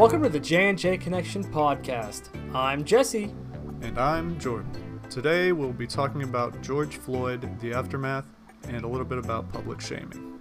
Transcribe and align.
Welcome 0.00 0.22
to 0.22 0.30
the 0.30 0.40
J&J 0.40 0.96
Connection 0.96 1.44
podcast. 1.44 2.30
I'm 2.54 2.86
Jesse. 2.86 3.34
And 3.82 3.98
I'm 3.98 4.40
Jordan. 4.40 4.98
Today 5.10 5.52
we'll 5.52 5.74
be 5.74 5.86
talking 5.86 6.22
about 6.22 6.62
George 6.62 6.96
Floyd, 6.96 7.46
the 7.60 7.74
aftermath, 7.74 8.24
and 8.66 8.82
a 8.82 8.88
little 8.88 9.04
bit 9.04 9.18
about 9.18 9.52
public 9.52 9.78
shaming. 9.82 10.40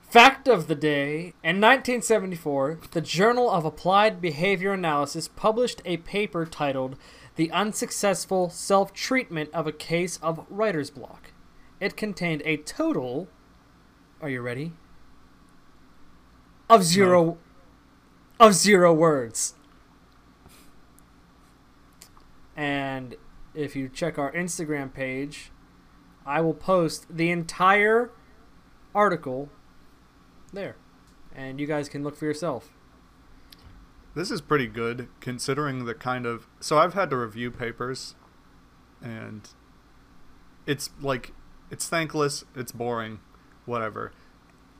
Fact 0.00 0.48
of 0.48 0.66
the 0.66 0.74
day 0.74 1.34
In 1.44 1.60
1974, 1.60 2.80
the 2.90 3.00
Journal 3.00 3.48
of 3.48 3.64
Applied 3.64 4.20
Behavior 4.20 4.72
Analysis 4.72 5.28
published 5.28 5.80
a 5.84 5.98
paper 5.98 6.44
titled 6.46 6.96
The 7.36 7.52
Unsuccessful 7.52 8.50
Self 8.50 8.92
Treatment 8.92 9.50
of 9.54 9.68
a 9.68 9.72
Case 9.72 10.18
of 10.20 10.44
Writer's 10.50 10.90
Block. 10.90 11.30
It 11.78 11.96
contained 11.96 12.42
a 12.44 12.56
total. 12.56 13.28
Are 14.20 14.28
you 14.28 14.40
ready? 14.40 14.72
Of 16.68 16.82
zero. 16.82 17.38
Of 18.40 18.54
zero 18.54 18.92
words. 18.92 19.54
And 22.56 23.16
if 23.54 23.74
you 23.76 23.88
check 23.88 24.18
our 24.18 24.32
Instagram 24.32 24.92
page, 24.92 25.50
I 26.24 26.40
will 26.40 26.54
post 26.54 27.06
the 27.10 27.30
entire 27.30 28.10
article 28.94 29.50
there. 30.52 30.76
And 31.34 31.60
you 31.60 31.66
guys 31.66 31.88
can 31.88 32.02
look 32.02 32.16
for 32.16 32.24
yourself. 32.24 32.70
This 34.14 34.30
is 34.30 34.40
pretty 34.40 34.68
good 34.68 35.08
considering 35.20 35.84
the 35.84 35.94
kind 35.94 36.26
of. 36.26 36.46
So 36.60 36.78
I've 36.78 36.94
had 36.94 37.10
to 37.10 37.16
review 37.16 37.50
papers, 37.50 38.14
and 39.02 39.48
it's 40.66 40.90
like. 41.00 41.32
It's 41.70 41.88
thankless, 41.88 42.44
it's 42.54 42.70
boring, 42.70 43.20
whatever. 43.64 44.12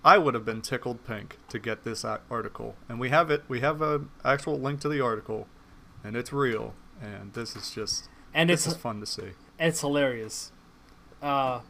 I 0.04 0.18
would 0.18 0.34
have 0.34 0.44
been 0.44 0.60
tickled 0.60 1.04
pink 1.04 1.38
to 1.48 1.58
get 1.58 1.82
this 1.84 2.04
article. 2.04 2.76
And 2.88 3.00
we 3.00 3.08
have 3.08 3.30
it. 3.30 3.42
We 3.48 3.60
have 3.60 3.80
an 3.80 4.10
actual 4.22 4.58
link 4.58 4.80
to 4.80 4.88
the 4.88 5.00
article, 5.00 5.48
and 6.04 6.14
it's 6.14 6.32
real. 6.32 6.74
And 7.00 7.32
this 7.32 7.56
is 7.56 7.70
just. 7.70 8.08
And 8.34 8.50
this 8.50 8.66
it's 8.66 8.76
is 8.76 8.80
fun 8.82 9.00
to 9.00 9.06
see. 9.06 9.30
It's 9.58 9.80
hilarious. 9.80 10.52
Uh, 11.22 11.60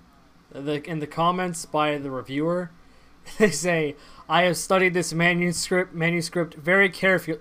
the 0.50 0.82
in 0.88 0.98
the 0.98 1.06
comments 1.06 1.64
by 1.64 1.96
the 1.98 2.10
reviewer, 2.10 2.70
they 3.38 3.50
say, 3.50 3.94
"I 4.28 4.42
have 4.42 4.56
studied 4.56 4.94
this 4.94 5.12
manuscript 5.12 5.94
manuscript 5.94 6.54
very 6.54 6.88
carefully. 6.88 7.38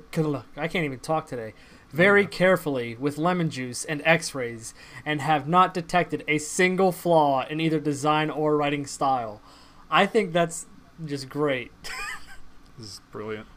I 0.56 0.68
can't 0.68 0.86
even 0.86 1.00
talk 1.00 1.26
today. 1.26 1.54
Very 1.92 2.24
yeah. 2.24 2.28
carefully 2.28 2.96
with 2.96 3.18
lemon 3.18 3.50
juice 3.50 3.84
and 3.86 4.02
X-rays, 4.06 4.74
and 5.06 5.22
have 5.22 5.48
not 5.48 5.74
detected 5.74 6.24
a 6.28 6.38
single 6.38 6.92
flaw 6.92 7.48
in 7.48 7.60
either 7.60 7.80
design 7.80 8.30
or 8.30 8.56
writing 8.56 8.86
style." 8.86 9.42
I 9.90 10.08
think 10.08 10.34
that's 10.34 10.66
just 11.06 11.30
great. 11.30 11.72
this 12.78 12.88
is 12.88 13.02
brilliant. 13.12 13.48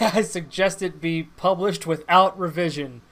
I 0.00 0.22
suggest 0.22 0.82
it 0.82 1.00
be 1.00 1.24
published 1.24 1.86
without 1.86 2.38
revision. 2.38 3.02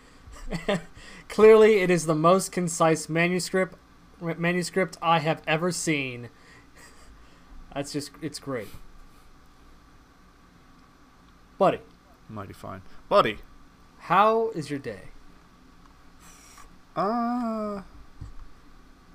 Clearly, 1.28 1.80
it 1.80 1.90
is 1.90 2.06
the 2.06 2.14
most 2.14 2.52
concise 2.52 3.08
manuscript 3.08 3.78
manuscript 4.20 4.96
I 5.02 5.18
have 5.18 5.42
ever 5.46 5.70
seen. 5.70 6.30
That's 7.74 7.92
just 7.92 8.12
it's 8.22 8.38
great. 8.38 8.68
Buddy. 11.58 11.80
Mighty 12.28 12.52
fine. 12.52 12.82
Buddy. 13.08 13.38
How 13.98 14.50
is 14.50 14.70
your 14.70 14.78
day? 14.78 15.08
Uh 16.96 17.82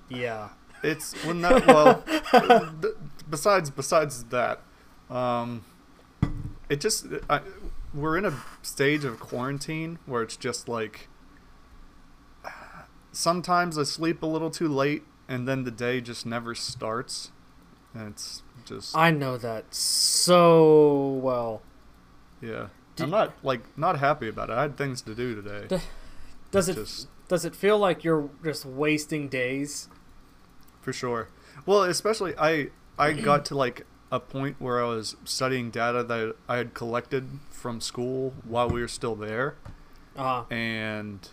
Yeah. 0.10 0.50
It's 0.84 1.14
when 1.26 1.42
that 1.42 1.66
well 1.66 2.04
besides 3.30 3.70
besides 3.70 4.26
that, 4.26 4.62
um 5.10 5.64
it 6.70 6.80
just 6.80 7.08
I, 7.30 7.42
we're 7.94 8.18
in 8.18 8.26
a 8.26 8.34
stage 8.62 9.04
of 9.04 9.20
quarantine 9.20 10.00
where 10.06 10.22
it's 10.22 10.38
just 10.38 10.68
like 10.68 11.08
sometimes 13.12 13.78
I 13.78 13.84
sleep 13.84 14.22
a 14.22 14.28
little 14.28 14.52
too 14.52 14.68
late 14.68 15.04
and 15.28 15.48
then 15.48 15.64
the 15.64 15.72
day 15.72 16.02
just 16.02 16.26
never 16.26 16.56
starts. 16.56 17.32
And 17.94 18.10
it's 18.10 18.44
just 18.66 18.96
I 18.96 19.12
know 19.12 19.38
that 19.38 19.74
so 19.74 21.20
well. 21.24 21.62
Yeah. 22.42 22.68
Do 22.96 23.06
I'm 23.06 23.10
not 23.10 23.34
like 23.44 23.62
not 23.78 24.00
happy 24.00 24.28
about 24.28 24.50
it. 24.50 24.54
I 24.54 24.64
had 24.64 24.78
things 24.78 25.02
to 25.04 25.16
do 25.16 25.36
today. 25.42 25.82
does 26.52 26.70
it 26.70 26.76
just, 26.76 27.08
does 27.28 27.46
it 27.46 27.56
feel 27.56 27.78
like 27.78 28.04
you're 28.04 28.30
just 28.44 28.66
wasting 28.66 29.28
days? 29.28 29.90
For 30.82 30.94
sure. 30.94 31.30
Well, 31.66 31.84
especially 31.84 32.34
I 32.38 32.70
I 33.00 33.14
got 33.14 33.46
to 33.46 33.56
like 33.56 33.86
a 34.12 34.20
point 34.20 34.58
where 34.60 34.84
I 34.84 34.88
was 34.88 35.16
studying 35.24 35.72
data 35.72 36.04
that 36.04 36.36
I 36.48 36.58
had 36.58 36.74
collected 36.74 37.40
from 37.50 37.80
school 37.80 38.34
while 38.44 38.70
we 38.70 38.82
were 38.82 38.88
still 38.88 39.16
there. 39.16 39.56
Uh-huh. 40.16 40.44
And 40.54 41.28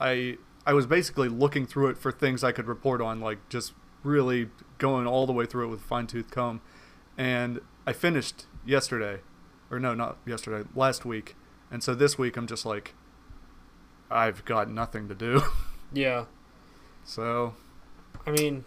I 0.00 0.36
I 0.66 0.74
was 0.74 0.86
basically 0.86 1.28
looking 1.28 1.66
through 1.66 1.88
it 1.88 1.98
for 1.98 2.12
things 2.12 2.44
I 2.44 2.52
could 2.52 2.66
report 2.66 3.00
on, 3.00 3.20
like 3.20 3.48
just 3.48 3.72
really 4.02 4.50
going 4.76 5.06
all 5.06 5.26
the 5.26 5.32
way 5.32 5.46
through 5.46 5.66
it 5.66 5.70
with 5.70 5.80
fine 5.80 6.06
tooth 6.06 6.30
comb. 6.30 6.60
And 7.16 7.60
I 7.86 7.92
finished 7.92 8.46
yesterday, 8.66 9.20
or 9.70 9.80
no, 9.80 9.94
not 9.94 10.18
yesterday, 10.26 10.68
last 10.74 11.04
week. 11.04 11.34
And 11.70 11.82
so 11.82 11.94
this 11.94 12.18
week 12.18 12.36
I'm 12.36 12.46
just 12.46 12.66
like, 12.66 12.94
I've 14.10 14.44
got 14.44 14.70
nothing 14.70 15.08
to 15.08 15.14
do. 15.14 15.42
Yeah. 15.90 16.26
So. 17.02 17.54
I 18.26 18.30
mean, 18.30 18.66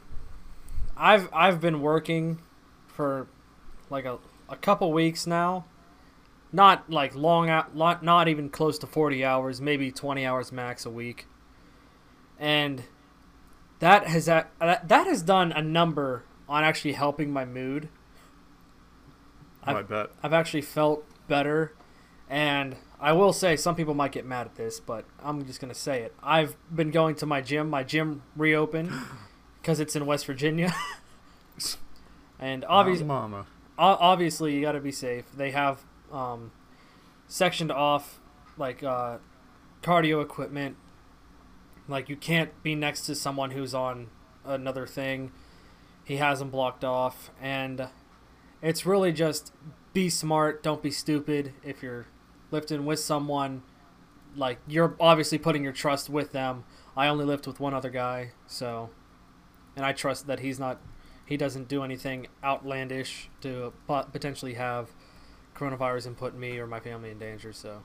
I've 1.01 1.27
I've 1.33 1.59
been 1.59 1.81
working 1.81 2.39
for 2.87 3.27
like 3.89 4.05
a 4.05 4.19
a 4.47 4.55
couple 4.55 4.93
weeks 4.93 5.27
now. 5.27 5.65
Not 6.53 6.89
like 6.89 7.15
long 7.15 7.49
out, 7.49 7.75
not 7.75 8.03
not 8.03 8.27
even 8.27 8.49
close 8.49 8.77
to 8.79 8.87
40 8.87 9.25
hours, 9.25 9.59
maybe 9.59 9.91
20 9.91 10.25
hours 10.25 10.51
max 10.51 10.85
a 10.85 10.89
week 10.89 11.25
and 12.41 12.83
that 13.79 14.07
has 14.07 14.25
that 14.25 14.51
that 14.59 15.07
has 15.07 15.21
done 15.21 15.53
a 15.53 15.61
number 15.61 16.23
on 16.49 16.63
actually 16.65 16.93
helping 16.93 17.31
my 17.31 17.45
mood. 17.45 17.87
Oh, 19.65 19.75
I 19.75 19.83
bet 19.83 20.09
I've 20.21 20.33
actually 20.33 20.63
felt 20.63 21.05
better, 21.27 21.73
and 22.27 22.75
I 22.99 23.13
will 23.13 23.31
say 23.31 23.55
some 23.55 23.75
people 23.75 23.93
might 23.93 24.11
get 24.11 24.25
mad 24.25 24.47
at 24.47 24.55
this, 24.55 24.79
but 24.79 25.05
I'm 25.23 25.45
just 25.45 25.61
gonna 25.61 25.75
say 25.75 26.01
it. 26.01 26.15
I've 26.21 26.57
been 26.75 26.89
going 26.89 27.15
to 27.17 27.25
my 27.27 27.41
gym. 27.41 27.69
My 27.69 27.83
gym 27.83 28.23
reopened 28.35 28.91
because 29.61 29.79
it's 29.79 29.95
in 29.95 30.05
West 30.05 30.25
Virginia, 30.25 30.73
and 32.39 32.65
obviously, 32.65 33.05
mama. 33.05 33.45
obviously 33.77 34.55
you 34.55 34.61
got 34.61 34.73
to 34.73 34.79
be 34.79 34.91
safe. 34.91 35.25
They 35.35 35.51
have 35.51 35.83
um, 36.11 36.51
sectioned 37.27 37.71
off 37.71 38.19
like 38.57 38.83
uh, 38.83 39.17
cardio 39.81 40.21
equipment 40.21 40.75
like 41.91 42.09
you 42.09 42.15
can't 42.15 42.63
be 42.63 42.73
next 42.73 43.05
to 43.05 43.15
someone 43.15 43.51
who's 43.51 43.73
on 43.73 44.07
another 44.45 44.87
thing. 44.87 45.31
He 46.03 46.17
has 46.17 46.39
them 46.39 46.49
blocked 46.49 46.83
off, 46.83 47.29
and 47.39 47.87
it's 48.61 48.85
really 48.85 49.11
just 49.11 49.51
be 49.93 50.09
smart. 50.09 50.63
Don't 50.63 50.81
be 50.81 50.91
stupid. 50.91 51.53
If 51.63 51.83
you're 51.83 52.07
lifting 52.49 52.85
with 52.85 52.99
someone, 52.99 53.63
like 54.35 54.59
you're 54.67 54.95
obviously 54.99 55.37
putting 55.37 55.63
your 55.63 55.73
trust 55.73 56.09
with 56.09 56.31
them. 56.31 56.63
I 56.95 57.07
only 57.07 57.25
lift 57.25 57.47
with 57.47 57.59
one 57.59 57.73
other 57.73 57.89
guy, 57.89 58.31
so, 58.47 58.89
and 59.75 59.85
I 59.85 59.93
trust 59.93 60.27
that 60.27 60.39
he's 60.39 60.59
not, 60.59 60.79
he 61.25 61.37
doesn't 61.37 61.67
do 61.67 61.83
anything 61.83 62.27
outlandish 62.43 63.29
to 63.41 63.73
potentially 63.87 64.55
have 64.55 64.89
coronavirus 65.55 66.07
and 66.07 66.17
put 66.17 66.35
me 66.35 66.57
or 66.57 66.67
my 66.67 66.79
family 66.79 67.11
in 67.11 67.19
danger. 67.19 67.53
So, 67.53 67.83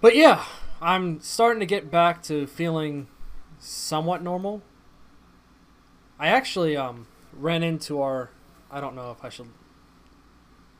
but 0.00 0.14
yeah, 0.14 0.44
I'm 0.80 1.20
starting 1.20 1.60
to 1.60 1.66
get 1.66 1.90
back 1.90 2.22
to 2.24 2.46
feeling 2.46 3.08
somewhat 3.58 4.22
normal. 4.22 4.62
I 6.18 6.28
actually 6.28 6.76
um 6.76 7.06
ran 7.32 7.62
into 7.62 8.00
our 8.02 8.30
I 8.70 8.80
don't 8.80 8.94
know 8.94 9.10
if 9.10 9.24
I 9.24 9.28
should 9.28 9.48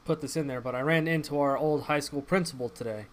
put 0.05 0.21
this 0.21 0.37
in 0.37 0.47
there, 0.47 0.61
but 0.61 0.75
I 0.75 0.81
ran 0.81 1.07
into 1.07 1.39
our 1.39 1.57
old 1.57 1.83
high 1.83 2.01
school 2.01 2.23
principal 2.23 2.69
today. 2.69 3.07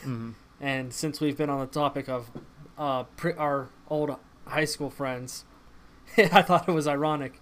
Mm-hmm. 0.00 0.32
And 0.60 0.92
since 0.92 1.20
we've 1.20 1.36
been 1.36 1.50
on 1.50 1.60
the 1.60 1.66
topic 1.66 2.08
of 2.08 2.30
uh, 2.76 3.04
our 3.36 3.68
old 3.88 4.16
high 4.48 4.64
school 4.64 4.90
friends, 4.90 5.44
I 6.16 6.42
thought 6.42 6.68
it 6.68 6.72
was 6.72 6.86
ironic 6.86 7.40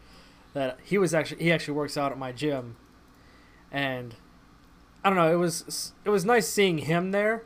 that 0.55 0.79
he 0.83 0.99
was 0.99 1.15
actually 1.15 1.45
he 1.45 1.53
actually 1.53 1.75
works 1.75 1.97
out 1.97 2.13
at 2.13 2.19
my 2.19 2.33
gym, 2.33 2.77
and 3.71 4.15
I 5.05 5.11
don't 5.11 5.17
know 5.17 5.33
it 5.33 5.37
was 5.37 5.93
it 6.05 6.11
was 6.11 6.25
nice 6.25 6.49
seeing 6.49 6.79
him 6.79 7.11
there 7.11 7.45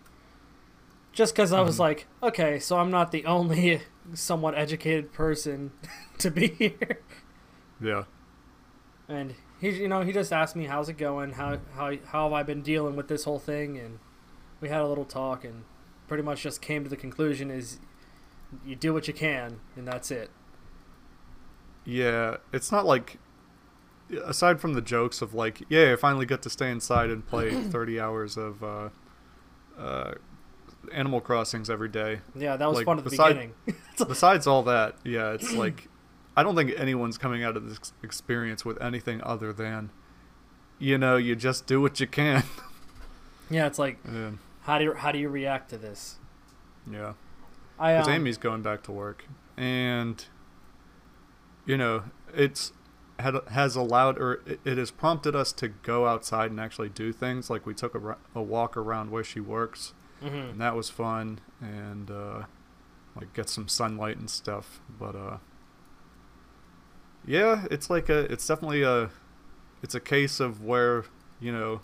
just 1.13 1.35
because 1.35 1.53
I 1.53 1.61
was 1.61 1.77
mm 1.77 1.81
like, 1.81 2.07
okay, 2.23 2.59
so 2.59 2.79
I'm 2.79 2.91
not 2.91 3.11
the 3.11 3.25
only 3.25 3.83
somewhat 4.15 4.55
educated 4.57 5.13
person 5.13 5.73
to 6.19 6.31
be 6.31 6.49
here. 6.49 7.01
Yeah. 7.81 8.05
And 9.09 9.35
he, 9.61 9.71
you 9.71 9.89
know, 9.89 10.03
he 10.03 10.13
just 10.13 10.33
asked 10.33 10.55
me, 10.55 10.67
"How's 10.67 10.89
it 10.89 10.99
going? 10.99 11.33
How 11.33 11.59
how 11.75 11.93
how 12.07 12.25
have 12.25 12.33
I 12.33 12.43
been 12.43 12.63
dealing 12.63 12.95
with 12.97 13.09
this 13.09 13.25
whole 13.25 13.39
thing?" 13.39 13.77
And 13.77 13.99
we 14.61 14.69
had 14.69 14.81
a 14.81 14.87
little 14.87 15.05
talk, 15.05 15.45
and 15.45 15.65
pretty 16.07 16.23
much 16.23 16.43
just 16.43 16.63
came 16.63 16.85
to 16.85 16.91
the 16.91 16.97
conclusion: 16.97 17.51
is 17.51 17.81
you 18.65 18.77
do 18.77 18.93
what 18.93 19.07
you 19.09 19.15
can, 19.15 19.61
and 19.77 19.87
that's 19.87 20.11
it. 20.11 20.31
Yeah, 21.85 22.37
it's 22.53 22.71
not 22.71 22.87
like 22.87 23.19
aside 24.25 24.61
from 24.61 24.75
the 24.75 24.83
jokes 24.83 25.23
of 25.23 25.35
like, 25.35 25.63
yeah, 25.69 25.93
I 25.93 25.97
finally 25.97 26.27
get 26.27 26.43
to 26.43 26.51
stay 26.51 26.71
inside 26.71 27.11
and 27.11 27.27
play 27.27 27.51
30 27.71 28.01
hours 28.01 28.37
of 28.37 28.63
uh, 28.63 28.89
uh, 29.79 30.13
Animal 30.93 31.21
Crossings 31.21 31.71
every 31.71 31.89
day. 31.89 32.21
Yeah, 32.35 32.57
that 32.57 32.69
was 32.69 32.79
Like, 32.79 32.87
fun 32.87 32.99
at 32.99 33.05
the 33.05 33.11
beside- 33.11 33.29
beginning. 33.29 33.55
Besides 33.99 34.47
all 34.47 34.63
that, 34.65 34.97
yeah, 35.05 35.33
it's 35.33 35.53
like 35.53 35.89
I 36.37 36.43
don't 36.43 36.55
think 36.57 36.73
anyone's 36.77 37.19
coming 37.19 37.45
out 37.45 37.57
of 37.57 37.69
this 37.69 37.93
experience 38.03 38.65
with 38.65 38.81
anything 38.83 39.21
other 39.23 39.53
than, 39.53 39.91
you 40.79 40.97
know, 40.99 41.17
you 41.17 41.37
just 41.37 41.67
do 41.67 41.81
what 41.81 42.01
you 42.01 42.07
can. 42.07 42.45
yeah, 43.51 43.67
it's 43.67 43.79
like 43.79 43.99
and, 44.05 44.39
how 44.63 44.79
do 44.79 44.85
you, 44.85 44.95
how 44.95 45.13
do 45.13 45.19
you 45.19 45.29
react 45.29 45.71
to 45.71 45.79
this? 45.79 46.17
yeah. 46.91 47.13
I 47.81 47.95
because 47.95 48.09
um, 48.09 48.15
Amy's 48.15 48.39
going 48.39 48.63
back 48.63 48.83
to 48.85 48.93
work, 48.93 49.25
and 49.57 50.23
you 51.65 51.77
know 51.77 52.05
it's 52.35 52.73
had 53.19 53.35
has 53.49 53.75
allowed 53.75 54.19
or 54.19 54.43
it, 54.47 54.61
it 54.65 54.79
has 54.79 54.91
prompted 54.91 55.35
us 55.35 55.51
to 55.53 55.69
go 55.69 56.07
outside 56.07 56.51
and 56.51 56.61
actually 56.61 56.91
do 56.91 57.13
things. 57.13 57.49
Like 57.49 57.67
we 57.67 57.75
took 57.75 57.95
a, 57.95 58.17
a 58.35 58.43
walk 58.43 58.77
around 58.77 59.11
where 59.11 59.25
she 59.25 59.41
works, 59.41 59.95
mhm. 60.23 60.51
and 60.51 60.61
that 60.61 60.77
was 60.77 60.91
fun, 60.91 61.41
and 61.61 62.11
uh, 62.11 62.43
like 63.17 63.33
get 63.33 63.49
some 63.49 63.67
sunlight 63.67 64.19
and 64.19 64.29
stuff. 64.29 64.81
But 64.99 65.17
uh, 65.17 65.39
yeah, 67.27 67.67
it's 67.71 67.89
like 67.89 68.11
a 68.11 68.31
it's 68.31 68.47
definitely 68.47 68.83
a 68.83 69.11
it's 69.83 69.95
a 69.95 70.01
case 70.01 70.39
of 70.39 70.63
where 70.63 71.05
you 71.41 71.53
know 71.53 71.81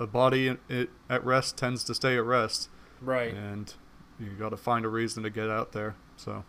a 0.00 0.06
body 0.06 0.56
it, 0.68 0.90
at 1.08 1.24
rest 1.24 1.56
tends 1.56 1.84
to 1.84 1.94
stay 1.94 2.16
at 2.16 2.24
rest 2.24 2.68
right. 3.00 3.32
and 3.32 3.74
you 4.18 4.30
got 4.38 4.50
to 4.50 4.56
find 4.56 4.84
a 4.84 4.88
reason 4.88 5.22
to 5.22 5.30
get 5.30 5.50
out 5.50 5.72
there. 5.72 5.94
So 6.16 6.44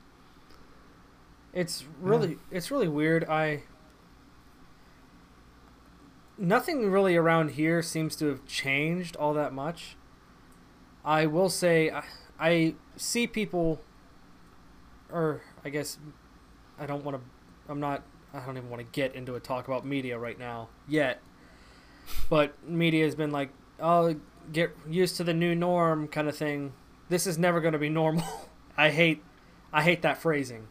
It's 1.54 1.84
really 2.02 2.38
it's 2.52 2.72
really 2.72 2.88
weird. 2.88 3.26
I 3.26 3.64
nothing 6.38 6.92
really 6.92 7.16
around 7.16 7.52
here 7.52 7.82
seems 7.82 8.16
to 8.18 8.28
have 8.28 8.46
changed 8.46 9.16
all 9.16 9.34
that 9.34 9.54
much. 9.54 9.96
I 11.04 11.26
will 11.26 11.50
say 11.50 11.90
I, 11.90 12.04
I 12.40 12.76
see 12.96 13.28
people 13.28 13.82
or 15.12 15.42
I 15.64 15.70
guess 15.70 15.98
I 16.80 16.86
don't 16.86 17.04
want 17.04 17.18
to 17.18 17.72
I'm 17.72 17.80
not 17.80 18.04
I 18.34 18.46
don't 18.46 18.58
even 18.58 18.70
want 18.70 18.82
to 18.82 18.88
get 18.92 19.16
into 19.16 19.36
a 19.36 19.40
talk 19.40 19.68
about 19.68 19.86
media 19.86 20.18
right 20.18 20.38
now 20.38 20.70
yet. 20.88 21.22
But 22.30 22.54
media 22.68 23.04
has 23.04 23.16
been 23.16 23.32
like, 23.32 23.50
"Oh, 23.80 24.16
get 24.54 24.76
used 24.88 25.18
to 25.18 25.24
the 25.26 25.34
new 25.34 25.56
norm" 25.56 26.08
kind 26.08 26.30
of 26.30 26.38
thing. 26.38 26.74
This 27.10 27.26
is 27.28 27.38
never 27.38 27.62
going 27.62 27.74
to 27.74 27.80
be 27.80 27.90
normal. 27.90 28.24
I 28.78 28.90
hate 28.92 29.24
I 29.74 29.84
hate 29.84 30.02
that 30.04 30.18
phrasing. 30.18 30.68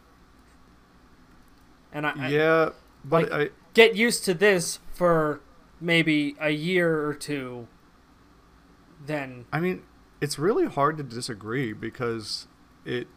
And 1.91 2.05
I, 2.05 2.13
I 2.17 2.27
yeah, 2.29 2.69
but 3.03 3.29
like- 3.31 3.53
get 3.73 3.95
used 3.95 4.25
to 4.25 4.33
this 4.33 4.79
for 4.93 5.41
maybe 5.79 6.35
a 6.39 6.49
year 6.49 7.05
or 7.07 7.13
two. 7.13 7.67
Then 9.05 9.45
I 9.53 9.57
I 9.57 9.59
mean 9.59 9.83
it's 10.21 10.39
really 10.39 10.65
hard 10.65 10.97
to 10.97 11.03
disagree 11.03 11.73
because 11.73 12.47
it 12.85 13.07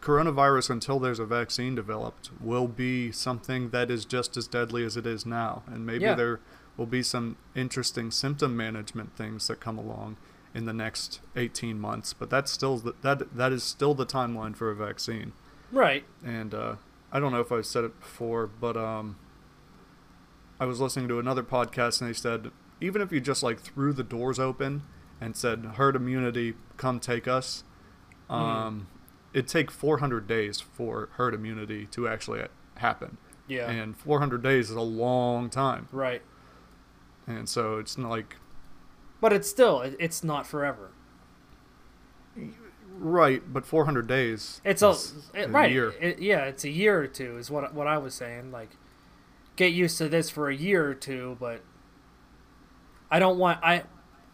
coronavirus 0.00 0.68
until 0.70 0.98
there's 0.98 1.20
a 1.20 1.24
vaccine 1.24 1.76
developed 1.76 2.30
will 2.40 2.66
be 2.66 3.12
something 3.12 3.70
that 3.70 3.88
is 3.88 4.04
just 4.04 4.36
as 4.36 4.48
deadly 4.48 4.84
as 4.84 4.96
it 4.96 5.06
is 5.06 5.24
now 5.24 5.62
and 5.68 5.86
maybe 5.86 6.02
Yeah. 6.02 6.16
there 6.16 6.40
will 6.76 6.86
be 6.86 7.04
some 7.04 7.36
interesting 7.54 8.10
symptom 8.10 8.56
management 8.56 9.16
things 9.16 9.46
that 9.46 9.60
come 9.60 9.78
along 9.78 10.16
in 10.54 10.66
the 10.66 10.72
next 10.72 11.20
18 11.34 11.78
months 11.78 12.12
but 12.12 12.28
that's 12.28 12.50
still 12.50 12.76
the, 12.78 12.94
that 13.02 13.34
that 13.36 13.52
is 13.52 13.62
still 13.62 13.94
the 13.94 14.06
timeline 14.06 14.54
for 14.54 14.70
a 14.70 14.74
vaccine. 14.74 15.32
Right, 15.70 16.04
and 16.24 16.52
uh, 16.54 16.76
I 17.10 17.18
don't 17.18 17.32
know 17.32 17.40
if 17.40 17.50
I've 17.50 17.64
said 17.64 17.84
it 17.84 17.98
before, 17.98 18.46
but 18.46 18.76
um, 18.76 19.16
I 20.60 20.66
was 20.66 20.80
listening 20.80 21.08
to 21.08 21.18
another 21.18 21.42
podcast 21.42 22.00
and 22.00 22.10
they 22.10 22.14
said 22.14 22.50
even 22.80 23.00
if 23.00 23.10
you 23.10 23.20
just 23.20 23.42
like 23.42 23.60
threw 23.60 23.92
the 23.92 24.02
doors 24.02 24.38
open 24.38 24.82
and 25.20 25.36
said 25.36 25.64
herd 25.76 25.96
immunity, 25.96 26.54
come 26.76 27.00
take 27.00 27.26
us, 27.26 27.64
um, 28.28 28.88
it'd 29.32 29.48
take 29.48 29.70
400 29.70 30.26
days 30.26 30.60
for 30.60 31.08
herd 31.12 31.32
immunity 31.32 31.86
to 31.92 32.08
actually 32.08 32.42
happen, 32.76 33.18
yeah, 33.48 33.70
and 33.70 33.96
400 33.96 34.42
days 34.42 34.68
is 34.70 34.76
a 34.76 34.80
long 34.80 35.48
time, 35.48 35.88
right. 35.92 36.22
and 37.26 37.48
so 37.48 37.78
it's 37.78 37.96
not 37.96 38.10
like 38.10 38.36
But 39.22 39.32
it's 39.32 39.48
still 39.48 39.80
it, 39.80 39.96
it's 39.98 40.22
not 40.22 40.46
forever. 40.46 40.90
right, 42.98 43.42
but 43.50 43.64
400 43.66 44.06
days. 44.06 44.60
It's 44.64 44.82
a, 44.82 44.90
it, 45.34 45.44
a 45.44 45.48
right. 45.48 45.70
year. 45.70 45.94
It, 46.00 46.20
yeah, 46.20 46.44
it's 46.44 46.64
a 46.64 46.68
year 46.70 47.00
or 47.00 47.06
two 47.06 47.38
is 47.38 47.50
what 47.50 47.72
what 47.74 47.86
I 47.86 47.98
was 47.98 48.14
saying. 48.14 48.52
Like, 48.52 48.70
get 49.56 49.72
used 49.72 49.96
to 49.98 50.08
this 50.08 50.28
for 50.30 50.48
a 50.50 50.54
year 50.54 50.86
or 50.88 50.94
two, 50.94 51.36
but 51.40 51.60
I 53.10 53.18
don't 53.18 53.38
want 53.38 53.60
I. 53.62 53.84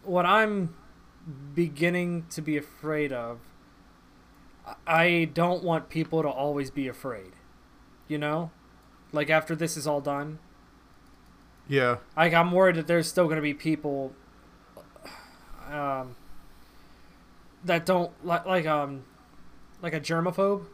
What 0.05 0.25
I'm 0.27 0.75
beginning 1.55 2.25
to 2.31 2.41
be 2.43 2.57
afraid 2.57 3.13
of. 3.13 3.41
I- 4.67 4.75
I 4.87 5.25
don't 5.27 5.63
want 5.63 5.89
people 5.89 6.23
to 6.23 6.29
always 6.29 6.71
be 6.71 6.89
afraid. 6.89 7.33
You 8.07 8.17
know, 8.19 8.51
like 9.13 9.29
after 9.29 9.55
this 9.55 9.77
is 9.77 9.87
all 9.87 10.01
done, 10.01 10.39
Yeah, 11.69 11.99
like 12.17 12.33
I'm 12.33 12.53
worried 12.53 12.77
that 12.77 12.87
there's 12.87 13.07
still 13.07 13.25
going 13.25 13.37
to 13.37 13.43
be 13.43 13.53
people 13.55 14.13
um, 15.73 16.17
that 17.65 17.85
don't 17.87 18.13
like 18.25 18.45
like 18.47 18.67
um 18.67 19.05
like 19.83 19.93
a 19.95 20.01
germaphobe 20.01 20.65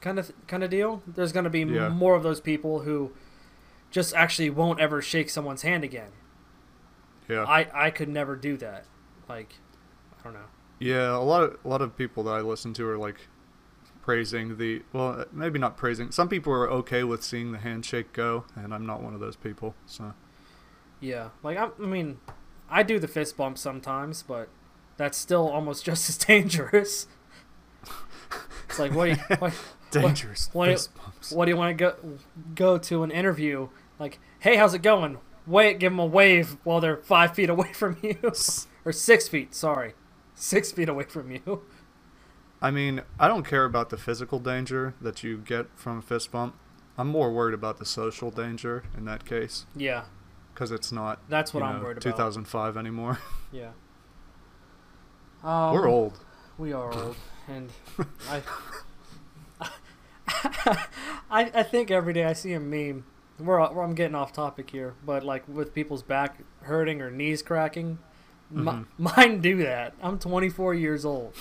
kind 0.00 0.18
of 0.18 0.32
kind 0.46 0.62
of 0.62 0.70
deal. 0.70 1.02
There's 1.06 1.32
going 1.32 1.44
to 1.44 1.50
be 1.50 1.60
Yeah. 1.60 1.88
more 1.88 2.14
of 2.14 2.22
those 2.22 2.40
people 2.40 2.80
who 2.80 3.12
just 3.90 4.14
actually 4.14 4.50
won't 4.50 4.80
ever 4.80 5.00
shake 5.00 5.30
someone's 5.30 5.62
hand 5.62 5.84
again. 5.84 6.10
yeah. 7.28 7.44
I 7.44 7.68
I 7.86 7.90
could 7.90 8.08
never 8.08 8.36
do 8.36 8.56
that. 8.58 8.84
Like 9.28 9.54
I 10.20 10.24
don't 10.24 10.34
know. 10.34 10.46
Yeah, 10.78 11.16
a 11.16 11.18
lot 11.18 11.42
of 11.42 11.56
a 11.64 11.68
lot 11.68 11.80
of 11.80 11.96
people 11.96 12.24
that 12.24 12.32
I 12.32 12.40
listen 12.40 12.74
to 12.74 12.86
are 12.88 12.98
like 12.98 13.16
praising 14.02 14.58
the 14.58 14.82
well, 14.92 15.24
maybe 15.32 15.58
not 15.58 15.76
praising. 15.78 16.10
Some 16.10 16.28
people 16.28 16.52
are 16.52 16.68
okay 16.70 17.04
with 17.04 17.22
seeing 17.22 17.52
the 17.52 17.58
handshake 17.58 18.12
go, 18.12 18.44
and 18.54 18.74
I'm 18.74 18.84
not 18.84 19.02
one 19.02 19.14
of 19.14 19.20
those 19.20 19.36
people. 19.36 19.74
So 19.86 20.12
Yeah, 21.00 21.30
like 21.42 21.56
I, 21.56 21.68
I 21.82 21.86
mean, 21.86 22.18
I 22.70 22.82
do 22.82 22.98
the 22.98 23.08
fist 23.08 23.36
bump 23.36 23.58
sometimes, 23.58 24.22
but 24.22 24.48
that's 24.96 25.18
still 25.18 25.48
almost 25.48 25.84
just 25.86 26.08
as 26.08 26.16
dangerous. 26.18 27.06
It's 28.68 28.78
like 28.78 28.92
what 28.94 29.04
do 29.06 29.10
you, 29.12 29.16
what, 29.38 29.54
dangerous 29.90 30.50
what- 30.52 30.68
fist 30.70 30.94
bumps. 30.96 31.32
what 31.32 31.44
do 31.44 31.50
you 31.52 31.56
want 31.56 31.76
to 31.76 31.84
go 31.84 31.94
go 32.54 32.78
to 32.78 33.02
an 33.02 33.10
interview? 33.10 33.68
Like, 33.98 34.18
hey, 34.40 34.56
how's 34.56 34.74
it 34.74 34.82
going? 34.82 35.18
Wait, 35.46 35.78
give 35.78 35.92
them 35.92 35.98
a 35.98 36.06
wave 36.06 36.56
while 36.64 36.80
they're 36.80 36.96
five 36.96 37.34
feet 37.34 37.50
away 37.50 37.72
from 37.74 37.98
you, 38.02 38.16
or 38.84 38.92
six 38.92 39.28
feet. 39.28 39.54
Sorry, 39.54 39.92
six 40.34 40.72
feet 40.72 40.88
away 40.88 41.04
from 41.04 41.30
you. 41.30 41.62
I 42.62 42.70
mean, 42.70 43.02
I 43.20 43.28
don't 43.28 43.46
care 43.46 43.66
about 43.66 43.90
the 43.90 43.98
physical 43.98 44.38
danger 44.38 44.94
that 45.02 45.22
you 45.22 45.36
get 45.36 45.66
from 45.76 45.98
a 45.98 46.02
fist 46.02 46.32
bump. 46.32 46.56
I'm 46.96 47.08
more 47.08 47.30
worried 47.30 47.52
about 47.54 47.76
the 47.78 47.84
social 47.84 48.30
danger 48.30 48.84
in 48.96 49.04
that 49.04 49.24
case 49.26 49.66
Yeah, 49.76 50.04
because 50.54 50.70
it's 50.70 50.92
not. 50.92 51.20
that's 51.28 51.52
what 51.52 51.62
I'm 51.62 51.78
know, 51.78 51.84
worried 51.84 51.98
about. 51.98 52.12
2005 52.16 52.76
anymore. 52.76 53.18
Yeah. 53.52 53.70
Um, 55.44 55.74
We're 55.74 55.86
old. 55.88 56.18
We 56.58 56.72
are 56.72 56.92
old, 56.92 57.16
and 57.48 57.70
I, 58.28 58.42
I, 61.30 61.50
I 61.54 61.62
think 61.62 61.90
every 61.90 62.12
day 62.12 62.24
I 62.24 62.32
see 62.32 62.52
a 62.52 62.60
meme. 62.60 63.04
We're, 63.38 63.60
I'm 63.60 63.94
getting 63.94 64.14
off 64.16 64.32
topic 64.32 64.70
here, 64.70 64.94
but 65.04 65.22
like 65.24 65.46
with 65.48 65.74
people's 65.74 66.02
back 66.02 66.38
hurting 66.62 67.00
or 67.02 67.10
knees 67.10 67.42
cracking, 67.42 67.98
Mhm. 68.52 68.86
mine 68.98 69.40
do 69.40 69.56
that. 69.58 69.94
I'm 70.02 70.18
24 70.18 70.74
years 70.74 71.04
old. 71.04 71.34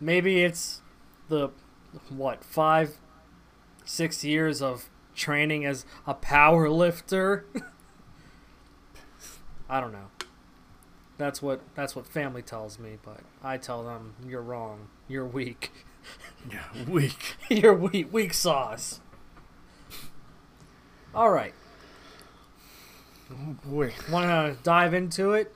Maybe 0.00 0.42
it's 0.44 0.80
the 1.28 1.50
what 2.08 2.44
five, 2.44 2.98
six 3.84 4.24
years 4.24 4.62
of 4.62 4.88
training 5.18 5.66
as 5.66 5.84
a 6.06 6.14
power 6.14 6.70
lifter. 6.70 7.44
I 9.68 9.80
don't 9.80 9.92
know. 9.92 10.06
That's 11.18 11.42
what 11.42 11.60
that's 11.74 11.94
what 11.94 12.06
family 12.06 12.42
tells 12.42 12.78
me, 12.78 12.96
but 13.02 13.20
I 13.42 13.58
tell 13.58 13.84
them 13.84 14.14
you're 14.26 14.42
wrong. 14.42 14.88
You're 15.08 15.26
weak. 15.26 15.72
Yeah, 16.50 16.84
weak. 16.88 17.36
you're 17.50 17.74
weak. 17.74 18.10
Weak 18.10 18.32
sauce. 18.32 19.00
All 21.14 21.30
right. 21.30 21.52
Oh 23.30 23.56
boy. 23.62 23.92
Want 24.10 24.26
to 24.26 24.56
dive 24.62 24.94
into 24.94 25.32
it? 25.32 25.54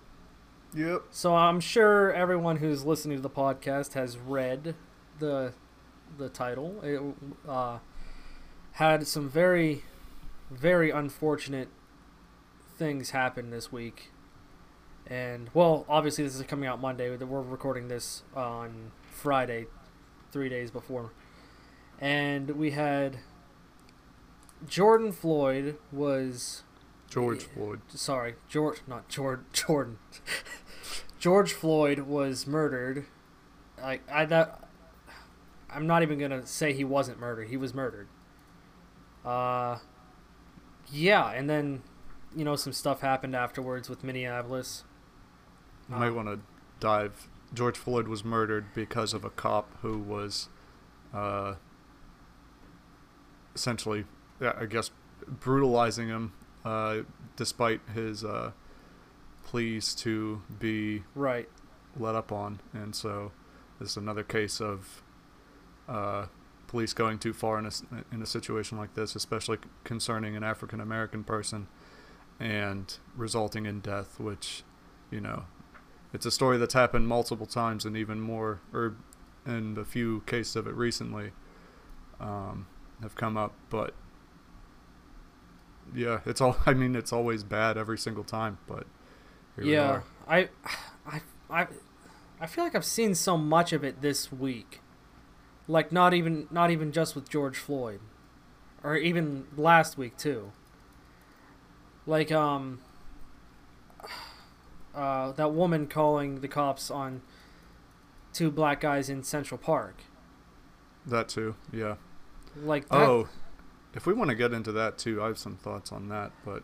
Yep. 0.75 1.05
So 1.11 1.35
I'm 1.35 1.61
sure 1.61 2.13
everyone 2.13 2.57
who's 2.57 2.85
listening 2.85 3.17
to 3.17 3.23
the 3.23 3.31
podcast 3.31 3.95
has 3.95 4.19
read 4.19 4.75
the 5.21 5.55
the 6.19 6.29
title. 6.29 6.81
It 6.83 7.01
uh, 7.49 7.79
had 8.73 9.07
some 9.07 9.29
very 9.29 9.83
very 10.51 10.91
unfortunate 10.91 11.69
things 12.77 13.11
happen 13.11 13.51
this 13.51 13.73
week. 13.73 14.11
And 15.07 15.51
well, 15.55 15.85
obviously 15.89 16.25
this 16.25 16.37
is 16.37 16.43
coming 16.43 16.69
out 16.69 16.81
Monday. 16.81 17.15
We're 17.17 17.41
recording 17.41 17.89
this 17.89 18.23
on 18.35 18.93
Friday, 19.11 19.67
3 20.31 20.49
days 20.49 20.71
before. 20.71 21.13
And 21.99 22.51
we 22.53 22.73
had 22.73 23.19
Jordan 24.67 25.13
Floyd 25.13 25.77
was 25.91 26.63
George 27.09 27.43
Floyd. 27.43 27.81
sorry, 27.89 28.35
George, 28.49 28.81
not 28.87 29.09
George, 29.09 29.41
Jordan. 29.53 29.99
George 31.19 31.53
Floyd 31.53 32.01
was 32.01 32.47
murdered. 32.47 33.07
Like 33.81 34.03
I 34.11 34.25
that, 34.27 34.69
I'm 35.71 35.87
not 35.87 36.03
even 36.03 36.19
gonna 36.19 36.47
say 36.47 36.73
he 36.73 36.85
wasn't 36.85 37.19
murdered. 37.19 37.49
He 37.49 37.57
was 37.57 37.75
murdered. 37.75 38.09
Uh, 39.25 39.79
yeah, 40.91 41.31
and 41.31 41.49
then, 41.49 41.83
you 42.35 42.45
know, 42.45 42.57
some 42.57 42.73
stuff 42.73 43.01
happened 43.01 43.35
afterwards 43.37 43.89
with 43.89 44.03
Minneapolis. 44.05 44.85
You 45.89 45.97
might 45.97 46.09
Uh, 46.09 46.15
want 46.15 46.29
to 46.29 46.41
dive. 46.81 47.29
George 47.55 47.77
Floyd 47.79 48.09
was 48.09 48.25
murdered 48.25 48.73
because 48.75 49.13
of 49.15 49.25
a 49.25 49.31
cop 49.31 49.69
who 49.83 49.99
was, 49.99 50.49
uh, 51.13 51.55
essentially, 53.55 54.05
I 54.41 54.67
guess, 54.67 54.91
brutalizing 55.27 56.09
him, 56.09 56.33
uh, 56.65 57.01
despite 57.37 57.81
his 57.95 58.25
uh, 58.25 58.53
pleas 59.45 59.95
to 59.97 60.43
be 60.59 61.05
Right. 61.15 61.49
let 61.97 62.15
up 62.15 62.33
on, 62.33 62.61
and 62.73 62.95
so 62.95 63.33
this 63.79 63.91
is 63.91 63.97
another 63.97 64.23
case 64.25 64.61
of 64.61 65.03
uh, 65.89 66.27
police 66.73 66.95
going 66.95 67.19
too 67.19 67.35
far 67.35 67.59
in 67.59 67.67
a 67.67 67.71
in 68.11 68.23
a 68.23 68.27
situation 68.27 68.79
like 68.79 68.95
this, 68.95 69.15
especially 69.15 69.59
concerning 69.85 70.35
an 70.35 70.43
African 70.43 70.81
American 70.81 71.23
person, 71.23 71.69
and 72.41 72.99
resulting 73.15 73.67
in 73.67 73.81
death. 73.81 74.19
Which, 74.19 74.65
you 75.11 75.21
know, 75.21 75.45
it's 76.15 76.27
a 76.27 76.31
story 76.31 76.57
that's 76.57 76.75
happened 76.75 77.07
multiple 77.07 77.47
times, 77.47 77.85
and 77.85 77.95
even 77.97 78.21
more, 78.21 78.63
or 78.73 78.97
and 79.45 79.77
a 79.77 79.85
few 79.85 80.23
cases 80.23 80.57
of 80.57 80.67
it 80.67 80.75
recently 80.75 81.33
um, 82.19 82.67
have 83.03 83.15
come 83.15 83.37
up, 83.37 83.55
but. 83.71 83.95
Yeah, 85.95 86.21
it's 86.25 86.41
all. 86.41 86.57
I 86.67 86.73
mean, 86.73 86.97
it's 86.97 87.13
always 87.13 87.45
bad 87.45 87.77
every 87.77 87.99
single 87.99 88.25
time, 88.25 88.57
but 88.67 88.87
here 89.57 89.65
we 89.65 89.73
yeah, 89.75 89.91
are. 89.91 90.05
I, 90.27 90.49
I, 91.07 91.21
I, 91.51 91.67
I 92.41 92.47
feel 92.47 92.65
like 92.65 92.75
I've 92.75 92.85
seen 92.85 93.15
so 93.15 93.37
much 93.37 93.73
of 93.75 93.85
it 93.85 94.01
this 94.01 94.33
week. 94.33 94.81
Like 95.69 95.93
not 95.93 96.13
even 96.15 96.49
not 96.51 96.71
even 96.71 96.93
just 96.93 97.15
with 97.15 97.29
George 97.29 97.57
Floyd, 97.57 98.01
or 98.83 98.97
even 98.97 99.47
last 99.57 99.97
week 99.97 100.17
too. 100.17 100.53
Like 102.07 102.33
um. 102.33 102.81
Uh, 104.95 105.33
that 105.33 105.55
woman 105.55 105.87
calling 105.87 106.43
the 106.43 106.49
cops 106.49 106.91
on 106.91 107.23
two 108.35 108.51
black 108.51 108.79
guys 108.79 109.09
in 109.09 109.23
Central 109.23 109.57
Park. 109.57 110.03
That 111.07 111.31
too. 111.31 111.55
Yeah. 111.73 111.97
Like 112.57 112.89
that, 112.89 113.09
Oh, 113.09 113.29
if 113.95 114.07
we 114.07 114.13
want 114.13 114.31
to 114.31 114.37
get 114.37 114.53
into 114.53 114.73
that 114.73 114.99
too, 114.99 115.23
I 115.23 115.27
have 115.27 115.39
some 115.39 115.57
thoughts 115.57 115.93
on 115.93 116.09
that. 116.09 116.33
But 116.45 116.63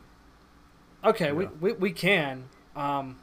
okay, 1.04 1.32
we, 1.32 1.44
yeah. 1.44 1.50
we 1.60 1.72
we 1.72 1.92
can. 1.92 2.48
Um, 2.76 3.18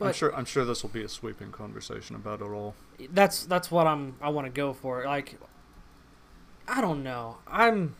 I'm 0.00 0.12
sure 0.12 0.34
I'm 0.34 0.44
sure 0.44 0.64
this 0.64 0.82
will 0.82 0.90
be 0.90 1.02
a 1.02 1.08
sweeping 1.08 1.50
conversation 1.52 2.16
about 2.16 2.40
it 2.40 2.46
all. 2.46 2.74
That's 3.12 3.44
that's 3.46 3.70
what 3.70 3.86
I'm 3.86 4.16
I 4.20 4.28
want 4.30 4.46
to 4.46 4.52
go 4.52 4.72
for. 4.72 5.04
Like 5.04 5.38
I 6.68 6.80
don't 6.80 7.02
know. 7.02 7.38
I'm 7.48 7.96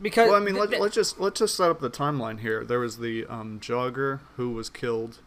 because 0.00 0.28
Well, 0.28 0.36
I 0.40 0.44
mean, 0.44 0.54
th- 0.54 0.60
let, 0.60 0.70
th- 0.70 0.80
let's 0.82 0.94
just 0.94 1.18
let's 1.18 1.40
just 1.40 1.56
set 1.56 1.70
up 1.70 1.80
the 1.80 1.90
timeline 1.90 2.40
here. 2.40 2.64
There 2.64 2.80
was 2.80 2.98
the 2.98 3.26
um, 3.26 3.60
jogger 3.60 4.20
who 4.36 4.52
was 4.52 4.68
killed 4.68 5.18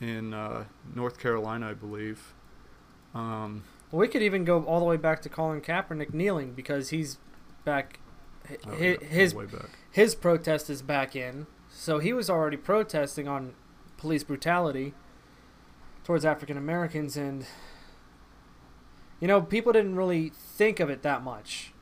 in 0.00 0.32
uh, 0.32 0.64
North 0.94 1.18
Carolina, 1.18 1.70
I 1.70 1.74
believe. 1.74 2.34
Um, 3.14 3.64
we 3.92 4.08
could 4.08 4.22
even 4.22 4.44
go 4.44 4.62
all 4.64 4.78
the 4.78 4.86
way 4.86 4.96
back 4.96 5.20
to 5.22 5.28
Colin 5.28 5.60
Kaepernick 5.60 6.14
kneeling 6.14 6.52
because 6.52 6.90
he's 6.90 7.18
back. 7.64 8.00
oh, 8.50 8.70
hi- 8.70 8.76
yeah, 9.00 9.06
his 9.06 9.34
way 9.34 9.46
back. 9.46 9.68
his 9.90 10.14
protest 10.14 10.70
is 10.70 10.80
back 10.80 11.14
in, 11.14 11.46
so 11.68 11.98
he 11.98 12.12
was 12.12 12.30
already 12.30 12.56
protesting 12.56 13.28
on 13.28 13.54
police 13.96 14.24
brutality 14.24 14.94
towards 16.04 16.24
African 16.24 16.56
Americans, 16.56 17.16
and 17.16 17.46
you 19.20 19.28
know 19.28 19.40
people 19.40 19.72
didn't 19.72 19.96
really 19.96 20.30
think 20.30 20.80
of 20.80 20.90
it 20.90 21.02
that 21.02 21.22
much. 21.22 21.72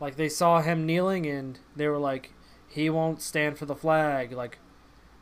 Like 0.00 0.16
they 0.16 0.28
saw 0.28 0.62
him 0.62 0.86
kneeling, 0.86 1.26
and 1.26 1.58
they 1.76 1.88
were 1.88 1.98
like, 1.98 2.32
"He 2.68 2.88
won't 2.90 3.20
stand 3.20 3.58
for 3.58 3.66
the 3.66 3.74
flag." 3.74 4.32
Like, 4.32 4.58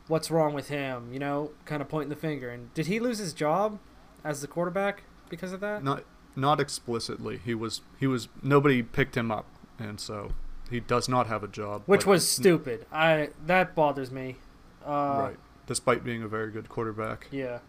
what's 0.07 0.31
wrong 0.31 0.53
with 0.53 0.69
him? 0.69 1.11
You 1.13 1.19
know, 1.19 1.51
kind 1.65 1.81
of 1.81 1.89
pointing 1.89 2.09
the 2.09 2.15
finger. 2.15 2.49
And 2.49 2.73
did 2.73 2.87
he 2.87 2.99
lose 2.99 3.19
his 3.19 3.33
job 3.33 3.79
as 4.23 4.41
the 4.41 4.47
quarterback 4.47 5.03
because 5.29 5.53
of 5.53 5.59
that? 5.61 5.83
Not 5.83 6.03
not 6.35 6.59
explicitly. 6.59 7.39
He 7.43 7.53
was 7.53 7.81
he 7.99 8.07
was 8.07 8.27
nobody 8.41 8.81
picked 8.83 9.15
him 9.15 9.31
up, 9.31 9.45
and 9.77 9.99
so 9.99 10.31
he 10.69 10.79
does 10.79 11.09
not 11.09 11.27
have 11.27 11.43
a 11.43 11.47
job. 11.47 11.83
Which 11.85 12.05
was 12.05 12.27
stupid. 12.27 12.85
I 12.91 13.29
that 13.45 13.75
bothers 13.75 14.11
me. 14.11 14.37
Uh, 14.85 15.29
right, 15.29 15.39
despite 15.67 16.03
being 16.03 16.23
a 16.23 16.27
very 16.27 16.51
good 16.51 16.69
quarterback. 16.69 17.27
Yeah. 17.31 17.59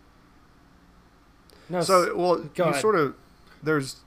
No. 1.71 1.81
so 1.83 2.15
well 2.17 2.41
you 2.57 2.65
ahead. 2.65 2.81
sort 2.81 2.97
of 2.97 3.15
there's 3.63 4.01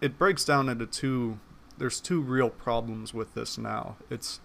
it 0.00 0.18
breaks 0.18 0.44
down 0.44 0.68
into 0.68 0.86
two 0.86 1.38
there's 1.78 2.00
two 2.00 2.20
real 2.20 2.50
problems 2.50 3.12
with 3.14 3.34
this 3.34 3.58
now 3.58 3.96
it's 4.08 4.40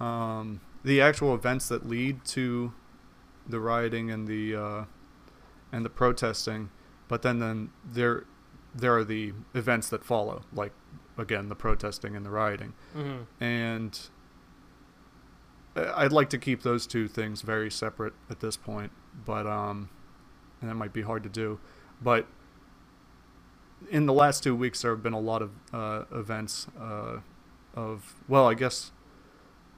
um, 0.00 0.60
the 0.84 1.00
actual 1.00 1.34
events 1.34 1.68
that 1.68 1.88
lead 1.88 2.24
to 2.26 2.72
the 3.48 3.58
rioting 3.60 4.10
and 4.10 4.28
the 4.28 4.54
uh, 4.54 4.84
and 5.72 5.84
the 5.84 5.90
protesting 5.90 6.70
but 7.08 7.22
then 7.22 7.38
then 7.40 7.70
there 7.84 8.24
there 8.74 8.96
are 8.96 9.04
the 9.04 9.32
events 9.54 9.88
that 9.88 10.04
follow 10.04 10.42
like 10.52 10.72
again 11.16 11.48
the 11.48 11.56
protesting 11.56 12.14
and 12.14 12.24
the 12.24 12.30
rioting 12.30 12.74
Mhm. 12.96 13.26
and 13.40 14.00
I'd 15.76 16.12
like 16.12 16.30
to 16.30 16.38
keep 16.38 16.62
those 16.62 16.86
two 16.86 17.06
things 17.06 17.42
very 17.42 17.70
separate 17.70 18.12
at 18.28 18.40
this 18.40 18.56
point, 18.56 18.90
but 19.24 19.46
um, 19.46 19.88
and 20.60 20.68
that 20.68 20.74
might 20.74 20.92
be 20.92 21.02
hard 21.02 21.22
to 21.22 21.28
do. 21.28 21.60
But 22.00 22.26
in 23.90 24.06
the 24.06 24.12
last 24.12 24.42
two 24.42 24.54
weeks, 24.54 24.82
there 24.82 24.90
have 24.92 25.02
been 25.02 25.12
a 25.12 25.20
lot 25.20 25.42
of 25.42 25.50
uh, 25.72 26.04
events 26.12 26.66
uh, 26.80 27.18
of 27.74 28.14
well, 28.28 28.46
I 28.46 28.54
guess 28.54 28.92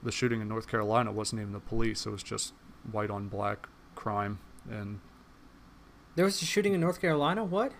the 0.02 0.12
shooting 0.12 0.40
in 0.40 0.48
North 0.48 0.68
Carolina 0.68 1.12
wasn't 1.12 1.40
even 1.40 1.52
the 1.52 1.60
police; 1.60 2.06
it 2.06 2.10
was 2.10 2.22
just 2.22 2.54
white 2.90 3.10
on 3.10 3.28
black 3.28 3.68
crime, 3.94 4.38
and 4.70 5.00
There 6.16 6.24
was 6.24 6.40
a 6.42 6.44
shooting 6.44 6.74
in 6.74 6.80
North 6.80 7.00
Carolina. 7.00 7.44
What? 7.44 7.72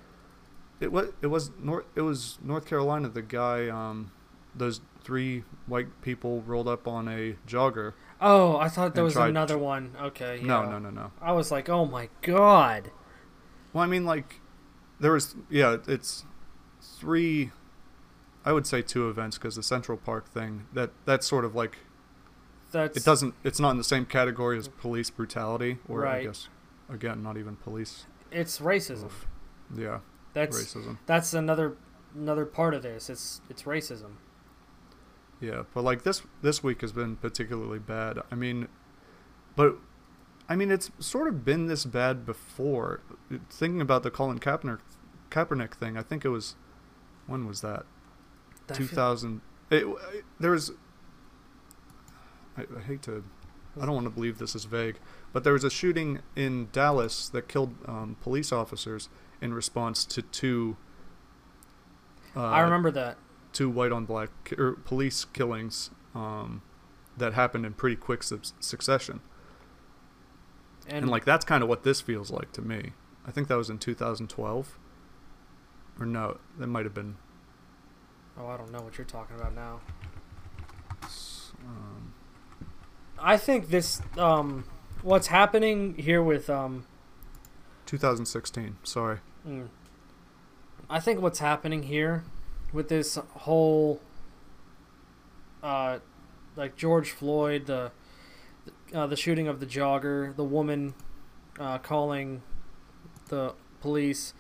it 0.80 0.90
was 0.90 1.08
it 1.20 1.26
was 1.26 1.50
North 1.60 1.84
it 1.94 2.00
was 2.02 2.38
North 2.42 2.66
Carolina. 2.66 3.08
The 3.08 3.22
guy, 3.22 3.68
um, 3.68 4.12
those 4.54 4.80
three 5.02 5.44
white 5.66 6.02
people 6.02 6.42
rolled 6.42 6.68
up 6.68 6.88
on 6.88 7.08
a 7.08 7.36
jogger. 7.46 7.92
Oh, 8.20 8.56
I 8.56 8.68
thought 8.68 8.94
there 8.94 9.04
was 9.04 9.16
another 9.16 9.56
one. 9.56 9.96
Okay. 10.00 10.40
No, 10.42 10.68
no, 10.68 10.78
no, 10.78 10.90
no. 10.90 11.12
I 11.20 11.32
was 11.32 11.50
like, 11.50 11.68
oh 11.68 11.86
my 11.86 12.08
god. 12.22 12.90
Well, 13.72 13.84
I 13.84 13.86
mean, 13.86 14.04
like, 14.04 14.40
there 14.98 15.12
was, 15.12 15.34
yeah, 15.48 15.76
it's 15.86 16.24
three, 16.80 17.50
I 18.44 18.52
would 18.52 18.66
say 18.66 18.82
two 18.82 19.08
events 19.08 19.38
because 19.38 19.56
the 19.56 19.62
Central 19.62 19.96
Park 19.98 20.28
thing, 20.28 20.66
that 20.72 20.90
that's 21.04 21.26
sort 21.26 21.44
of 21.44 21.54
like, 21.54 21.78
That's 22.72 22.96
it 22.96 23.04
doesn't, 23.04 23.34
it's 23.44 23.60
not 23.60 23.70
in 23.72 23.76
the 23.78 23.84
same 23.84 24.06
category 24.06 24.58
as 24.58 24.68
police 24.68 25.10
brutality, 25.10 25.78
or 25.88 26.06
I 26.06 26.24
guess, 26.24 26.48
again, 26.88 27.22
not 27.22 27.36
even 27.36 27.56
police. 27.56 28.06
It's 28.30 28.58
racism. 28.58 29.06
Oof. 29.06 29.26
Yeah, 29.76 30.00
That's 30.34 30.56
racism. 30.60 30.98
that's 31.06 31.32
another 31.32 31.76
another 32.14 32.44
part 32.44 32.74
of 32.74 32.82
this. 32.82 33.08
It's 33.08 33.40
it's 33.48 33.62
racism. 33.62 34.14
Yeah, 35.40 35.62
but 35.74 35.82
like 35.84 36.02
this 36.02 36.22
this 36.42 36.62
week 36.62 36.80
has 36.80 36.92
been 36.92 37.16
particularly 37.16 37.78
bad. 37.78 38.18
I 38.30 38.34
mean, 38.34 38.68
but 39.56 39.78
I 40.50 40.56
mean 40.56 40.70
it's 40.72 40.90
sort 40.98 41.28
of 41.28 41.44
been 41.44 41.66
this 41.66 41.84
bad 41.84 42.26
before. 42.26 43.00
Thinking 43.48 43.80
about 43.80 44.02
the 44.02 44.10
Colin 44.10 44.40
Kaepernick 44.40 44.80
Kaepernick 45.30 45.74
thing, 45.74 45.96
I 45.96 46.02
think 46.02 46.24
it 46.24 46.28
was 46.28 46.56
when 47.26 47.46
was 47.46 47.60
that? 47.60 47.86
I 48.68 48.74
2000 48.74 49.40
it, 49.70 49.86
there 50.40 50.50
was 50.50 50.72
I, 52.58 52.62
I 52.76 52.80
hate 52.80 53.02
to 53.02 53.24
I 53.80 53.86
don't 53.86 53.94
want 53.94 54.06
to 54.06 54.10
believe 54.10 54.38
this 54.38 54.56
is 54.56 54.64
vague, 54.64 54.98
but 55.32 55.44
there 55.44 55.52
was 55.52 55.62
a 55.62 55.70
shooting 55.70 56.18
in 56.34 56.68
Dallas 56.72 57.28
that 57.28 57.48
killed 57.48 57.76
um, 57.86 58.16
police 58.20 58.50
officers 58.50 59.08
in 59.40 59.54
response 59.54 60.04
to 60.06 60.22
two 60.22 60.76
uh, 62.36 62.42
I 62.42 62.60
remember 62.60 62.90
that. 62.92 63.18
two 63.52 63.70
white 63.70 63.92
on 63.92 64.04
black 64.04 64.30
or 64.58 64.72
police 64.72 65.24
killings 65.24 65.90
um, 66.14 66.62
that 67.16 67.34
happened 67.34 67.64
in 67.64 67.72
pretty 67.74 67.96
quick 67.96 68.24
sub- 68.24 68.46
succession. 68.58 69.20
And, 70.90 71.04
And, 71.04 71.10
like 71.10 71.24
that's 71.24 71.44
kind 71.44 71.62
of 71.62 71.68
what 71.68 71.84
this 71.84 72.00
feels 72.00 72.30
like 72.30 72.52
to 72.52 72.62
me. 72.62 72.92
I 73.26 73.30
think 73.30 73.48
that 73.48 73.56
was 73.56 73.70
in 73.70 73.78
2012. 73.78 74.78
Or 75.98 76.06
no, 76.06 76.38
that 76.58 76.66
might 76.66 76.84
have 76.84 76.94
been 76.94 77.16
oh, 78.38 78.46
I 78.48 78.56
don't 78.56 78.72
know 78.72 78.80
what 78.80 78.98
you're 78.98 79.04
talking 79.04 79.36
about 79.36 79.54
now. 79.54 79.80
um, 81.66 82.14
I 83.18 83.36
think 83.36 83.68
this 83.68 84.00
um 84.16 84.64
what's 85.02 85.28
happening 85.28 85.94
here 85.94 86.22
with 86.22 86.50
um 86.50 86.86
2016. 87.86 88.76
Sorry. 88.82 89.18
Mm. 89.46 89.68
I 90.88 91.00
think 91.00 91.20
what's 91.20 91.38
happening 91.38 91.84
here 91.84 92.24
with 92.72 92.88
this 92.88 93.16
whole 93.16 94.00
uh, 95.62 95.98
like 96.56 96.76
George 96.76 97.10
Floyd, 97.10 97.66
the 97.66 97.92
uh, 98.94 99.06
the 99.06 99.16
shooting 99.16 99.48
of 99.48 99.60
the 99.60 99.66
jogger, 99.66 100.34
the 100.36 100.44
woman 100.44 100.94
uh, 101.58 101.78
calling 101.78 102.42
the 103.28 103.54
police. 103.80 104.34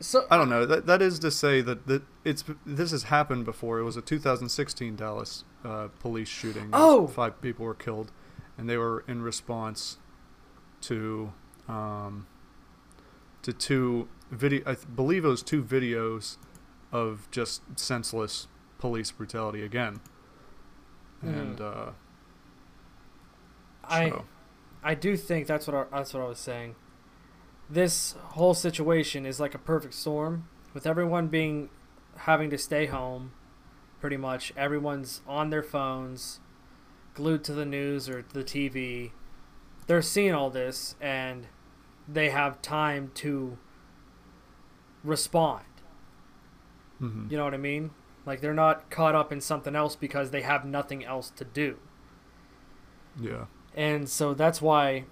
So 0.00 0.26
I 0.30 0.36
don't 0.38 0.48
know. 0.48 0.64
That 0.64 0.86
that 0.86 1.02
is 1.02 1.18
to 1.20 1.30
say 1.30 1.60
that, 1.60 1.86
that 1.86 2.02
it's 2.24 2.44
this 2.64 2.90
has 2.90 3.04
happened 3.04 3.44
before. 3.44 3.78
It 3.78 3.84
was 3.84 3.96
a 3.96 4.02
2016 4.02 4.96
Dallas 4.96 5.44
uh, 5.64 5.88
police 6.00 6.28
shooting. 6.28 6.70
Oh! 6.72 7.06
five 7.06 7.40
people 7.42 7.66
were 7.66 7.74
killed, 7.74 8.10
and 8.56 8.68
they 8.68 8.78
were 8.78 9.04
in 9.06 9.20
response 9.22 9.98
to 10.82 11.32
um, 11.68 12.26
to 13.42 13.52
two 13.52 14.08
video. 14.30 14.62
I 14.66 14.76
believe 14.94 15.24
it 15.24 15.28
was 15.28 15.42
two 15.42 15.62
videos 15.62 16.38
of 16.92 17.28
just 17.30 17.62
senseless 17.78 18.48
police 18.78 19.10
brutality 19.10 19.62
again. 19.62 20.00
Mhm. 21.22 21.40
And 21.40 21.60
uh, 21.60 21.90
I 23.84 24.10
so- 24.10 24.24
I 24.82 24.94
do 24.94 25.16
think 25.16 25.46
that's 25.46 25.66
what 25.66 25.74
I, 25.74 25.96
that's 25.96 26.14
what 26.14 26.22
I 26.22 26.26
was 26.26 26.38
saying. 26.38 26.76
This 27.68 28.16
whole 28.30 28.54
situation 28.54 29.26
is 29.26 29.38
like 29.38 29.54
a 29.54 29.58
perfect 29.58 29.94
storm 29.94 30.48
with 30.74 30.86
everyone 30.86 31.28
being 31.28 31.68
having 32.16 32.50
to 32.50 32.58
stay 32.58 32.86
home 32.86 33.32
pretty 34.00 34.16
much 34.16 34.52
everyone's 34.56 35.20
on 35.26 35.50
their 35.50 35.62
phones 35.62 36.40
glued 37.14 37.44
to 37.44 37.52
the 37.52 37.64
news 37.64 38.08
or 38.08 38.24
the 38.32 38.42
TV 38.42 39.10
they're 39.86 40.02
seeing 40.02 40.34
all 40.34 40.50
this 40.50 40.94
and 41.00 41.46
they 42.08 42.30
have 42.30 42.60
time 42.62 43.10
to 43.14 43.58
respond 45.04 45.64
mhm. 47.00 47.30
you 47.30 47.36
know 47.36 47.44
what 47.44 47.54
I 47.54 47.58
mean 47.58 47.90
like 48.26 48.40
they're 48.40 48.54
not 48.54 48.90
caught 48.90 49.14
up 49.14 49.32
in 49.32 49.40
something 49.40 49.74
else 49.74 49.96
because 49.96 50.30
they 50.30 50.42
have 50.42 50.64
nothing 50.64 51.04
else 51.04 51.30
to 51.30 51.44
do 51.44 51.78
yeah. 53.20 53.46
And 53.76 54.08
so 54.08 54.34
that's 54.34 54.60
why 54.62 55.04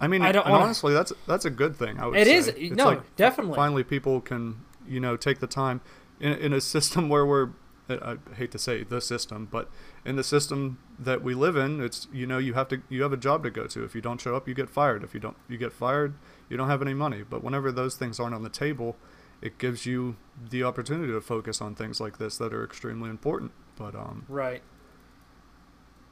I 0.00 0.08
mean, 0.08 0.22
I 0.22 0.32
don't 0.32 0.46
wanna- 0.46 0.64
honestly, 0.64 0.92
that's 0.92 1.12
that's 1.26 1.44
a 1.44 1.50
good 1.50 1.74
thing. 1.76 1.98
I 1.98 2.06
would 2.06 2.16
It 2.18 2.26
say. 2.26 2.34
is- 2.36 2.48
It's 2.48 2.76
no, 2.76 2.86
like 2.86 3.16
definitely. 3.16 3.56
Finally, 3.56 3.84
people 3.84 4.20
can 4.20 4.56
you 4.86 5.00
know 5.00 5.16
take 5.16 5.38
the 5.40 5.46
time 5.46 5.80
in 6.20 6.32
in 6.34 6.52
a 6.52 6.60
system 6.60 7.08
where 7.08 7.24
we're. 7.26 7.50
I 7.88 7.94
I 7.94 8.34
hate 8.34 8.50
to 8.50 8.58
say 8.58 8.82
the 8.82 9.00
system, 9.00 9.46
but 9.50 9.70
in 10.04 10.16
the 10.16 10.24
system 10.24 10.78
that 10.98 11.22
we 11.22 11.34
live 11.34 11.56
in, 11.56 11.80
it's 11.80 12.08
you 12.12 12.26
know 12.26 12.36
you 12.36 12.54
have 12.54 12.66
to 12.68 12.82
you 12.88 13.02
have 13.02 13.12
a 13.12 13.16
job 13.16 13.42
to 13.44 13.50
go 13.50 13.66
to. 13.68 13.84
If 13.84 13.94
you 13.94 14.00
don't 14.00 14.20
show 14.20 14.34
up, 14.36 14.48
you 14.48 14.54
get 14.54 14.68
fired. 14.68 15.04
If 15.04 15.14
you 15.14 15.20
don't 15.20 15.36
you 15.48 15.56
get 15.56 15.72
fired, 15.72 16.14
you 16.48 16.56
don't 16.56 16.68
have 16.68 16.82
any 16.82 16.94
money. 16.94 17.22
But 17.28 17.44
whenever 17.44 17.70
those 17.72 17.94
things 17.94 18.18
aren't 18.20 18.34
on 18.34 18.42
the 18.42 18.50
table, 18.50 18.96
it 19.40 19.56
gives 19.58 19.86
you 19.86 20.16
the 20.50 20.64
opportunity 20.64 21.12
to 21.12 21.20
focus 21.20 21.60
on 21.62 21.74
things 21.76 22.00
like 22.00 22.18
this 22.18 22.36
that 22.38 22.52
are 22.52 22.64
extremely 22.64 23.08
important. 23.08 23.52
But 23.76 23.94
um, 23.94 24.24
right 24.28 24.62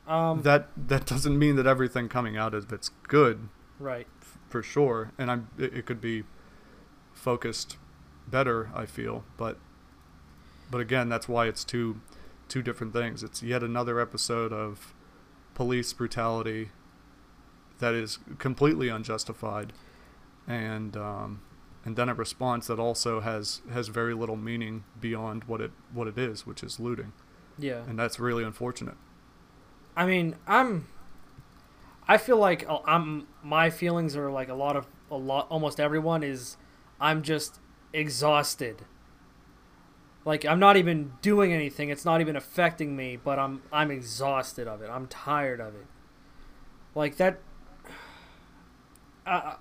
um 0.06 0.42
that 0.42 0.68
that 0.76 1.06
doesn't 1.06 1.38
mean 1.38 1.56
that 1.56 1.66
everything 1.66 2.08
coming 2.08 2.36
out 2.36 2.54
of 2.54 2.72
it's 2.72 2.90
good 3.08 3.48
right 3.78 4.06
for 4.54 4.62
sure, 4.62 5.10
and 5.18 5.32
I'm 5.32 5.48
it, 5.58 5.78
it 5.78 5.84
could 5.86 6.00
be 6.00 6.22
focused 7.12 7.76
better. 8.28 8.70
I 8.72 8.86
feel, 8.86 9.24
but 9.36 9.58
but 10.70 10.80
again, 10.80 11.08
that's 11.08 11.28
why 11.28 11.46
it's 11.48 11.64
two 11.64 12.00
two 12.48 12.62
different 12.62 12.92
things. 12.92 13.24
It's 13.24 13.42
yet 13.42 13.64
another 13.64 13.98
episode 13.98 14.52
of 14.52 14.94
police 15.54 15.92
brutality 15.92 16.70
that 17.80 17.94
is 17.94 18.20
completely 18.38 18.88
unjustified, 18.88 19.72
and 20.46 20.96
um, 20.96 21.42
and 21.84 21.96
then 21.96 22.08
a 22.08 22.14
response 22.14 22.68
that 22.68 22.78
also 22.78 23.20
has 23.20 23.60
has 23.72 23.88
very 23.88 24.14
little 24.14 24.36
meaning 24.36 24.84
beyond 25.00 25.44
what 25.44 25.60
it 25.60 25.72
what 25.92 26.06
it 26.06 26.16
is, 26.16 26.46
which 26.46 26.62
is 26.62 26.78
looting, 26.78 27.12
yeah 27.58 27.82
and 27.88 27.98
that's 27.98 28.20
really 28.20 28.44
unfortunate. 28.44 28.96
I 29.96 30.06
mean, 30.06 30.36
I'm. 30.46 30.88
I 32.06 32.18
feel 32.18 32.36
like 32.36 32.68
uh, 32.68 32.78
I'm. 32.86 33.26
My 33.42 33.70
feelings 33.70 34.16
are 34.16 34.30
like 34.30 34.48
a 34.48 34.54
lot 34.54 34.76
of 34.76 34.86
a 35.10 35.16
lot. 35.16 35.46
Almost 35.50 35.80
everyone 35.80 36.22
is. 36.22 36.56
I'm 37.00 37.22
just 37.22 37.60
exhausted. 37.92 38.82
Like 40.24 40.44
I'm 40.44 40.58
not 40.58 40.76
even 40.76 41.12
doing 41.22 41.52
anything. 41.52 41.90
It's 41.90 42.04
not 42.04 42.20
even 42.20 42.36
affecting 42.36 42.96
me. 42.96 43.16
But 43.22 43.38
I'm. 43.38 43.62
I'm 43.72 43.90
exhausted 43.90 44.66
of 44.66 44.82
it. 44.82 44.90
I'm 44.90 45.06
tired 45.06 45.60
of 45.60 45.74
it. 45.74 45.86
Like 46.94 47.16
that. 47.16 47.40
Uh, 49.26 49.54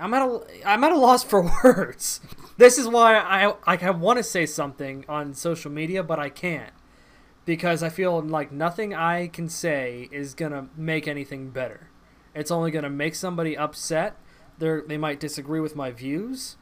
I'm 0.00 0.12
at 0.12 0.22
a. 0.22 0.40
I'm 0.66 0.82
at 0.82 0.90
a 0.90 0.98
loss 0.98 1.22
for 1.32 1.48
words. 1.62 2.20
This 2.56 2.78
is 2.78 2.88
why 2.88 3.14
I 3.14 3.54
like 3.64 3.84
I 3.84 3.90
want 3.90 4.16
to 4.16 4.24
say 4.24 4.44
something 4.44 5.04
on 5.08 5.34
social 5.34 5.70
media, 5.70 6.02
but 6.02 6.18
I 6.18 6.28
can't 6.28 6.72
because 7.44 7.82
I 7.82 7.88
feel 7.88 8.20
like 8.20 8.52
nothing 8.52 8.94
I 8.94 9.26
can 9.26 9.48
say 9.48 10.08
is 10.12 10.34
gonna 10.34 10.68
make 10.76 11.08
anything 11.08 11.50
better. 11.50 11.88
It's 12.34 12.50
only 12.50 12.70
gonna 12.70 12.90
make 12.90 13.14
somebody 13.14 13.56
upset. 13.56 14.16
They 14.58 14.80
they 14.86 14.98
might 14.98 15.20
disagree 15.20 15.60
with 15.60 15.74
my 15.74 15.90
views, 15.90 16.56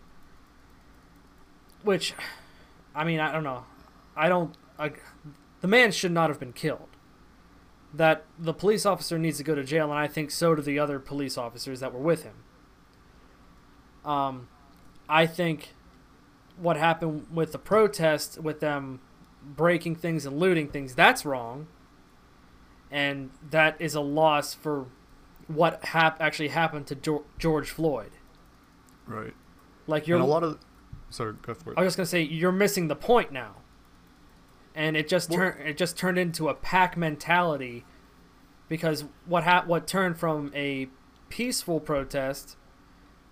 which, 1.83 2.15
I 2.95 3.05
mean, 3.05 3.21
I 3.21 3.33
don't 3.33 3.45
know. 3.45 3.65
I 4.17 4.29
don't. 4.29 4.55
I, 4.79 4.93
the 5.61 5.69
man 5.69 5.93
should 5.93 6.13
not 6.13 6.31
have 6.31 6.41
been 6.41 6.53
killed. 6.53 6.89
That 7.93 8.25
the 8.39 8.55
police 8.55 8.87
officer 8.87 9.19
needs 9.19 9.39
to 9.39 9.45
go 9.45 9.55
to 9.55 9.65
jail, 9.65 9.91
and 9.91 9.99
I 9.99 10.07
think 10.07 10.31
so 10.31 10.55
do 10.55 10.63
the 10.63 10.79
other 10.79 10.99
police 10.99 11.37
officers 11.37 11.81
that 11.81 11.93
were 11.93 12.01
with 12.01 12.23
him. 12.23 12.45
Um, 14.05 14.49
I 15.09 15.27
think 15.27 15.75
what 16.57 16.77
happened 16.77 17.27
with 17.33 17.53
the 17.53 17.59
protest, 17.59 18.39
with 18.39 18.61
them 18.61 19.01
breaking 19.57 19.97
things 19.97 20.27
and 20.27 20.39
looting 20.39 20.69
things, 20.69 20.95
that's 20.95 21.25
wrong. 21.25 21.67
And 22.91 23.31
that 23.51 23.77
is 23.81 23.95
a 23.95 24.01
loss 24.01 24.55
for 24.55 24.87
what 25.47 25.85
hap- 25.87 26.21
actually 26.21 26.49
happened 26.49 26.87
to 26.89 26.97
Geor- 26.97 27.25
George 27.39 27.71
Floyd. 27.71 28.11
Right. 29.07 29.35
Like 29.87 30.07
you're 30.07 30.19
and 30.19 30.25
a 30.25 30.29
lot 30.29 30.43
of 30.43 30.59
sorry, 31.09 31.35
go 31.43 31.55
for 31.55 31.73
it. 31.73 31.79
I 31.79 31.83
was 31.83 31.89
just 31.89 31.97
gonna 31.97 32.07
say 32.07 32.23
you're 32.23 32.53
missing 32.53 32.89
the 32.89 32.97
point 32.97 33.33
now, 33.33 33.57
and 34.75 34.97
it 34.97 35.09
just 35.09 35.33
turned 35.33 35.61
it 35.67 35.77
just 35.77 35.97
turned 35.97 36.19
into 36.19 36.49
a 36.49 36.55
pack 36.55 36.97
mentality, 36.97 37.85
because 38.69 39.05
what 39.27 39.43
ha- 39.45 39.65
what 39.67 39.87
turned 39.89 40.19
from 40.19 40.53
a 40.55 40.89
peaceful 41.29 41.81
protest 41.81 42.57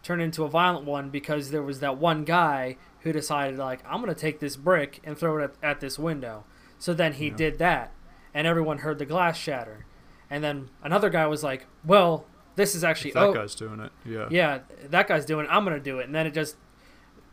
turned 0.08 0.22
into 0.22 0.42
a 0.42 0.48
violent 0.48 0.86
one 0.86 1.10
because 1.10 1.50
there 1.50 1.62
was 1.62 1.80
that 1.80 1.98
one 1.98 2.24
guy 2.24 2.78
who 3.00 3.12
decided 3.12 3.58
like 3.58 3.80
I'm 3.86 4.00
gonna 4.00 4.14
take 4.14 4.40
this 4.40 4.56
brick 4.56 5.00
and 5.04 5.18
throw 5.18 5.36
it 5.36 5.44
at, 5.44 5.54
at 5.62 5.80
this 5.80 5.98
window. 5.98 6.44
So 6.78 6.94
then 6.94 7.12
he 7.12 7.26
Yeah. 7.28 7.36
did 7.36 7.58
that, 7.58 7.92
and 8.32 8.46
everyone 8.46 8.78
heard 8.78 8.98
the 8.98 9.04
glass 9.04 9.36
shatter, 9.36 9.84
and 10.30 10.42
then 10.42 10.70
another 10.82 11.10
guy 11.10 11.26
was 11.26 11.44
like, 11.44 11.66
"Well, 11.84 12.24
this 12.56 12.74
is 12.74 12.82
actually 12.82 13.10
If 13.10 13.14
that 13.16 13.24
oh, 13.24 13.34
guy's 13.34 13.54
doing 13.54 13.80
it. 13.80 13.92
Yeah. 14.02 14.28
yeah, 14.30 14.60
that 14.88 15.08
guy's 15.08 15.26
doing 15.26 15.44
it. 15.44 15.50
I'm 15.52 15.62
gonna 15.64 15.78
do 15.78 15.98
it, 15.98 16.06
and 16.06 16.14
then 16.14 16.26
it 16.26 16.32
just 16.32 16.56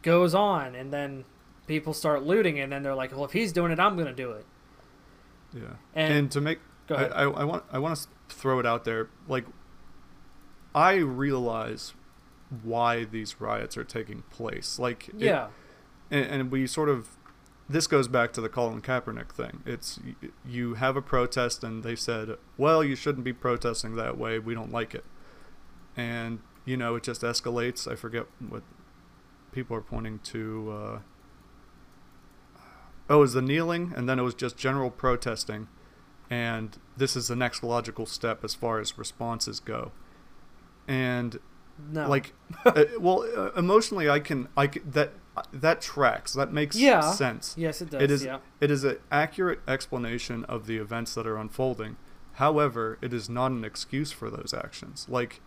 goes 0.02 0.36
on, 0.36 0.76
and 0.76 0.92
then 0.92 1.24
people 1.68 1.94
start 1.94 2.24
looting, 2.24 2.60
and 2.60 2.74
then 2.74 2.84
they're 2.84 2.94
like, 2.94 3.12
well, 3.14 3.24
if 3.24 3.32
he's 3.32 3.54
doing 3.54 3.72
it, 3.72 3.80
I'm 3.80 3.96
gonna 3.96 4.12
do 4.12 4.32
it. 4.32 4.46
Yeah. 5.54 5.62
And, 5.94 6.14
And, 6.14 6.32
to 6.32 6.42
make 6.42 6.60
go 6.88 6.96
I. 6.96 7.04
I, 7.06 7.24
I 7.24 7.44
want 7.46 7.64
I 7.72 7.80
want 7.80 7.98
to 7.98 8.36
throw 8.36 8.60
it 8.60 8.66
out 8.66 8.84
there. 8.84 9.08
Like, 9.30 9.46
I 10.76 10.96
realize 10.96 11.94
why 12.64 13.04
these 13.04 13.40
riots 13.42 13.78
are 13.78 13.84
taking 13.84 14.24
place. 14.32 14.80
Like, 14.80 15.10
it- 15.10 15.16
yeah, 15.20 15.48
and, 16.12 16.26
and 16.26 16.52
we 16.52 16.68
sort 16.68 16.90
of 16.90 17.10
this 17.68 17.88
goes 17.88 18.08
back 18.08 18.32
to 18.34 18.42
the 18.42 18.50
Colin 18.50 18.82
Kaepernick 18.82 19.32
thing. 19.32 19.64
It's 19.66 20.00
you 20.46 20.76
have 20.76 20.96
a 20.96 21.02
protest, 21.02 21.64
and 21.64 21.84
they 21.84 21.96
said, 21.96 22.38
"Well, 22.58 22.84
you 22.84 22.96
shouldn't 22.96 23.24
be 23.26 23.34
protesting 23.34 23.96
that 23.96 24.18
way. 24.18 24.38
We 24.40 24.54
don't 24.54 24.72
like 24.72 24.94
it," 24.94 25.04
and 25.98 26.40
you 26.66 26.78
know 26.78 26.96
it 26.96 27.04
just 27.04 27.22
escalates. 27.22 27.92
I 27.92 27.96
forget 27.96 28.28
what 28.50 28.62
people 29.52 29.76
are 29.76 29.82
pointing 29.82 30.20
to. 30.20 30.72
Uh, 30.72 31.00
oh, 33.10 33.16
it 33.18 33.20
was 33.20 33.34
the 33.34 33.42
kneeling, 33.42 33.94
and 33.96 34.08
then 34.08 34.20
it 34.20 34.24
was 34.24 34.36
just 34.36 34.58
general 34.58 34.92
protesting, 34.92 35.68
and 36.30 36.78
this 36.98 37.16
is 37.16 37.28
the 37.28 37.36
next 37.36 37.64
logical 37.64 38.06
step 38.06 38.44
as 38.44 38.54
far 38.56 38.80
as 38.80 38.98
responses 38.98 39.60
go, 39.60 39.92
and 40.88 41.40
no, 41.92 42.08
like 42.10 42.34
uh, 42.66 42.86
well 43.00 43.26
uh, 43.36 43.52
emotionally 43.58 44.10
i 44.10 44.20
can 44.20 44.48
i 44.56 44.68
can, 44.68 44.90
that 44.92 45.12
that 45.52 45.82
tracks. 45.82 46.32
That 46.34 46.54
makes 46.54 46.78
Yeah. 46.78 47.12
sense. 47.12 47.56
Yes, 47.58 47.82
it 47.82 47.90
does. 47.90 48.02
it 48.02 48.10
is 48.10 48.24
yeah, 48.24 48.38
it 48.62 48.72
is 48.72 48.86
an 48.86 49.00
accurate 49.12 49.60
explanation 49.68 50.46
of 50.46 50.66
the 50.66 50.78
events 50.78 51.14
that 51.16 51.28
are 51.28 51.36
unfolding. 51.38 51.98
However 52.36 52.98
it 53.02 53.14
is 53.14 53.30
not 53.30 53.52
an 53.52 53.66
excuse 53.66 54.14
for 54.14 54.30
those 54.30 54.54
actions. 54.54 55.06
Like 55.10 55.42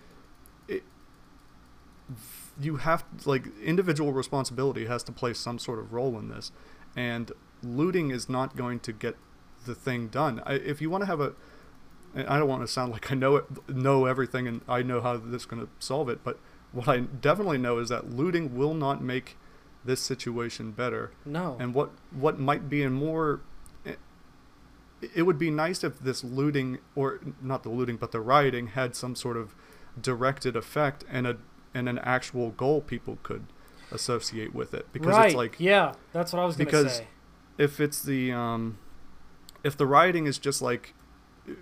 it, 0.69 0.83
you 2.61 2.77
have 2.77 3.05
like 3.25 3.47
individual 3.62 4.12
responsibility 4.12 4.87
has 4.87 5.03
to 5.05 5.12
play 5.12 5.33
some 5.33 5.59
sort 5.59 5.79
of 5.79 5.93
role 5.93 6.19
in 6.19 6.29
this. 6.29 6.53
And 6.97 7.33
looting 7.62 8.11
is 8.11 8.29
not 8.29 8.57
going 8.57 8.81
to 8.81 8.93
get 8.93 9.17
the 9.67 9.75
thing 9.75 10.09
done. 10.09 10.43
I, 10.45 10.55
if 10.55 10.81
you 10.81 10.91
want 10.91 11.03
to 11.03 11.07
have 11.07 11.21
a 11.21 11.33
and 12.14 12.27
I 12.29 12.38
don't 12.38 12.49
want 12.49 12.62
to 12.62 12.68
sound 12.68 12.92
like 12.92 13.11
I 13.12 13.14
know 13.14 13.37
it, 13.37 13.44
know 13.68 14.07
everything 14.07 14.47
and 14.47 14.61
I 14.68 14.83
know 14.83 15.01
how 15.01 15.16
this 15.16 15.42
is 15.42 15.47
going 15.47 15.62
to 15.62 15.68
solve 15.79 16.09
it, 16.09 16.25
but 16.25 16.38
what 16.73 16.88
I 16.88 16.99
definitely 17.01 17.59
know 17.59 17.79
is 17.79 17.88
that 17.88 18.11
looting 18.11 18.57
will 18.57 18.75
not 18.75 19.03
make 19.03 19.37
this 19.85 20.01
situation 20.01 20.73
better. 20.73 21.12
no, 21.25 21.57
And 21.59 21.75
what 21.75 21.90
what 22.11 22.38
might 22.38 22.68
be 22.68 22.83
a 22.83 22.90
more 22.90 23.40
it 25.14 25.23
would 25.23 25.38
be 25.38 25.51
nice 25.51 25.85
if 25.85 25.99
this 26.01 26.25
looting 26.25 26.79
or 26.94 27.21
not 27.40 27.62
the 27.62 27.68
looting 27.68 27.97
but 27.97 28.12
the 28.12 28.21
rioting 28.21 28.68
had 28.68 28.97
some 28.97 29.14
sort 29.14 29.37
of 29.37 29.55
directed 30.01 30.57
effect 30.57 31.05
and 31.11 31.27
a 31.27 31.37
and 31.75 31.88
an 31.88 31.99
actual 32.01 32.51
goal 32.51 32.81
people 32.81 33.18
could 33.23 33.47
associate 33.92 34.55
with 34.55 34.75
it 34.75 34.87
because 34.92 35.09
right. 35.09 35.27
it's 35.27 35.35
like 35.35 35.57
yeah, 35.59 35.92
that's 36.12 36.33
what 36.33 36.40
I 36.40 36.44
was 36.44 36.57
gonna 36.57 36.66
because 36.66 36.97
say. 36.97 37.07
if 37.57 37.81
it's 37.81 38.03
the 38.03 38.33
um 38.33 38.79
if 39.64 39.77
the 39.77 39.87
rioting 39.87 40.27
is 40.27 40.38
just 40.38 40.61
like 40.61 40.94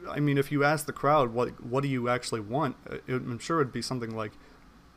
I 0.08 0.20
mean 0.20 0.38
if 0.38 0.50
you 0.52 0.64
ask 0.64 0.86
the 0.86 0.92
crowd 0.92 1.32
what 1.32 1.62
what 1.64 1.82
do 1.82 1.88
you 1.88 2.08
actually 2.08 2.40
want? 2.40 2.76
Uh, 2.88 2.96
it, 3.06 3.14
I'm 3.14 3.38
sure 3.38 3.60
it'd 3.60 3.72
be 3.72 3.82
something 3.82 4.14
like 4.16 4.32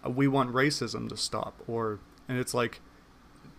uh, 0.06 0.10
we 0.10 0.28
want 0.28 0.52
racism 0.54 1.10
to 1.10 1.18
stop 1.18 1.62
or 1.68 2.00
and 2.28 2.38
it's 2.38 2.54
like 2.54 2.82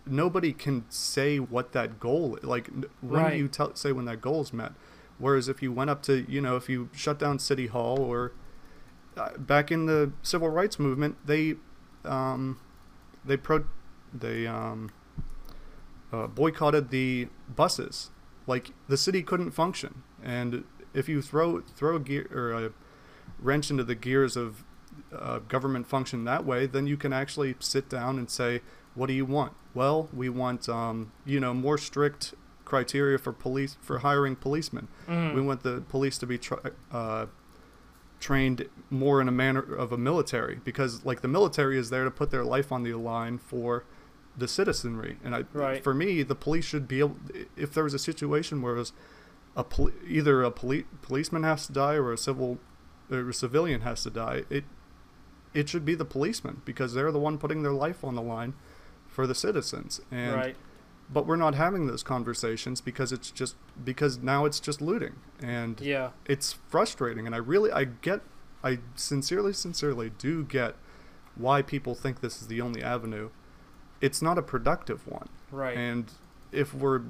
nobody 0.05 0.51
can 0.53 0.85
say 0.89 1.39
what 1.39 1.71
that 1.73 1.99
goal 1.99 2.37
like 2.41 2.67
when 3.01 3.23
Right. 3.23 3.31
do 3.31 3.37
you 3.37 3.47
tell, 3.47 3.75
say 3.75 3.91
when 3.91 4.05
that 4.05 4.21
goal 4.21 4.41
is 4.41 4.51
met? 4.53 4.73
Whereas 5.19 5.47
if 5.47 5.61
you 5.61 5.71
went 5.71 5.89
up 5.89 6.01
to 6.03 6.25
you 6.29 6.41
know 6.41 6.55
if 6.55 6.69
you 6.69 6.89
shut 6.93 7.19
down 7.19 7.39
city 7.39 7.67
hall 7.67 7.99
or 7.99 8.31
uh, 9.17 9.37
back 9.37 9.71
in 9.71 9.85
the 9.85 10.11
civil 10.23 10.49
rights 10.49 10.79
movement 10.79 11.17
they 11.25 11.55
um 12.05 12.59
they 13.23 13.37
pro 13.37 13.65
they 14.13 14.47
um 14.47 14.89
uh, 16.11 16.27
boycotted 16.27 16.89
the 16.89 17.27
buses. 17.55 18.09
Like 18.47 18.71
the 18.87 18.97
city 18.97 19.23
couldn't 19.23 19.51
function. 19.51 20.03
And 20.23 20.63
if 20.93 21.07
you 21.09 21.21
throw 21.21 21.61
throw 21.61 21.95
a 21.95 21.99
gear 21.99 22.27
or 22.33 22.51
a 22.51 22.71
wrench 23.39 23.69
into 23.71 23.83
the 23.83 23.95
gears 23.95 24.35
of 24.37 24.63
uh, 25.17 25.39
government 25.39 25.87
function 25.87 26.23
that 26.25 26.45
way 26.45 26.65
then 26.65 26.85
you 26.87 26.97
can 26.97 27.13
actually 27.13 27.55
sit 27.59 27.89
down 27.89 28.17
and 28.19 28.29
say 28.29 28.61
what 28.95 29.07
do 29.07 29.13
you 29.13 29.25
want 29.25 29.53
well 29.73 30.09
we 30.13 30.27
want 30.29 30.67
um, 30.69 31.11
you 31.25 31.39
know 31.39 31.53
more 31.53 31.77
strict 31.77 32.33
criteria 32.65 33.17
for 33.17 33.31
police 33.33 33.77
for 33.81 33.99
hiring 33.99 34.35
policemen 34.35 34.87
Mm. 35.07 35.33
we 35.35 35.41
want 35.41 35.63
the 35.63 35.81
police 35.89 36.17
to 36.19 36.25
be 36.27 36.37
tra- 36.37 36.71
uh, 36.91 37.25
trained 38.19 38.67
more 38.89 39.19
in 39.19 39.27
a 39.27 39.31
manner 39.31 39.59
of 39.61 39.91
a 39.91 39.97
military 39.97 40.59
because 40.63 41.03
like 41.03 41.21
the 41.21 41.27
military 41.27 41.77
is 41.77 41.89
there 41.89 42.03
to 42.03 42.11
put 42.11 42.29
their 42.29 42.43
life 42.43 42.71
on 42.71 42.83
the 42.83 42.93
line 42.93 43.37
for 43.39 43.83
the 44.37 44.47
citizenry 44.47 45.17
and 45.23 45.35
I 45.35 45.43
Right. 45.53 45.83
for 45.83 45.93
me 45.93 46.21
the 46.23 46.35
police 46.35 46.63
should 46.65 46.87
be 46.87 46.99
able 46.99 47.17
if 47.57 47.73
there 47.73 47.83
was 47.83 47.93
a 47.93 47.99
situation 47.99 48.61
where 48.61 48.75
it 48.75 48.79
was 48.79 48.93
a 49.55 49.63
poli- 49.63 49.93
either 50.07 50.43
a 50.43 50.51
poli- 50.51 50.85
policeman 51.01 51.43
has 51.43 51.67
to 51.67 51.73
die 51.73 51.95
or 51.95 52.11
a 52.13 52.17
civil 52.17 52.57
or 53.11 53.29
a 53.29 53.33
civilian 53.33 53.81
has 53.81 54.03
to 54.03 54.09
die 54.09 54.43
it 54.49 54.63
it 55.53 55.67
should 55.67 55.83
be 55.83 55.95
the 55.95 56.05
policeman 56.05 56.61
because 56.63 56.93
they're 56.93 57.11
the 57.11 57.19
one 57.19 57.37
putting 57.37 57.61
their 57.61 57.73
life 57.73 58.03
on 58.03 58.15
the 58.15 58.21
line 58.21 58.53
for 59.07 59.27
the 59.27 59.35
citizens 59.35 59.99
and 60.09 60.33
right. 60.35 60.55
but 61.11 61.27
we're 61.27 61.35
not 61.35 61.55
having 61.55 61.87
those 61.87 62.03
conversations 62.03 62.79
because 62.79 63.11
it's 63.11 63.29
just 63.31 63.55
because 63.83 64.19
now 64.19 64.45
it's 64.45 64.61
just 64.61 64.81
looting 64.81 65.15
and 65.41 65.81
Yeah. 65.81 66.11
it's 66.25 66.53
frustrating 66.69 67.25
and 67.25 67.35
i 67.35 67.39
really 67.39 67.69
i 67.71 67.83
get 67.83 68.21
i 68.63 68.79
sincerely 68.95 69.51
sincerely 69.51 70.11
do 70.17 70.45
get 70.45 70.75
why 71.35 71.61
people 71.61 71.95
think 71.95 72.21
this 72.21 72.41
is 72.41 72.47
the 72.47 72.61
only 72.61 72.81
avenue 72.81 73.29
it's 73.99 74.21
not 74.21 74.37
a 74.37 74.41
productive 74.41 75.05
one 75.07 75.27
Right. 75.51 75.75
and 75.77 76.09
if 76.53 76.73
we're 76.73 77.01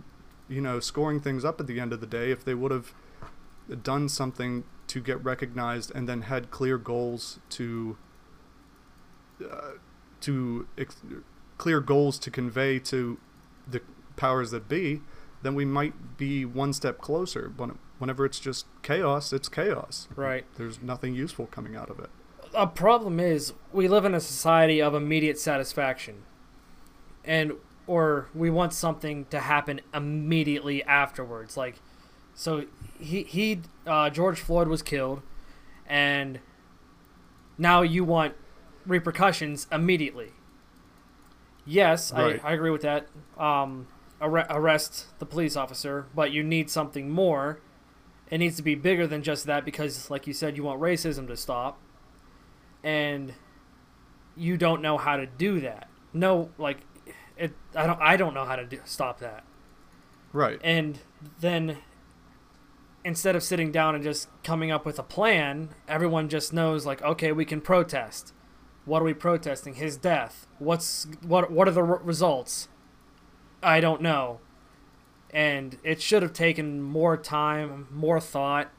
you 0.51 0.61
know 0.61 0.79
scoring 0.79 1.21
things 1.21 1.45
up 1.45 1.59
at 1.59 1.67
the 1.67 1.79
end 1.79 1.93
of 1.93 2.01
the 2.01 2.07
day 2.07 2.29
if 2.29 2.43
they 2.43 2.53
would 2.53 2.71
have 2.71 2.93
done 3.81 4.09
something 4.09 4.65
to 4.87 4.99
get 4.99 5.23
recognized 5.23 5.91
and 5.95 6.07
then 6.07 6.23
had 6.23 6.51
clear 6.51 6.77
goals 6.77 7.39
to 7.49 7.97
uh, 9.43 9.71
to 10.19 10.67
ex- 10.77 11.01
clear 11.57 11.79
goals 11.79 12.19
to 12.19 12.29
convey 12.29 12.77
to 12.77 13.17
the 13.67 13.81
powers 14.17 14.51
that 14.51 14.67
be 14.67 15.01
then 15.41 15.55
we 15.55 15.65
might 15.65 16.17
be 16.17 16.45
one 16.45 16.73
step 16.73 16.99
closer. 16.99 17.51
When 17.57 17.79
whenever 17.97 18.25
it's 18.25 18.39
just 18.39 18.65
chaos 18.83 19.31
it's 19.31 19.47
chaos. 19.47 20.07
Right. 20.15 20.45
there's 20.57 20.81
nothing 20.81 21.15
useful 21.15 21.47
coming 21.47 21.75
out 21.75 21.89
of 21.89 21.99
it. 21.99 22.09
A 22.53 22.67
problem 22.67 23.19
is 23.19 23.53
we 23.71 23.87
live 23.87 24.05
in 24.05 24.13
a 24.13 24.19
society 24.19 24.81
of 24.81 24.93
immediate 24.93 25.39
satisfaction. 25.39 26.23
And 27.23 27.53
or 27.87 28.27
we 28.33 28.49
want 28.49 28.73
something 28.73 29.25
to 29.25 29.39
happen 29.39 29.81
immediately 29.93 30.83
afterwards. 30.83 31.57
Like 31.57 31.81
so 32.33 32.65
he 32.99 33.23
he 33.23 33.61
uh, 33.85 34.09
george 34.09 34.39
floyd 34.39 34.67
was 34.67 34.81
killed 34.81 35.21
and 35.87 36.39
now 37.57 37.81
you 37.81 38.03
want 38.03 38.33
repercussions 38.85 39.67
immediately. 39.71 40.31
Yes 41.65 42.11
Right. 42.11 42.43
I, 42.43 42.49
I 42.49 42.53
agree 42.53 42.71
with 42.71 42.81
that. 42.81 43.07
Um, 43.37 43.87
arre- 44.21 44.47
arrest 44.49 45.07
the 45.19 45.25
police 45.25 45.55
officer 45.55 46.07
but 46.15 46.31
you 46.31 46.43
need 46.43 46.69
something 46.69 47.09
more. 47.09 47.59
It 48.29 48.37
needs 48.37 48.55
to 48.55 48.63
be 48.63 48.75
bigger 48.75 49.05
than 49.07 49.23
just 49.23 49.45
that 49.45 49.65
because 49.65 50.09
like 50.09 50.25
you 50.27 50.33
said 50.33 50.55
you 50.55 50.63
want 50.63 50.79
racism 50.79 51.27
to 51.27 51.35
stop. 51.35 51.79
And 52.83 53.33
you 54.35 54.57
don't 54.57 54.81
know 54.81 54.97
how 54.97 55.17
to 55.17 55.25
do 55.25 55.59
that. 55.59 55.87
No, 56.13 56.49
like 56.57 56.77
it. 57.37 57.53
I 57.75 57.87
don't. 57.87 57.99
I 58.01 58.17
don't 58.17 58.33
know 58.33 58.45
how 58.45 58.55
to 58.55 58.65
do, 58.65 58.79
stop 58.85 59.19
that. 59.19 59.43
right 60.33 60.59
And 60.63 60.99
then 61.39 61.77
instead 63.03 63.35
of 63.35 63.43
sitting 63.43 63.71
down 63.71 63.95
and 63.95 64.03
just 64.03 64.27
coming 64.43 64.71
up 64.71 64.85
with 64.85 64.99
a 64.99 65.03
plan, 65.03 65.69
everyone 65.87 66.29
just 66.29 66.53
knows 66.53 66.85
like, 66.85 67.01
okay, 67.01 67.31
we 67.31 67.45
can 67.45 67.61
protest. 67.61 68.33
What 68.85 69.01
are 69.01 69.05
we 69.05 69.13
protesting? 69.13 69.75
His 69.75 69.97
death. 69.97 70.47
What's 70.59 71.07
what? 71.21 71.51
What 71.51 71.67
are 71.67 71.71
the 71.71 71.83
r- 71.83 72.01
results? 72.03 72.67
I 73.63 73.79
don't 73.79 74.01
know. 74.01 74.39
And 75.33 75.77
it 75.83 76.01
should 76.01 76.23
have 76.23 76.33
taken 76.33 76.81
more 76.81 77.15
time, 77.15 77.87
more 77.91 78.19
thought, 78.19 78.69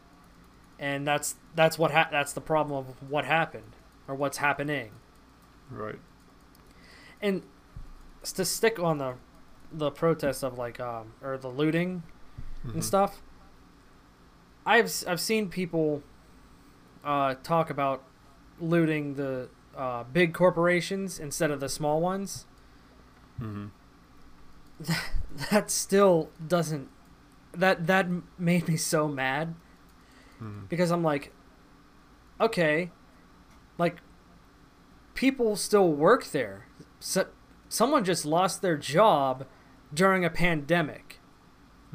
and 0.78 1.06
that's 1.06 1.36
that's 1.54 1.78
what 1.78 1.92
ha- 1.92 2.08
that's 2.10 2.32
the 2.32 2.40
problem 2.40 2.76
of 2.76 3.10
what 3.10 3.24
happened 3.24 3.76
or 4.08 4.14
what's 4.14 4.38
happening. 4.38 4.90
right 5.70 5.98
And 7.22 7.42
to 8.22 8.44
stick 8.44 8.78
on 8.78 8.98
the 8.98 9.14
the 9.72 9.90
protest 9.90 10.42
of 10.44 10.58
like 10.58 10.78
um 10.80 11.14
or 11.22 11.36
the 11.38 11.48
looting 11.48 12.02
Mhm. 12.64 12.74
and 12.74 12.84
stuff. 12.84 13.20
I've 14.64 14.92
I've 15.08 15.20
seen 15.20 15.48
people 15.48 16.02
uh, 17.04 17.34
talk 17.42 17.68
about 17.70 18.04
looting 18.60 19.14
the 19.14 19.48
uh, 19.76 20.04
big 20.04 20.32
corporations 20.34 21.18
instead 21.18 21.50
of 21.50 21.58
the 21.58 21.68
small 21.68 22.00
ones. 22.00 22.46
Mm-hmm. 23.40 23.66
That 24.78 25.04
that 25.50 25.70
still 25.70 26.30
doesn't. 26.46 26.88
That 27.52 27.86
that 27.88 28.06
made 28.38 28.68
me 28.68 28.76
so 28.76 29.08
mad 29.08 29.54
Mhm. 30.40 30.68
because 30.68 30.90
I'm 30.92 31.02
like, 31.02 31.32
okay, 32.40 32.90
like 33.78 33.96
people 35.14 35.56
still 35.56 35.92
work 35.92 36.26
there. 36.26 36.66
So, 37.00 37.26
someone 37.72 38.04
just 38.04 38.26
lost 38.26 38.60
their 38.60 38.76
job 38.76 39.46
during 39.94 40.24
a 40.24 40.30
pandemic. 40.30 41.18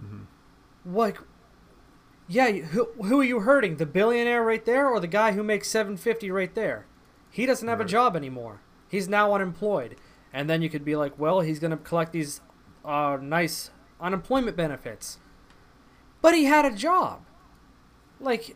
Mhm. 0.01 0.25
like 0.85 1.17
yeah 2.27 2.49
who, 2.51 2.85
who 3.03 3.19
are 3.21 3.23
you 3.23 3.39
hurting? 3.41 3.77
The 3.77 3.85
billionaire 3.85 4.43
right 4.43 4.63
there 4.65 4.87
or 4.89 4.99
the 4.99 5.07
guy 5.07 5.31
who 5.33 5.43
makes 5.43 5.69
750 5.69 6.29
right 6.31 6.53
there? 6.55 6.85
He 7.29 7.45
doesn't 7.45 7.67
have 7.67 7.79
a 7.81 7.85
job 7.85 8.15
anymore. 8.15 8.61
He's 8.89 9.07
now 9.07 9.33
unemployed. 9.33 9.95
And 10.33 10.49
then 10.49 10.61
you 10.61 10.69
could 10.69 10.83
be 10.85 10.95
like 10.95 11.17
well 11.19 11.41
he's 11.41 11.59
going 11.59 11.71
to 11.71 11.77
collect 11.77 12.11
these 12.11 12.41
uh, 12.85 13.17
nice 13.21 13.69
unemployment 13.99 14.55
benefits. 14.57 15.19
But 16.21 16.33
he 16.35 16.45
had 16.45 16.65
a 16.65 16.71
job. 16.75 17.21
Like 18.19 18.55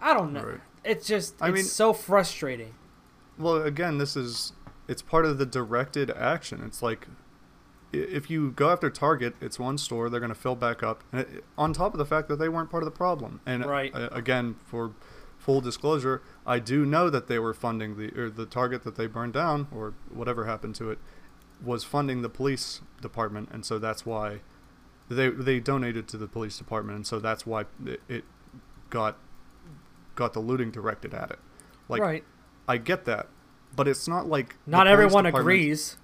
i 0.00 0.14
don't 0.14 0.32
know. 0.32 0.44
Right. 0.44 0.60
it's 0.84 1.06
just 1.06 1.34
I 1.40 1.48
it's 1.48 1.54
mean- 1.54 1.64
so 1.64 1.92
frustrating. 1.92 2.74
Well, 3.38 3.62
again, 3.62 3.96
this 3.98 4.16
is 4.16 4.52
it's 4.90 5.02
part 5.02 5.24
of 5.24 5.38
the 5.38 5.46
directed 5.46 6.10
action. 6.10 6.62
It's 6.66 6.82
like 6.82 7.06
if 7.92 8.28
you 8.28 8.50
go 8.50 8.70
after 8.70 8.90
Target, 8.90 9.34
it's 9.40 9.58
one 9.58 9.78
store, 9.78 10.10
they're 10.10 10.20
going 10.20 10.34
to 10.34 10.38
fill 10.38 10.56
back 10.56 10.82
up. 10.82 11.04
And 11.12 11.20
it, 11.20 11.44
on 11.56 11.72
top 11.72 11.94
of 11.94 11.98
the 11.98 12.04
fact 12.04 12.28
that 12.28 12.36
they 12.36 12.48
weren't 12.48 12.70
part 12.70 12.82
of 12.82 12.84
the 12.84 12.96
problem. 12.96 13.40
And 13.46 13.64
Right. 13.64 13.94
uh, 13.94 14.08
again, 14.12 14.56
for 14.64 14.92
full 15.38 15.60
disclosure, 15.60 16.22
I 16.44 16.58
do 16.58 16.84
know 16.84 17.08
that 17.08 17.28
they 17.28 17.38
were 17.38 17.54
funding 17.54 17.96
the 17.96 18.12
or 18.20 18.30
the 18.30 18.46
Target 18.46 18.82
that 18.82 18.96
they 18.96 19.06
burned 19.06 19.32
down 19.32 19.68
or 19.74 19.94
whatever 20.12 20.44
happened 20.46 20.74
to 20.76 20.90
it 20.90 20.98
was 21.62 21.84
funding 21.84 22.22
the 22.22 22.28
police 22.28 22.80
department, 23.00 23.48
and 23.52 23.64
so 23.64 23.78
that's 23.78 24.04
why 24.04 24.40
they 25.08 25.28
they 25.28 25.60
donated 25.60 26.08
to 26.08 26.16
the 26.16 26.26
police 26.26 26.58
department, 26.58 26.96
and 26.96 27.06
so 27.06 27.18
that's 27.18 27.46
why 27.46 27.64
it, 27.84 28.00
it 28.08 28.24
got 28.88 29.18
got 30.14 30.32
the 30.32 30.40
looting 30.40 30.70
directed 30.70 31.14
at 31.14 31.30
it. 31.30 31.38
Like 31.88 32.00
right 32.00 32.24
I 32.68 32.76
get 32.76 33.04
that, 33.06 33.28
but 33.74 33.88
it's 33.88 34.08
not 34.08 34.28
like 34.28 34.56
not 34.66 34.86
everyone 34.86 35.26
agrees 35.26 35.96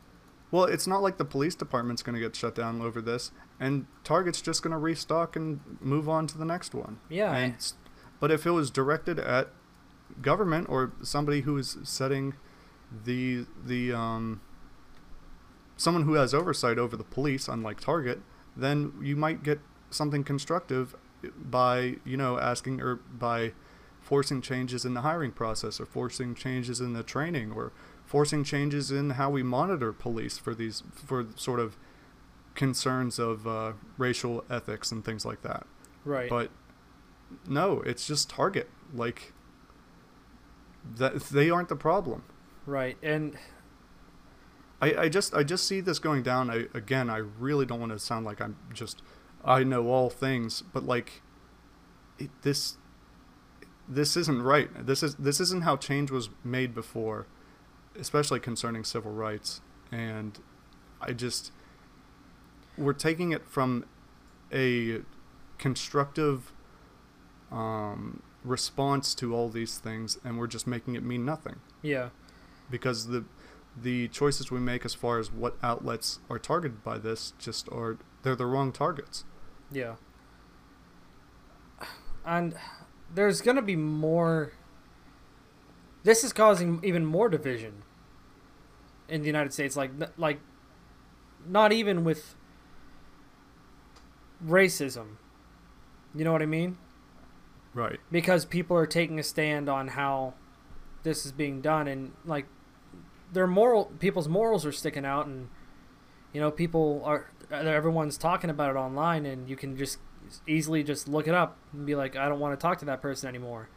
Well, 0.51 0.65
it's 0.65 0.87
not 0.87 1.03
like 1.03 1.19
the 1.19 1.25
police 1.25 1.55
department's 1.55 2.03
going 2.03 2.15
to 2.15 2.21
get 2.21 2.37
shut 2.37 2.55
down 2.55 2.81
over 2.81 3.03
this, 3.03 3.33
and 3.59 3.87
Target's 4.05 4.41
just 4.41 4.63
going 4.63 4.71
to 4.71 4.79
restock 4.79 5.35
and 5.37 5.61
move 5.81 6.09
on 6.09 6.27
to 6.29 6.39
the 6.39 6.45
next 6.45 6.75
one. 6.75 6.99
Yeah. 7.09 7.35
And, 7.35 7.57
but 8.21 8.31
if 8.31 8.47
it 8.47 8.53
was 8.53 8.71
directed 8.71 9.19
at 9.19 9.51
government 10.23 10.69
or 10.69 10.93
somebody 11.03 11.41
who 11.43 11.57
is 11.59 11.77
setting 11.83 12.35
the 13.05 13.45
the 13.65 13.93
um 13.93 14.41
someone 15.77 16.05
who 16.05 16.15
has 16.15 16.33
oversight 16.33 16.79
over 16.79 16.97
the 16.97 17.05
police, 17.05 17.49
unlike 17.49 17.81
Target, 17.81 18.21
then 18.57 18.93
you 19.03 19.17
might 19.17 19.43
get 19.43 19.61
something 19.91 20.25
constructive 20.25 20.95
by 21.37 21.97
you 22.05 22.17
know 22.17 22.39
asking 22.39 22.81
or 22.81 22.97
by 22.97 23.53
forcing 24.07 24.41
changes 24.41 24.85
in 24.85 24.95
the 24.95 25.01
hiring 25.01 25.33
process 25.33 25.81
or 25.81 25.85
forcing 25.85 26.33
changes 26.33 26.81
in 26.81 26.93
the 26.93 27.03
training 27.03 27.51
or 27.51 27.73
forcing 28.05 28.45
changes 28.45 28.93
in 28.93 29.11
how 29.11 29.29
we 29.29 29.43
monitor 29.43 29.93
police 29.93 30.39
for 30.39 30.55
these 30.55 30.85
for 30.95 31.27
sort 31.35 31.59
of 31.59 31.77
concerns 32.55 33.19
of 33.19 33.49
uh, 33.49 33.73
racial 33.99 34.45
ethics 34.49 34.93
and 34.93 35.05
things 35.05 35.27
like 35.27 35.43
that. 35.43 35.67
Right. 36.05 36.31
But 36.31 36.53
no, 37.49 37.81
it's 37.81 38.07
just 38.07 38.31
Target. 38.31 38.71
Like 38.95 39.33
that 40.95 41.21
they 41.25 41.51
aren't 41.51 41.69
the 41.69 41.75
problem. 41.77 42.23
right. 42.65 42.97
And 43.03 43.37
I, 44.81 44.95
I 44.95 45.09
just 45.09 45.35
I 45.35 45.43
just 45.43 45.67
see 45.67 45.81
this 45.81 45.99
going 45.99 46.23
down. 46.23 46.49
I 46.49 46.67
again 46.75 47.11
I 47.11 47.17
really 47.17 47.67
don't 47.67 47.81
want 47.81 47.91
to 47.91 47.99
sound 47.99 48.25
like 48.25 48.41
I'm 48.41 48.57
just 48.73 49.03
I 49.45 49.65
know 49.65 49.89
all 49.89 50.11
things, 50.11 50.63
but 50.63 50.85
like 50.85 51.23
it, 52.21 52.31
this 52.43 52.77
this 53.89 54.17
isn't 54.17 54.43
right. 54.43 54.69
This 54.87 55.03
is 55.03 55.15
this 55.17 55.41
isn't 55.41 55.63
how 55.63 55.77
change 55.77 56.11
was 56.11 56.29
made 56.45 56.75
before, 56.75 57.27
especially 57.99 58.41
concerning 58.41 58.85
civil 58.85 59.13
rights. 59.13 59.61
And 59.93 60.39
I 61.01 61.13
just 61.13 61.53
we're 62.77 62.93
taking 62.93 63.33
it 63.33 63.47
from 63.47 63.85
a 64.53 65.01
constructive 65.59 66.53
um, 67.51 68.23
response 68.45 69.15
to 69.17 69.35
all 69.35 69.49
these 69.49 69.79
things, 69.79 70.19
and 70.25 70.39
we're 70.39 70.47
just 70.47 70.67
making 70.67 70.95
it 70.95 71.03
mean 71.03 71.25
nothing 71.25 71.57
yeah. 71.83 72.11
because 72.71 73.09
the 73.09 73.25
the 73.81 74.09
choices 74.09 74.51
we 74.51 74.59
make 74.59 74.87
as 74.87 74.95
far 74.95 75.19
as 75.19 75.31
what 75.31 75.57
outlets 75.63 76.19
are 76.31 76.39
targeted 76.39 76.83
by 76.83 76.97
this 76.97 77.35
just 77.39 77.69
are 77.71 77.99
they're 78.23 78.37
the 78.37 78.47
wrong 78.47 78.73
targets. 78.73 79.25
Yeah. 79.71 79.97
And 82.25 82.57
there's 83.15 83.41
going 83.41 83.57
to 83.57 83.63
be 83.63 83.77
more. 83.77 84.53
This 86.03 86.23
is 86.23 86.33
causing 86.33 86.81
even 86.85 87.05
more 87.05 87.29
division 87.29 87.83
in 89.09 89.23
the 89.23 89.27
United 89.27 89.53
States. 89.53 89.77
Like, 89.77 89.91
like, 90.17 90.41
not 91.49 91.73
even 91.73 92.05
with 92.05 92.37
racism. 94.45 95.17
You 96.15 96.25
know 96.25 96.33
what 96.33 96.43
I 96.43 96.47
mean? 96.47 96.79
Right. 97.75 98.01
Because 98.11 98.45
people 98.45 98.77
are 98.77 98.87
taking 98.87 99.19
a 99.19 99.23
stand 99.23 99.69
on 99.69 99.89
how 99.89 100.35
this 101.03 101.27
is 101.27 101.33
being 101.33 101.61
done, 101.61 101.87
and 101.87 102.13
like, 102.25 102.47
their 103.33 103.47
moral 103.47 103.87
people's 103.99 104.29
morals 104.29 104.65
are 104.65 104.73
sticking 104.73 105.05
out, 105.05 105.27
and 105.27 105.49
you 106.33 106.41
know, 106.41 106.51
people 106.51 107.03
are 107.05 107.31
everyone's 107.51 108.17
talking 108.17 108.51
about 108.51 108.71
it 108.71 108.79
online, 108.79 109.27
and 109.27 109.49
you 109.49 109.57
can 109.57 109.77
just 109.77 109.99
easily 110.47 110.83
just 110.83 111.09
look 111.09 111.27
it 111.29 111.35
up 111.35 111.57
and 111.73 111.87
be 111.87 111.95
like, 111.95 112.17
I 112.17 112.29
don't 112.29 112.41
want 112.41 112.59
to 112.59 112.63
talk 112.63 112.79
to 112.79 112.85
that 112.87 113.01
person 113.03 113.29
anymore. 113.29 113.69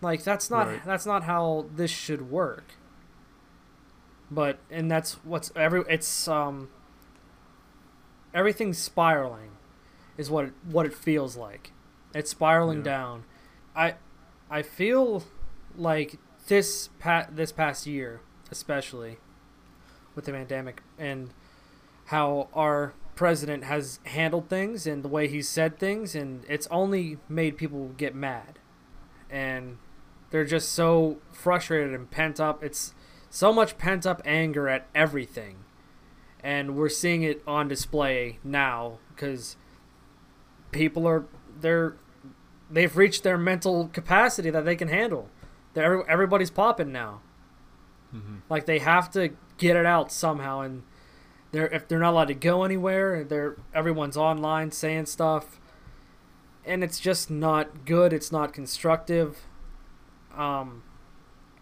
Like 0.00 0.24
that's 0.24 0.50
not 0.50 0.66
Right. 0.66 0.84
that's 0.84 1.06
not 1.06 1.24
how 1.24 1.66
this 1.74 1.90
should 1.90 2.30
work. 2.30 2.74
But 4.30 4.58
and 4.70 4.90
that's 4.90 5.14
what's 5.24 5.52
every 5.54 5.84
it's 5.88 6.26
um 6.26 6.68
everything's 8.34 8.78
spiraling 8.78 9.50
is 10.16 10.30
what 10.30 10.46
it, 10.46 10.52
what 10.64 10.86
it 10.86 10.94
feels 10.94 11.36
like. 11.36 11.72
It's 12.14 12.30
spiraling 12.30 12.78
Yeah. 12.78 12.84
down. 12.84 13.24
I 13.76 13.94
I 14.50 14.62
feel 14.62 15.24
like 15.76 16.18
this 16.48 16.88
pa- 16.98 17.26
this 17.30 17.52
past 17.52 17.86
year, 17.86 18.20
especially 18.50 19.18
with 20.14 20.24
the 20.26 20.32
pandemic 20.32 20.82
and 20.98 21.30
how 22.06 22.48
our 22.52 22.92
president 23.14 23.64
has 23.64 24.00
handled 24.04 24.48
things 24.48 24.86
and 24.86 25.02
the 25.02 25.08
way 25.08 25.28
he's 25.28 25.48
said 25.48 25.78
things 25.78 26.14
and 26.14 26.44
it's 26.48 26.66
only 26.70 27.18
made 27.28 27.56
people 27.56 27.88
get 27.96 28.14
mad. 28.14 28.58
And 29.30 29.78
they're 30.30 30.44
just 30.44 30.72
so 30.72 31.18
frustrated 31.32 31.94
and 31.94 32.10
pent 32.10 32.40
up. 32.40 32.62
It's 32.62 32.94
so 33.30 33.52
much 33.52 33.78
pent 33.78 34.06
up 34.06 34.22
anger 34.24 34.68
at 34.68 34.86
everything. 34.94 35.64
And 36.42 36.74
we're 36.74 36.88
seeing 36.88 37.22
it 37.22 37.42
on 37.46 37.68
display 37.68 38.38
now 38.42 38.98
because 39.14 39.56
people 40.72 41.06
are 41.06 41.26
they're 41.60 41.96
they've 42.70 42.96
reached 42.96 43.22
their 43.22 43.38
mental 43.38 43.88
capacity 43.88 44.50
that 44.50 44.64
they 44.64 44.74
can 44.74 44.88
handle. 44.88 45.28
They're, 45.74 46.08
everybody's 46.10 46.50
popping 46.50 46.90
now. 46.90 47.20
Mm-hmm. 48.14 48.36
like 48.50 48.66
they 48.66 48.78
have 48.78 49.10
to 49.12 49.30
get 49.56 49.74
it 49.74 49.86
out 49.86 50.12
somehow, 50.12 50.60
and 50.60 50.82
they're 51.52 51.68
if 51.68 51.86
they're 51.88 51.98
not 51.98 52.12
allowed 52.12 52.28
to 52.28 52.34
go 52.34 52.64
anywhere, 52.64 53.24
they're 53.24 53.56
everyone's 53.74 54.16
online 54.16 54.72
saying 54.72 55.06
stuff, 55.06 55.60
and 56.64 56.82
it's 56.82 56.98
just 56.98 57.30
not 57.30 57.84
good. 57.84 58.12
It's 58.12 58.32
not 58.32 58.52
constructive. 58.52 59.46
Um, 60.36 60.82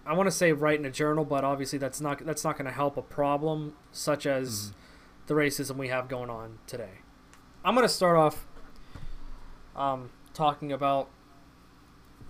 I 0.07 0.15
want 0.15 0.29
to 0.29 0.31
say 0.33 0.53
write 0.53 0.79
in 0.79 0.87
a 0.87 0.91
journal, 0.91 1.25
but 1.25 1.45
obviously 1.45 1.79
that's 1.79 2.01
not 2.01 2.25
that's 2.25 2.45
not 2.45 2.57
going 2.57 2.67
to 2.67 2.73
help 2.73 2.97
a 2.97 3.03
problem 3.03 3.75
such 3.93 4.27
as 4.27 4.73
the 5.27 5.35
racism 5.35 5.77
we 5.77 5.89
have 5.89 6.09
going 6.09 6.31
on 6.31 6.59
today. 6.67 7.01
I'm 7.65 7.75
going 7.75 7.87
to 7.87 7.93
start 7.93 8.17
off 8.17 8.47
um, 9.77 10.11
talking 10.35 10.73
about 10.73 11.09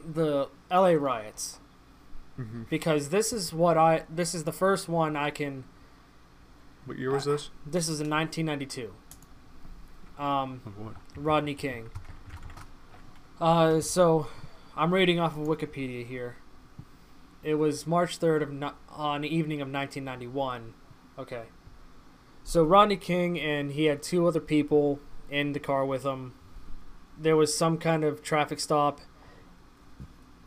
the 0.04 0.48
LA 0.70 0.90
riots 0.92 1.58
Mm-hmm. 2.38 2.62
because 2.70 3.10
this 3.10 3.34
is 3.34 3.52
what 3.52 3.76
I 3.76 4.04
this 4.08 4.34
is 4.34 4.44
the 4.44 4.52
first 4.52 4.88
one 4.88 5.14
I 5.14 5.28
can 5.28 5.64
What 6.86 6.98
year 6.98 7.12
was 7.12 7.24
this? 7.24 7.50
this 7.66 7.88
is 7.88 8.00
in 8.00 8.10
1992 8.10 8.92
um 10.22 10.60
Of? 10.66 10.96
Rodney 11.16 11.54
King. 11.54 11.90
Uh 13.40 13.80
so 13.80 14.26
I'm 14.76 14.92
reading 14.92 15.18
off 15.20 15.36
of 15.36 15.46
Wikipedia 15.46 16.06
here. 16.06 16.36
It 17.42 17.54
was 17.54 17.86
March 17.86 18.18
3rd 18.18 18.42
of 18.42 18.52
no- 18.52 18.74
on 18.90 19.22
the 19.22 19.34
evening 19.34 19.60
of 19.60 19.68
1991 19.70 20.74
okay. 21.18 21.44
So 22.44 22.64
Rodney 22.64 22.96
King 22.96 23.38
and 23.38 23.72
he 23.72 23.84
had 23.84 24.02
two 24.02 24.26
other 24.26 24.40
people 24.40 25.00
in 25.30 25.52
the 25.52 25.60
car 25.60 25.84
with 25.84 26.02
him. 26.04 26.34
There 27.18 27.36
was 27.36 27.56
some 27.56 27.76
kind 27.78 28.04
of 28.04 28.22
traffic 28.22 28.58
stop 28.60 29.00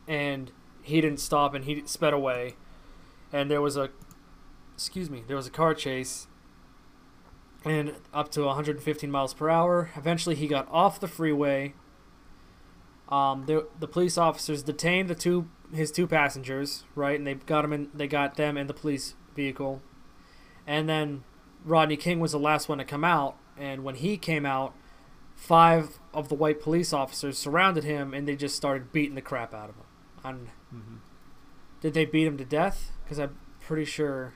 and 0.06 0.52
he 0.82 1.00
didn't 1.00 1.20
stop 1.20 1.54
and 1.54 1.64
he 1.64 1.82
sped 1.86 2.12
away. 2.12 2.56
And 3.32 3.50
there 3.50 3.62
was 3.62 3.76
a 3.76 3.90
excuse 4.74 5.08
me 5.10 5.22
there 5.26 5.36
was 5.36 5.46
a 5.46 5.50
car 5.50 5.74
chase 5.74 6.26
and 7.64 7.94
up 8.12 8.30
to 8.30 8.42
115 8.42 9.10
miles 9.10 9.32
per 9.34 9.48
hour 9.48 9.90
eventually 9.96 10.34
he 10.34 10.46
got 10.46 10.68
off 10.70 11.00
the 11.00 11.08
freeway 11.08 11.74
um, 13.08 13.44
the, 13.46 13.66
the 13.78 13.86
police 13.86 14.16
officers 14.18 14.62
detained 14.62 15.08
the 15.08 15.14
two 15.14 15.48
his 15.72 15.90
two 15.90 16.06
passengers 16.06 16.84
right 16.94 17.18
and 17.18 17.26
they 17.26 17.34
got 17.34 17.64
him 17.64 17.72
in 17.72 17.88
they 17.94 18.06
got 18.06 18.36
them 18.36 18.56
in 18.56 18.66
the 18.66 18.74
police 18.74 19.14
vehicle 19.34 19.82
and 20.66 20.88
then 20.88 21.24
rodney 21.64 21.96
king 21.96 22.20
was 22.20 22.32
the 22.32 22.38
last 22.38 22.68
one 22.68 22.78
to 22.78 22.84
come 22.84 23.04
out 23.04 23.36
and 23.56 23.84
when 23.84 23.94
he 23.94 24.16
came 24.16 24.44
out 24.44 24.74
five 25.34 25.98
of 26.12 26.28
the 26.28 26.34
white 26.34 26.60
police 26.60 26.92
officers 26.92 27.36
surrounded 27.38 27.82
him 27.84 28.14
and 28.14 28.28
they 28.28 28.36
just 28.36 28.54
started 28.54 28.92
beating 28.92 29.14
the 29.14 29.22
crap 29.22 29.52
out 29.54 29.68
of 29.70 29.76
him 29.76 29.84
and 30.24 30.48
Mm-hmm. 30.74 30.96
did 31.80 31.94
they 31.94 32.04
beat 32.04 32.26
him 32.26 32.36
to 32.36 32.44
death? 32.44 32.90
Because 33.04 33.18
I'm 33.20 33.36
pretty 33.60 33.84
sure 33.84 34.34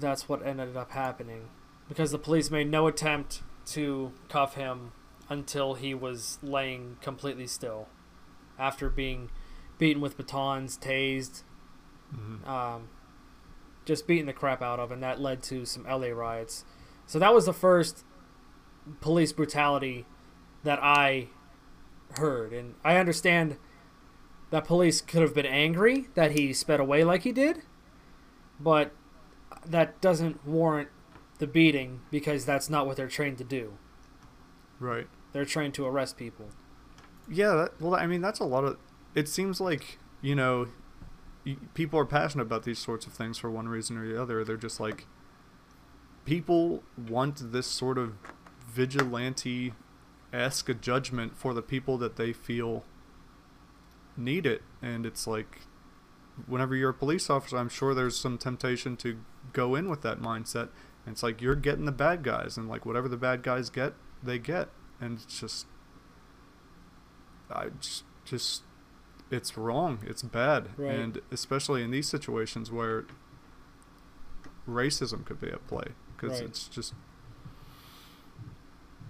that's 0.00 0.28
what 0.28 0.44
ended 0.46 0.76
up 0.76 0.92
happening. 0.92 1.48
Because 1.88 2.10
the 2.10 2.18
police 2.18 2.50
made 2.50 2.70
no 2.70 2.86
attempt 2.86 3.42
to 3.72 4.12
cuff 4.28 4.54
him 4.54 4.92
until 5.28 5.74
he 5.74 5.94
was 5.94 6.38
laying 6.42 6.96
completely 7.02 7.46
still. 7.46 7.88
After 8.58 8.88
being 8.90 9.30
beaten 9.78 10.00
with 10.02 10.16
batons, 10.16 10.78
tased, 10.78 11.42
Mm-hmm. 12.14 12.48
um, 12.48 12.88
just 13.84 14.06
beating 14.06 14.24
the 14.24 14.32
crap 14.32 14.62
out 14.62 14.80
of, 14.80 14.90
and 14.90 15.02
that 15.02 15.20
led 15.20 15.42
to 15.44 15.66
some 15.66 15.84
LA 15.84 16.08
riots. 16.08 16.64
So 17.06 17.18
that 17.18 17.34
was 17.34 17.44
the 17.44 17.52
first 17.52 18.02
police 19.00 19.32
brutality 19.32 20.06
that 20.64 20.78
I 20.82 21.28
heard, 22.12 22.52
and 22.54 22.76
I 22.82 22.96
understand 22.96 23.58
that 24.50 24.64
police 24.64 25.02
could 25.02 25.20
have 25.20 25.34
been 25.34 25.44
angry 25.46 26.08
that 26.14 26.32
he 26.32 26.52
sped 26.54 26.80
away 26.80 27.04
like 27.04 27.24
he 27.24 27.32
did, 27.32 27.60
but 28.58 28.92
that 29.68 30.00
doesn't 30.00 30.46
warrant 30.46 30.88
the 31.38 31.46
beating 31.46 32.00
because 32.10 32.44
that's 32.44 32.68
not 32.68 32.86
what 32.86 32.96
they're 32.96 33.08
trained 33.08 33.38
to 33.38 33.44
do. 33.44 33.74
Right. 34.80 35.06
They're 35.32 35.44
trained 35.44 35.74
to 35.74 35.86
arrest 35.86 36.16
people. 36.16 36.46
Yeah. 37.28 37.54
That, 37.54 37.80
well, 37.80 37.94
I 37.94 38.06
mean, 38.06 38.20
that's 38.20 38.40
a 38.40 38.44
lot 38.44 38.64
of. 38.64 38.78
It 39.14 39.28
seems 39.28 39.60
like 39.60 39.98
you 40.20 40.34
know, 40.34 40.68
people 41.74 41.98
are 41.98 42.04
passionate 42.04 42.44
about 42.44 42.64
these 42.64 42.78
sorts 42.78 43.06
of 43.06 43.12
things 43.12 43.38
for 43.38 43.50
one 43.50 43.68
reason 43.68 43.96
or 43.96 44.06
the 44.06 44.20
other. 44.20 44.44
They're 44.44 44.56
just 44.56 44.80
like, 44.80 45.06
people 46.24 46.82
want 46.96 47.52
this 47.52 47.66
sort 47.66 47.98
of 47.98 48.14
vigilante 48.66 49.74
esque 50.32 50.80
judgment 50.80 51.36
for 51.36 51.54
the 51.54 51.62
people 51.62 51.98
that 51.98 52.16
they 52.16 52.32
feel 52.32 52.84
need 54.16 54.46
it, 54.46 54.62
and 54.82 55.06
it's 55.06 55.26
like. 55.26 55.60
Whenever 56.46 56.74
you're 56.76 56.90
a 56.90 56.94
police 56.94 57.28
officer, 57.30 57.56
I'm 57.58 57.68
sure 57.68 57.94
there's 57.94 58.16
some 58.16 58.38
temptation 58.38 58.96
to 58.98 59.18
go 59.52 59.74
in 59.74 59.88
with 59.88 60.02
that 60.02 60.20
mindset. 60.20 60.68
And 61.04 61.14
it's 61.14 61.22
like 61.22 61.40
you're 61.42 61.54
getting 61.56 61.84
the 61.84 61.92
bad 61.92 62.22
guys, 62.22 62.56
and 62.56 62.68
like 62.68 62.84
whatever 62.86 63.08
the 63.08 63.16
bad 63.16 63.42
guys 63.42 63.70
get, 63.70 63.94
they 64.22 64.38
get. 64.38 64.68
and 65.00 65.18
it's 65.18 65.40
just 65.40 65.66
I 67.50 67.68
just, 67.80 68.04
just 68.24 68.62
it's 69.30 69.56
wrong. 69.56 70.00
It's 70.06 70.22
bad, 70.22 70.68
Right. 70.76 70.94
and 70.94 71.20
especially 71.30 71.82
in 71.82 71.90
these 71.90 72.08
situations 72.08 72.70
where 72.70 73.06
racism 74.68 75.24
could 75.24 75.40
be 75.40 75.48
at 75.48 75.66
play 75.66 75.88
because 76.16 76.40
Right. 76.40 76.48
it's 76.50 76.68
just 76.68 76.94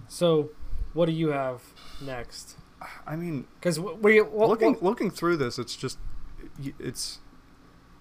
So, 0.07 0.49
what 0.93 1.05
do 1.07 1.11
you 1.11 1.29
have 1.29 1.61
next? 2.01 2.57
I 3.05 3.15
mean 3.15 3.45
Because 3.59 3.79
we 3.79 4.21
what, 4.21 4.49
looking 4.49 4.73
what- 4.73 4.83
looking 4.83 5.11
through 5.11 5.37
this, 5.37 5.59
it's 5.59 5.75
just 5.75 5.97
it's 6.79 7.19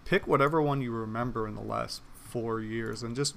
pick 0.04 0.26
whatever 0.26 0.60
one 0.62 0.80
you 0.80 0.90
remember 0.90 1.46
in 1.46 1.54
the 1.54 1.62
last 1.62 2.02
four 2.14 2.60
years, 2.60 3.02
and 3.02 3.14
just 3.14 3.36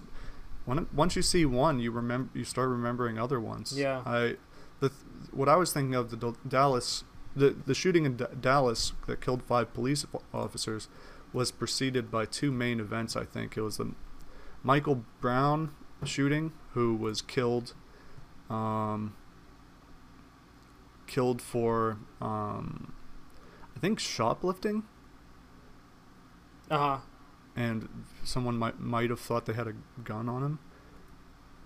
when 0.65 0.87
once 0.93 1.15
you 1.15 1.21
see 1.21 1.45
one, 1.45 1.79
you 1.79 1.91
remember 1.91 2.29
you 2.33 2.43
start 2.43 2.69
remembering 2.69 3.17
other 3.17 3.39
ones. 3.39 3.73
Yeah. 3.77 4.01
I 4.05 4.37
the 4.79 4.91
what 5.31 5.49
I 5.49 5.55
was 5.55 5.73
thinking 5.73 5.95
of 5.95 6.11
the 6.11 6.17
Dal- 6.17 6.37
Dallas 6.47 7.03
the 7.35 7.55
the 7.65 7.73
shooting 7.73 8.05
in 8.05 8.17
D- 8.17 8.25
Dallas 8.39 8.93
that 9.07 9.21
killed 9.21 9.43
five 9.43 9.73
police 9.73 10.05
officers 10.33 10.87
was 11.33 11.51
preceded 11.51 12.11
by 12.11 12.25
two 12.25 12.51
main 12.51 12.79
events. 12.79 13.15
I 13.15 13.23
think 13.25 13.57
it 13.57 13.61
was 13.61 13.77
the 13.77 13.93
Michael 14.63 15.05
Brown 15.21 15.71
shooting, 16.03 16.51
who 16.73 16.95
was 16.95 17.21
killed. 17.21 17.73
Um, 18.49 19.15
killed 21.07 21.41
for 21.41 21.97
um, 22.21 22.93
I 23.75 23.79
think 23.79 23.99
shoplifting, 23.99 24.83
uh-huh. 26.71 26.97
and 27.55 27.87
someone 28.23 28.57
might 28.57 28.79
might 28.79 29.09
have 29.09 29.19
thought 29.19 29.45
they 29.45 29.53
had 29.53 29.67
a 29.67 29.73
gun 30.03 30.29
on 30.29 30.41
him. 30.41 30.59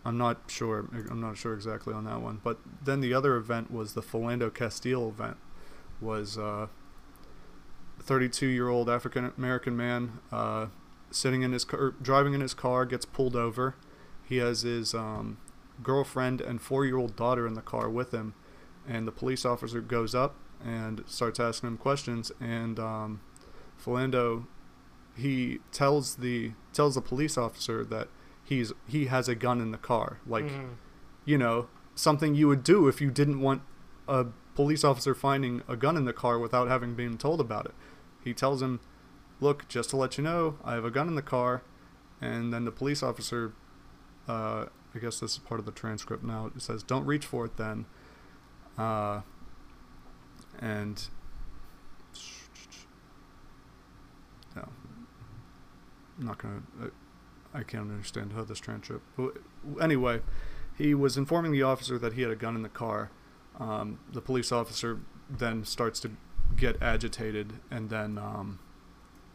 I'm 0.04 0.18
not 0.18 0.42
sure. 0.48 0.88
I'm 1.10 1.22
not 1.22 1.38
sure 1.38 1.54
exactly 1.54 1.94
on 1.94 2.06
that 2.06 2.22
one. 2.22 2.42
But 2.44 2.60
then 2.84 3.02
the 3.02 3.14
other 3.14 3.36
event 3.38 3.72
was 3.72 3.94
the 3.94 4.02
Philando 4.02 4.54
Castile 4.54 5.10
event. 5.10 5.38
Was 6.02 6.38
uh, 6.38 6.68
a 8.00 8.04
32 8.04 8.48
year 8.48 8.70
old 8.70 8.90
African 8.90 9.32
American 9.38 9.78
man 9.78 10.20
uh, 10.32 10.68
sitting 11.12 11.42
in 11.42 11.54
his 11.54 11.64
car, 11.64 11.96
driving 12.02 12.34
in 12.34 12.42
his 12.42 12.54
car, 12.54 12.86
gets 12.86 13.06
pulled 13.06 13.36
over. 13.36 13.76
He 14.28 14.38
has 14.38 14.62
his 14.62 14.94
um, 14.94 15.38
girlfriend 15.82 16.42
and 16.42 16.62
four 16.62 16.86
year 16.86 16.98
old 16.98 17.16
daughter 17.16 17.48
in 17.48 17.54
the 17.54 17.62
car 17.62 17.90
with 17.90 18.12
him, 18.12 18.34
and 18.88 19.08
the 19.08 19.12
police 19.12 19.46
officer 19.46 19.82
goes 19.82 20.14
up 20.14 20.36
and 20.64 21.04
starts 21.08 21.40
asking 21.40 21.68
him 21.68 21.78
questions. 21.78 22.32
And 22.40 22.80
um, 22.80 23.22
Philando 23.84 24.46
he 25.16 25.60
tells 25.72 26.16
the 26.18 26.52
tells 26.74 26.96
the 26.96 27.02
police 27.02 27.38
officer 27.38 27.84
that 27.86 28.10
he's 28.44 28.74
he 28.88 29.06
has 29.08 29.28
a 29.28 29.36
gun 29.36 29.62
in 29.62 29.72
the 29.72 29.78
car. 29.78 30.20
Like 30.28 30.46
Mhm. 30.46 30.76
you 31.26 31.38
know 31.38 31.68
something 31.96 32.36
you 32.36 32.48
would 32.48 32.64
do 32.64 32.88
if 32.88 33.00
you 33.02 33.10
didn't 33.10 33.40
want 33.40 33.62
a 34.08 34.26
police 34.56 34.84
officer 34.84 35.16
finding 35.16 35.62
a 35.68 35.76
gun 35.78 35.96
in 35.98 36.06
the 36.06 36.14
car 36.14 36.38
without 36.40 36.68
having 36.68 36.94
been 36.96 37.18
told 37.18 37.40
about 37.42 37.66
it. 37.66 37.74
He 38.24 38.34
tells 38.34 38.62
him 38.62 38.80
look 39.42 39.68
just 39.68 39.90
to 39.90 39.98
let 39.98 40.18
you 40.18 40.24
know 40.24 40.58
i 40.64 40.74
have 40.76 40.86
a 40.86 40.92
gun 40.92 41.08
in 41.08 41.16
the 41.16 41.22
car. 41.22 41.62
And 42.22 42.54
then 42.54 42.66
the 42.66 42.72
police 42.72 43.02
officer 43.04 43.54
uh, 44.28 44.66
i 44.94 45.00
guess 45.00 45.20
this 45.20 45.34
is 45.34 45.38
part 45.40 45.60
of 45.60 45.66
the 45.66 45.72
transcript 45.72 46.24
now 46.24 46.48
it 46.56 46.62
says 46.62 46.84
don't 46.84 47.06
reach 47.06 47.26
for 47.26 47.46
it 47.46 47.58
then. 47.58 47.86
Uh, 48.78 49.22
and 50.60 51.08
no 54.56 54.68
I'm 56.20 56.26
not 56.26 56.38
gonna. 56.38 56.62
Uh, 56.82 56.88
I 57.54 57.64
can't 57.64 57.90
understand 57.90 58.34
how 58.34 58.44
this 58.44 58.60
transcript. 58.60 59.06
But 59.16 59.38
anyway, 59.82 60.22
he 60.78 60.94
was 60.94 61.18
informing 61.18 61.52
the 61.52 61.64
officer 61.64 61.98
that 61.98 62.14
he 62.14 62.22
had 62.22 62.32
a 62.32 62.36
gun 62.36 62.56
in 62.56 62.64
the 62.64 62.70
car. 62.70 63.12
Um, 63.60 64.00
the 64.12 64.22
police 64.22 64.52
officer 64.52 65.00
then 65.30 65.64
starts 65.64 66.00
to 66.02 66.12
get 66.58 66.82
agitated, 66.82 67.54
and 67.72 67.90
then 67.90 68.18
um, 68.18 68.60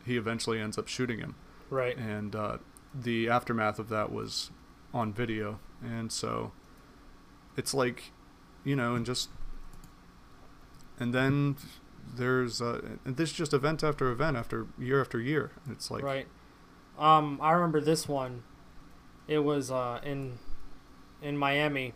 he 0.04 0.16
eventually 0.16 0.60
ends 0.60 0.76
up 0.76 0.88
shooting 0.88 1.18
him. 1.18 1.34
Right. 1.70 1.96
And 1.96 2.34
uh, 2.36 2.58
the 2.94 3.28
aftermath 3.28 3.78
of 3.78 3.88
that 3.88 4.12
was 4.12 4.50
on 4.92 5.12
video, 5.12 5.58
and 5.82 6.12
so 6.12 6.52
it's 7.56 7.72
like, 7.72 8.12
you 8.64 8.76
know, 8.76 8.94
and 8.94 9.06
just 9.06 9.30
and 10.98 11.14
then 11.14 11.56
there's 12.16 12.60
uh, 12.60 12.80
and 13.04 13.16
this 13.16 13.30
is 13.30 13.36
just 13.36 13.54
event 13.54 13.82
after 13.82 14.10
event 14.10 14.36
after 14.36 14.66
year 14.78 15.00
after 15.00 15.20
year. 15.20 15.52
It's 15.70 15.90
like 15.90 16.02
right. 16.02 16.26
Um, 17.00 17.38
I 17.42 17.52
remember 17.52 17.80
this 17.80 18.06
one. 18.06 18.42
It 19.26 19.38
was 19.38 19.70
uh 19.70 20.00
in 20.04 20.38
in 21.22 21.36
Miami. 21.38 21.94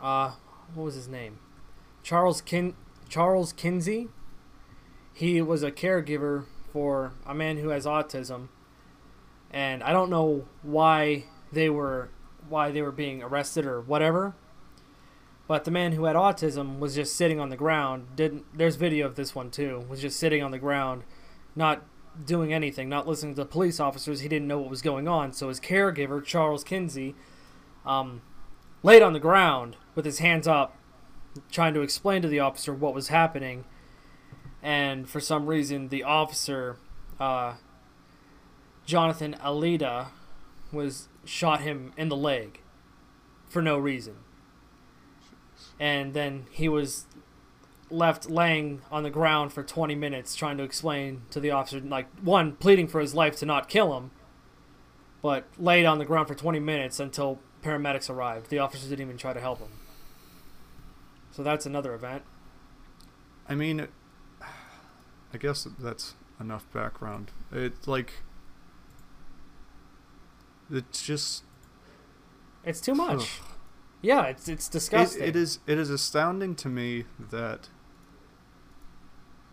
Uh, 0.00 0.32
what 0.74 0.84
was 0.84 0.94
his 0.94 1.06
name? 1.06 1.38
Charles 2.02 2.40
Kin 2.40 2.74
Charles 3.08 3.52
Kinsey. 3.52 4.08
He 5.12 5.42
was 5.42 5.62
a 5.62 5.70
caregiver 5.70 6.46
for 6.72 7.12
a 7.26 7.34
man 7.34 7.58
who 7.58 7.68
has 7.68 7.84
autism, 7.84 8.48
and 9.50 9.82
I 9.82 9.92
don't 9.92 10.08
know 10.08 10.46
why 10.62 11.24
they 11.52 11.68
were 11.68 12.08
why 12.48 12.70
they 12.70 12.80
were 12.80 12.90
being 12.90 13.22
arrested 13.22 13.66
or 13.66 13.82
whatever. 13.82 14.34
But 15.46 15.64
the 15.64 15.70
man 15.70 15.92
who 15.92 16.04
had 16.04 16.16
autism 16.16 16.78
was 16.78 16.94
just 16.94 17.14
sitting 17.14 17.38
on 17.38 17.50
the 17.50 17.56
ground. 17.56 18.16
Didn't 18.16 18.46
there's 18.56 18.76
video 18.76 19.04
of 19.04 19.16
this 19.16 19.34
one 19.34 19.50
too. 19.50 19.84
Was 19.90 20.00
just 20.00 20.18
sitting 20.18 20.42
on 20.42 20.52
the 20.52 20.58
ground, 20.58 21.02
not 21.54 21.82
doing 22.24 22.52
anything, 22.52 22.88
not 22.88 23.06
listening 23.06 23.34
to 23.34 23.42
the 23.42 23.46
police 23.46 23.80
officers. 23.80 24.20
He 24.20 24.28
didn't 24.28 24.48
know 24.48 24.58
what 24.58 24.70
was 24.70 24.82
going 24.82 25.08
on. 25.08 25.32
So 25.32 25.48
his 25.48 25.60
caregiver, 25.60 26.24
Charles 26.24 26.64
Kinsey, 26.64 27.14
um, 27.84 28.22
laid 28.82 29.02
on 29.02 29.12
the 29.12 29.20
ground 29.20 29.76
with 29.94 30.04
his 30.04 30.18
hands 30.18 30.46
up, 30.46 30.76
trying 31.50 31.74
to 31.74 31.80
explain 31.80 32.22
to 32.22 32.28
the 32.28 32.40
officer 32.40 32.74
what 32.74 32.94
was 32.94 33.08
happening. 33.08 33.64
And 34.62 35.08
for 35.08 35.20
some 35.20 35.46
reason, 35.46 35.88
the 35.88 36.02
officer, 36.04 36.76
uh, 37.18 37.54
Jonathan 38.86 39.36
Aledda, 39.42 40.08
was 40.70 41.08
shot 41.24 41.60
him 41.60 41.92
in 41.96 42.08
the 42.08 42.16
leg 42.16 42.60
for 43.48 43.60
no 43.60 43.76
reason. 43.76 44.16
And 45.78 46.14
then 46.14 46.46
he 46.50 46.68
was 46.68 47.06
left 47.92 48.30
laying 48.30 48.82
on 48.90 49.02
the 49.02 49.10
ground 49.10 49.52
for 49.52 49.62
20 49.62 49.94
minutes 49.94 50.34
trying 50.34 50.56
to 50.56 50.64
explain 50.64 51.22
to 51.30 51.38
the 51.38 51.50
officer 51.50 51.80
like 51.80 52.08
one 52.20 52.52
pleading 52.52 52.88
for 52.88 53.00
his 53.00 53.14
life 53.14 53.36
to 53.36 53.46
not 53.46 53.68
kill 53.68 53.96
him 53.96 54.10
but 55.22 55.46
laid 55.56 55.86
on 55.86 55.98
the 55.98 56.04
ground 56.04 56.26
for 56.26 56.34
20 56.34 56.58
minutes 56.58 56.98
until 56.98 57.38
paramedics 57.62 58.10
arrived. 58.10 58.50
The 58.50 58.58
officers 58.58 58.90
didn't 58.90 59.06
even 59.06 59.16
try 59.16 59.32
to 59.32 59.40
help 59.40 59.60
him. 59.60 59.70
So 61.30 61.42
that's 61.42 61.64
another 61.64 61.94
event. 61.94 62.24
I 63.48 63.54
mean, 63.54 63.86
I 65.32 65.38
guess 65.38 65.66
that's 65.78 66.14
enough 66.40 66.70
background. 66.72 67.30
It's 67.52 67.86
like 67.86 68.12
it's 70.70 71.02
just 71.02 71.44
it's 72.64 72.80
too 72.80 72.94
much. 72.94 73.40
Yeah 74.02 74.24
it's 74.24 74.48
it's 74.48 74.68
it, 74.68 74.72
disgusting. 74.72 75.22
it 75.22 75.36
is 75.36 75.60
it 75.66 75.78
is 75.78 75.88
astounding 75.88 76.54
to 76.56 76.68
me 76.68 77.04
that 77.30 77.68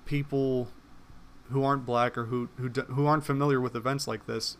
people 0.09 0.69
who 1.51 1.63
aren't 1.63 1.85
black 1.85 2.17
or 2.17 2.25
who 2.25 2.49
who 2.57 2.67
who 2.69 3.05
aren't 3.05 3.23
familiar 3.23 3.61
with 3.61 3.75
events 3.75 4.07
like 4.07 4.25
this 4.25 4.57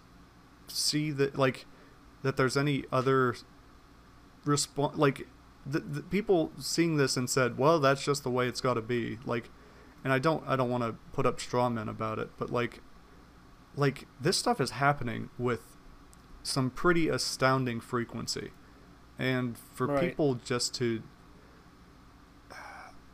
see 0.67 1.09
that 1.09 1.35
like 1.35 1.65
that 2.21 2.38
there's 2.38 2.55
any 2.55 2.83
other 2.91 3.35
response 4.45 4.95
like 4.95 5.27
the, 5.65 5.79
the 5.79 6.01
people 6.03 6.51
seeing 6.59 6.97
this 6.97 7.17
and 7.17 7.27
said 7.29 7.57
well 7.57 7.79
that's 7.79 8.03
just 8.03 8.23
the 8.23 8.29
way 8.29 8.47
it's 8.47 8.62
got 8.62 8.75
to 8.75 8.81
be 8.81 9.17
like 9.25 9.49
and 10.03 10.13
I 10.13 10.19
don't 10.19 10.43
I 10.47 10.55
don't 10.55 10.69
want 10.69 10.84
to 10.84 10.93
put 11.13 11.26
up 11.26 11.39
straw 11.39 11.67
men 11.69 11.89
about 11.89 12.19
it 12.19 12.30
but 12.38 12.51
like 12.51 12.82
like 13.76 14.05
this 14.21 14.38
stuff 14.38 14.61
is 14.61 14.71
happening 14.71 15.30
with 15.39 15.76
some 16.43 16.69
pretty 16.69 17.09
astounding 17.09 17.80
frequency 17.82 18.51
and 19.17 19.57
for 19.74 19.88
Right. 19.88 20.09
people 20.09 20.36
just 20.36 20.74
to 20.76 21.01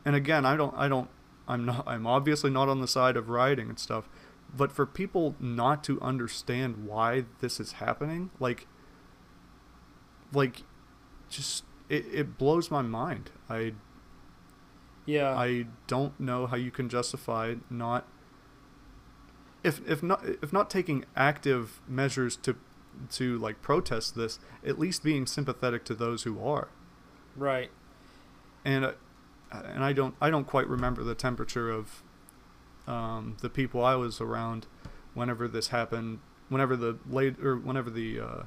and 0.04 0.14
again 0.14 0.46
i 0.46 0.56
don't 0.56 0.74
i 0.76 0.88
don't 0.88 1.08
i'm 1.48 1.64
not 1.64 1.84
i'm 1.86 2.06
obviously 2.06 2.50
not 2.50 2.68
on 2.68 2.80
the 2.80 2.88
side 2.88 3.16
of 3.16 3.28
rioting 3.28 3.68
and 3.68 3.78
stuff 3.78 4.08
but 4.56 4.70
for 4.70 4.86
people 4.86 5.34
not 5.40 5.82
to 5.84 6.00
understand 6.00 6.86
why 6.86 7.24
this 7.40 7.58
is 7.60 7.72
happening 7.72 8.30
like 8.38 8.66
like 10.32 10.62
just 11.28 11.64
it, 11.88 12.04
it 12.12 12.38
blows 12.38 12.70
my 12.70 12.82
mind. 12.82 13.30
I 13.48 13.74
yeah. 15.04 15.36
I 15.36 15.66
don't 15.86 16.18
know 16.18 16.46
how 16.46 16.56
you 16.56 16.70
can 16.70 16.88
justify 16.88 17.54
not 17.70 18.06
if 19.62 19.86
if 19.88 20.02
not 20.02 20.24
if 20.42 20.52
not 20.52 20.70
taking 20.70 21.04
active 21.14 21.80
measures 21.88 22.36
to 22.38 22.56
to 23.12 23.38
like 23.38 23.62
protest 23.62 24.16
this, 24.16 24.38
at 24.64 24.78
least 24.78 25.02
being 25.02 25.26
sympathetic 25.26 25.84
to 25.84 25.94
those 25.94 26.22
who 26.22 26.42
are. 26.44 26.68
right. 27.36 27.70
And 28.64 28.84
uh, 28.84 28.92
and 29.52 29.84
I 29.84 29.92
don't 29.92 30.14
I 30.20 30.30
don't 30.30 30.46
quite 30.46 30.68
remember 30.68 31.02
the 31.04 31.14
temperature 31.14 31.70
of 31.70 32.02
um, 32.86 33.36
the 33.40 33.50
people 33.50 33.84
I 33.84 33.94
was 33.96 34.20
around 34.20 34.66
whenever 35.14 35.48
this 35.48 35.68
happened. 35.68 36.20
Whenever 36.48 36.76
the 36.76 36.98
late 37.08 37.40
or 37.40 37.56
whenever 37.56 37.90
the 37.90 38.20
uh, 38.20 38.42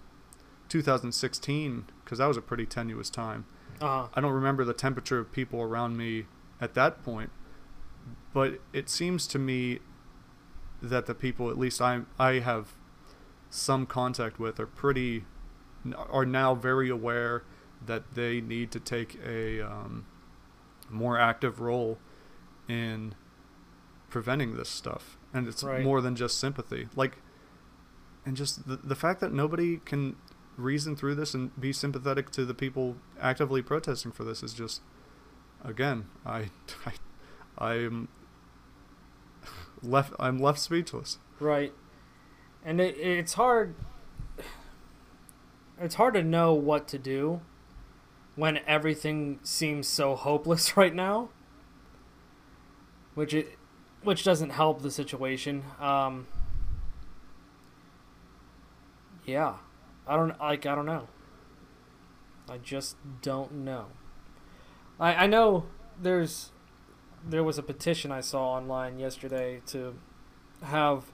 2016 0.70 1.86
because 2.04 2.20
that 2.20 2.28
was 2.28 2.38
a 2.38 2.41
pretty 2.41 2.66
tenuous 2.66 3.10
time. 3.10 3.45
Uh 3.82 3.86
huh. 3.86 4.08
I 4.14 4.22
don't 4.22 4.32
remember 4.32 4.64
the 4.64 4.74
temperature 4.74 5.20
of 5.20 5.32
people 5.32 5.62
around 5.62 5.97
me 5.97 6.26
at 6.62 6.74
that 6.76 7.04
point, 7.04 7.32
but 8.34 8.60
it 8.74 8.89
seems 8.89 9.28
to 9.28 9.39
me 9.39 9.80
that 10.82 11.06
the 11.06 11.16
people, 11.16 11.50
at 11.50 11.58
least 11.58 11.82
I 11.82 12.02
I 12.18 12.39
have 12.39 12.74
some 13.50 13.86
contact 13.86 14.39
with, 14.39 14.60
are 14.60 14.68
pretty 14.68 15.26
are 16.10 16.26
now 16.26 16.56
very 16.56 16.89
aware 16.89 17.43
that 17.86 18.16
they 18.16 18.41
need 18.41 18.72
to 18.72 18.80
take 18.80 19.18
a 19.26 19.62
um, 19.62 20.06
more 20.90 21.20
active 21.20 21.60
role 21.60 21.98
in 22.68 23.16
preventing 24.10 24.56
this 24.56 24.70
stuff, 24.70 25.18
and 25.34 25.48
it's 25.48 25.64
Right. 25.64 25.84
more 25.84 26.02
than 26.02 26.16
just 26.16 26.40
sympathy. 26.40 26.88
Like, 26.96 27.18
and 28.26 28.36
just 28.36 28.68
the 28.68 28.78
the 28.78 28.96
fact 28.96 29.20
that 29.22 29.32
nobody 29.32 29.78
can 29.78 30.16
reason 30.58 30.96
through 30.96 31.16
this 31.16 31.34
and 31.34 31.58
be 31.60 31.72
sympathetic 31.72 32.30
to 32.32 32.44
the 32.46 32.54
people 32.54 32.98
actively 33.20 33.62
protesting 33.62 34.12
for 34.12 34.26
this 34.26 34.44
is 34.44 34.54
just 34.54 34.82
again 35.64 36.08
I 36.26 36.50
I 36.86 36.94
I'm 37.58 38.08
left 39.82 40.14
I'm 40.20 40.38
left 40.40 40.60
speechless. 40.60 41.18
Right. 41.40 41.74
And 42.66 42.82
it, 42.82 42.98
it's 42.98 43.34
hard. 43.34 43.74
It's 45.80 45.96
hard 45.96 46.14
to 46.16 46.24
know 46.24 46.54
what 46.54 46.88
to 46.90 46.98
do 46.98 47.40
when 48.40 48.62
everything 48.66 49.38
seems 49.44 49.86
so 49.86 50.16
hopeless 50.16 50.78
right 50.78 50.96
now. 50.96 51.30
Which 53.14 53.34
it, 53.34 53.58
which 54.02 54.24
doesn't 54.24 54.52
help 54.52 54.82
the 54.82 54.92
situation. 54.92 55.64
Um, 55.80 56.26
yeah, 59.26 59.56
I 60.08 60.16
don't 60.16 60.40
like. 60.40 60.66
I 60.66 60.74
don't 60.74 60.86
know. 60.86 61.10
I 62.50 62.58
just 62.60 62.96
don't 63.22 63.52
know. 63.52 63.88
I 65.00 65.26
I 65.26 65.28
know 65.28 65.66
there's 66.02 66.52
there 67.28 67.44
was 67.44 67.58
a 67.58 67.64
petition 67.64 68.10
I 68.10 68.22
saw 68.22 68.54
online 68.54 69.00
yesterday 69.00 69.62
to 69.68 69.96
have 70.64 71.12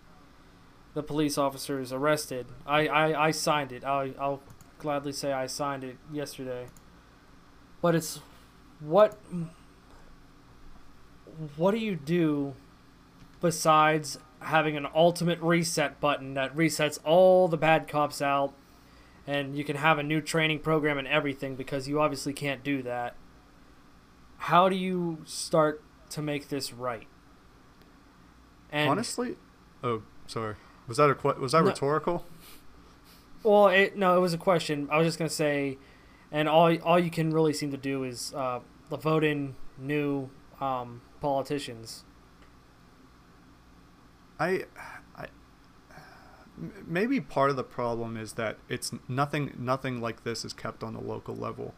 the 0.94 1.02
police 1.02 1.40
officers 1.40 1.92
arrested. 1.92 2.46
I, 2.68 2.88
I, 2.88 3.28
I 3.28 3.32
signed 3.32 3.72
it. 3.72 3.84
I, 3.84 4.12
I'll 4.20 4.42
gladly 4.78 5.12
say 5.12 5.34
I 5.34 5.48
signed 5.48 5.84
it 5.84 5.98
yesterday. 6.14 6.68
But 7.86 7.94
it's 7.94 8.20
what 8.80 9.16
what 11.56 11.70
do 11.70 11.78
you 11.78 11.96
do 11.96 12.56
besides 13.42 14.18
having 14.40 14.76
an 14.76 14.88
ultimate 14.96 15.40
reset 15.40 16.02
button 16.02 16.34
that 16.34 16.56
resets 16.56 16.98
all 17.04 17.48
the 17.48 17.58
bad 17.58 17.88
cops 17.88 18.24
out 18.24 18.56
and 19.28 19.56
you 19.56 19.64
can 19.64 19.76
have 19.76 20.00
a 20.00 20.04
new 20.04 20.20
training 20.20 20.62
program 20.62 20.98
and 20.98 21.08
everything 21.08 21.56
because 21.56 21.88
you 21.88 22.02
obviously 22.02 22.34
can't 22.34 22.64
do 22.64 22.82
that. 22.82 23.16
How 24.38 24.68
do 24.68 24.76
you 24.76 25.20
start 25.26 25.84
to 26.10 26.24
make 26.24 26.50
this 26.50 26.74
right? 26.74 27.06
And 28.72 28.90
Honestly, 28.90 29.36
oh 29.84 30.02
sorry, 30.26 30.56
was 30.88 30.98
that 30.98 31.12
a 31.12 31.40
was 31.40 31.52
that 31.52 31.62
No. 31.62 31.68
rhetorical? 31.68 32.26
Well, 33.44 33.68
it, 33.68 33.96
no, 33.96 34.18
it 34.18 34.22
was 34.22 34.34
a 34.34 34.40
question. 34.40 34.88
I 34.92 34.98
was 34.98 35.06
just 35.06 35.20
gonna 35.20 35.30
say, 35.30 35.78
and 36.32 36.48
all 36.50 36.76
all 36.82 37.00
you 37.00 37.10
can 37.10 37.32
really 37.32 37.54
seem 37.54 37.72
to 37.72 37.78
do 37.78 38.04
is 38.04 38.34
uh, 38.34 38.60
vote 38.90 39.24
in 39.24 39.56
new 39.78 40.30
um, 40.60 41.02
politicians. 41.22 42.04
I, 44.40 44.66
I, 45.16 45.28
maybe 46.86 47.22
part 47.22 47.50
of 47.50 47.56
the 47.56 47.64
problem 47.64 48.18
is 48.18 48.34
that 48.34 48.58
it's 48.68 48.92
nothing. 49.08 49.54
Nothing 49.58 50.02
like 50.02 50.24
this 50.24 50.44
is 50.44 50.54
kept 50.54 50.84
on 50.84 50.94
the 50.94 51.02
local 51.02 51.36
level, 51.36 51.74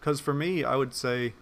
because 0.00 0.20
for 0.20 0.34
me, 0.34 0.64
I 0.64 0.76
would 0.76 0.94
say 0.94 1.34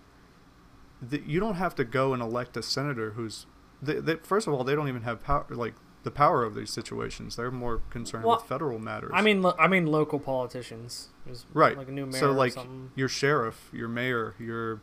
that 1.00 1.24
you 1.24 1.40
don't 1.40 1.54
have 1.54 1.74
to 1.76 1.84
go 1.84 2.12
and 2.12 2.22
elect 2.22 2.56
a 2.56 2.62
senator 2.62 3.12
who's. 3.12 3.46
They, 3.82 3.94
they, 3.94 4.16
first 4.16 4.46
of 4.46 4.52
all, 4.52 4.62
they 4.62 4.74
don't 4.74 4.88
even 4.88 5.02
have 5.02 5.22
power, 5.22 5.46
like 5.48 5.74
the 6.02 6.10
power 6.10 6.44
of 6.44 6.54
these 6.54 6.70
situations. 6.70 7.36
They're 7.36 7.50
more 7.50 7.82
concerned 7.90 8.24
Well, 8.24 8.36
with 8.36 8.46
federal 8.46 8.78
matters. 8.78 9.10
I 9.12 9.22
mean, 9.22 9.42
lo- 9.42 9.54
I 9.58 9.68
mean 9.68 9.86
local 9.86 10.18
politicians. 10.18 11.08
There's 11.26 11.46
Right. 11.52 11.76
Like 11.76 11.88
a 11.88 11.92
new 11.92 12.06
mayor 12.06 12.20
so 12.20 12.30
or 12.30 12.32
like 12.32 12.52
something. 12.52 12.90
your 12.94 13.08
sheriff, 13.08 13.68
your 13.72 13.88
mayor, 13.88 14.34
your 14.38 14.80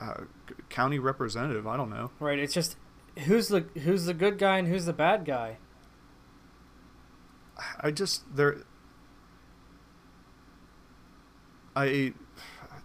uh, 0.00 0.22
county 0.70 0.98
representative. 0.98 1.66
I 1.66 1.76
don't 1.76 1.90
know. 1.90 2.10
Right. 2.18 2.38
It's 2.38 2.54
just 2.54 2.76
who's 3.26 3.48
the 3.48 3.60
who's 3.82 4.06
the 4.06 4.14
good 4.14 4.38
guy 4.38 4.58
and 4.58 4.68
who's 4.68 4.86
the 4.86 4.92
bad 4.92 5.24
guy. 5.24 5.58
I 7.80 7.90
just 7.90 8.34
there. 8.34 8.56
I, 11.76 11.84
it, 11.86 12.14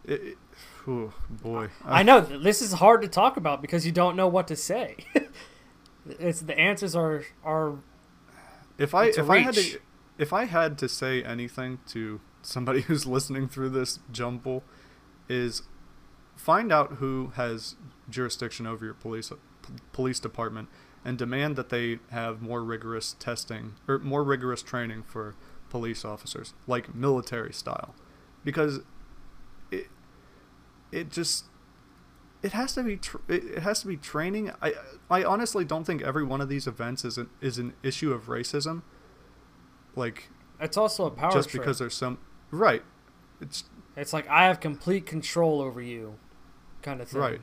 it, 0.06 0.38
oh 0.88 1.14
boy. 1.30 1.70
I 1.86 2.04
know 2.04 2.22
this 2.22 2.62
is 2.62 2.74
hard 2.74 3.02
to 3.04 3.08
talk 3.08 3.38
about 3.38 3.62
because 3.62 3.86
you 3.86 3.91
don't 3.91 4.16
know 4.16 4.28
what 4.28 4.47
to 4.47 4.56
say. 4.56 4.97
it's 6.20 6.41
the 6.41 6.57
answers 6.57 6.95
are 6.95 7.24
are 7.43 7.76
If 8.78 8.93
I 8.95 9.05
if 9.05 9.30
I 9.30 9.39
had 9.39 9.53
to 9.55 9.80
if 10.18 10.34
I 10.34 10.45
had 10.45 10.78
to 10.80 10.89
say 10.89 11.24
anything 11.24 11.80
to 11.89 12.20
somebody 12.41 12.82
who's 12.88 13.05
listening 13.05 13.47
through 13.47 13.70
this 13.70 13.99
jumble, 14.12 14.64
is 15.28 15.64
find 16.36 16.72
out 16.72 16.93
who 16.93 17.34
has 17.36 17.76
jurisdiction 18.10 18.66
over 18.66 18.86
your 18.86 18.93
police 18.93 19.30
p- 19.30 19.74
police 19.91 20.20
department 20.20 20.70
and 21.05 21.18
demand 21.18 21.55
that 21.55 21.70
they 21.70 21.99
have 22.12 22.41
more 22.41 22.64
rigorous 22.64 23.16
testing 23.20 23.74
or 23.88 23.99
more 23.99 24.24
rigorous 24.24 24.62
training 24.62 25.03
for 25.03 25.36
police 25.70 26.03
officers, 26.03 26.53
like 26.68 26.93
military 26.95 27.53
style, 27.53 27.93
because 28.43 28.80
it 29.72 29.88
it 30.91 31.12
just 31.12 31.45
it 32.41 32.53
has 32.53 32.73
to 32.73 32.83
be 32.83 32.97
tr- 32.97 33.17
it 33.27 33.43
it 33.43 33.59
has 33.59 33.81
to 33.81 33.87
be 33.87 33.97
training. 33.97 34.51
I 34.61 34.73
I 35.09 35.23
honestly 35.23 35.65
don't 35.65 35.83
think 35.83 36.01
every 36.01 36.23
one 36.23 36.41
of 36.41 36.49
these 36.49 36.67
events 36.67 37.03
is 37.03 37.17
an 37.17 37.29
is 37.41 37.57
an 37.57 37.73
issue 37.83 38.11
of 38.13 38.27
racism. 38.27 38.83
Like 39.95 40.29
it's 40.59 40.77
also 40.77 41.05
a 41.05 41.11
power 41.11 41.31
just 41.31 41.49
trip. 41.49 41.63
because 41.63 41.79
there's 41.79 41.95
some 41.95 42.17
right, 42.51 42.83
it's 43.41 43.63
It's 43.95 44.13
like 44.13 44.27
I 44.29 44.45
have 44.45 44.59
complete 44.59 45.05
control 45.05 45.61
over 45.61 45.81
you, 45.81 46.15
kind 46.81 47.01
of 47.01 47.09
thing. 47.09 47.21
Right. 47.21 47.41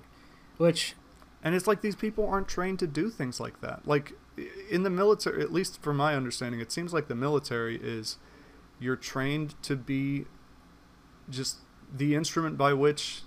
Which 0.56 0.94
and 1.42 1.54
it's 1.54 1.66
like 1.66 1.82
these 1.82 1.96
people 1.96 2.26
aren't 2.26 2.48
trained 2.48 2.78
to 2.80 2.86
do 2.86 3.10
things 3.10 3.38
like 3.38 3.60
that. 3.60 3.86
Like 3.86 4.14
in 4.70 4.82
the 4.82 4.90
military, 4.90 5.42
at 5.42 5.52
least 5.52 5.82
from 5.82 5.96
my 5.96 6.14
understanding, 6.14 6.60
it 6.60 6.72
seems 6.72 6.92
like 6.92 7.08
the 7.08 7.14
military 7.14 7.76
is 7.76 8.16
you're 8.78 8.96
trained 8.96 9.54
to 9.62 9.76
be 9.76 10.26
just 11.28 11.58
the 11.94 12.14
instrument 12.14 12.58
by 12.58 12.72
which 12.72 13.22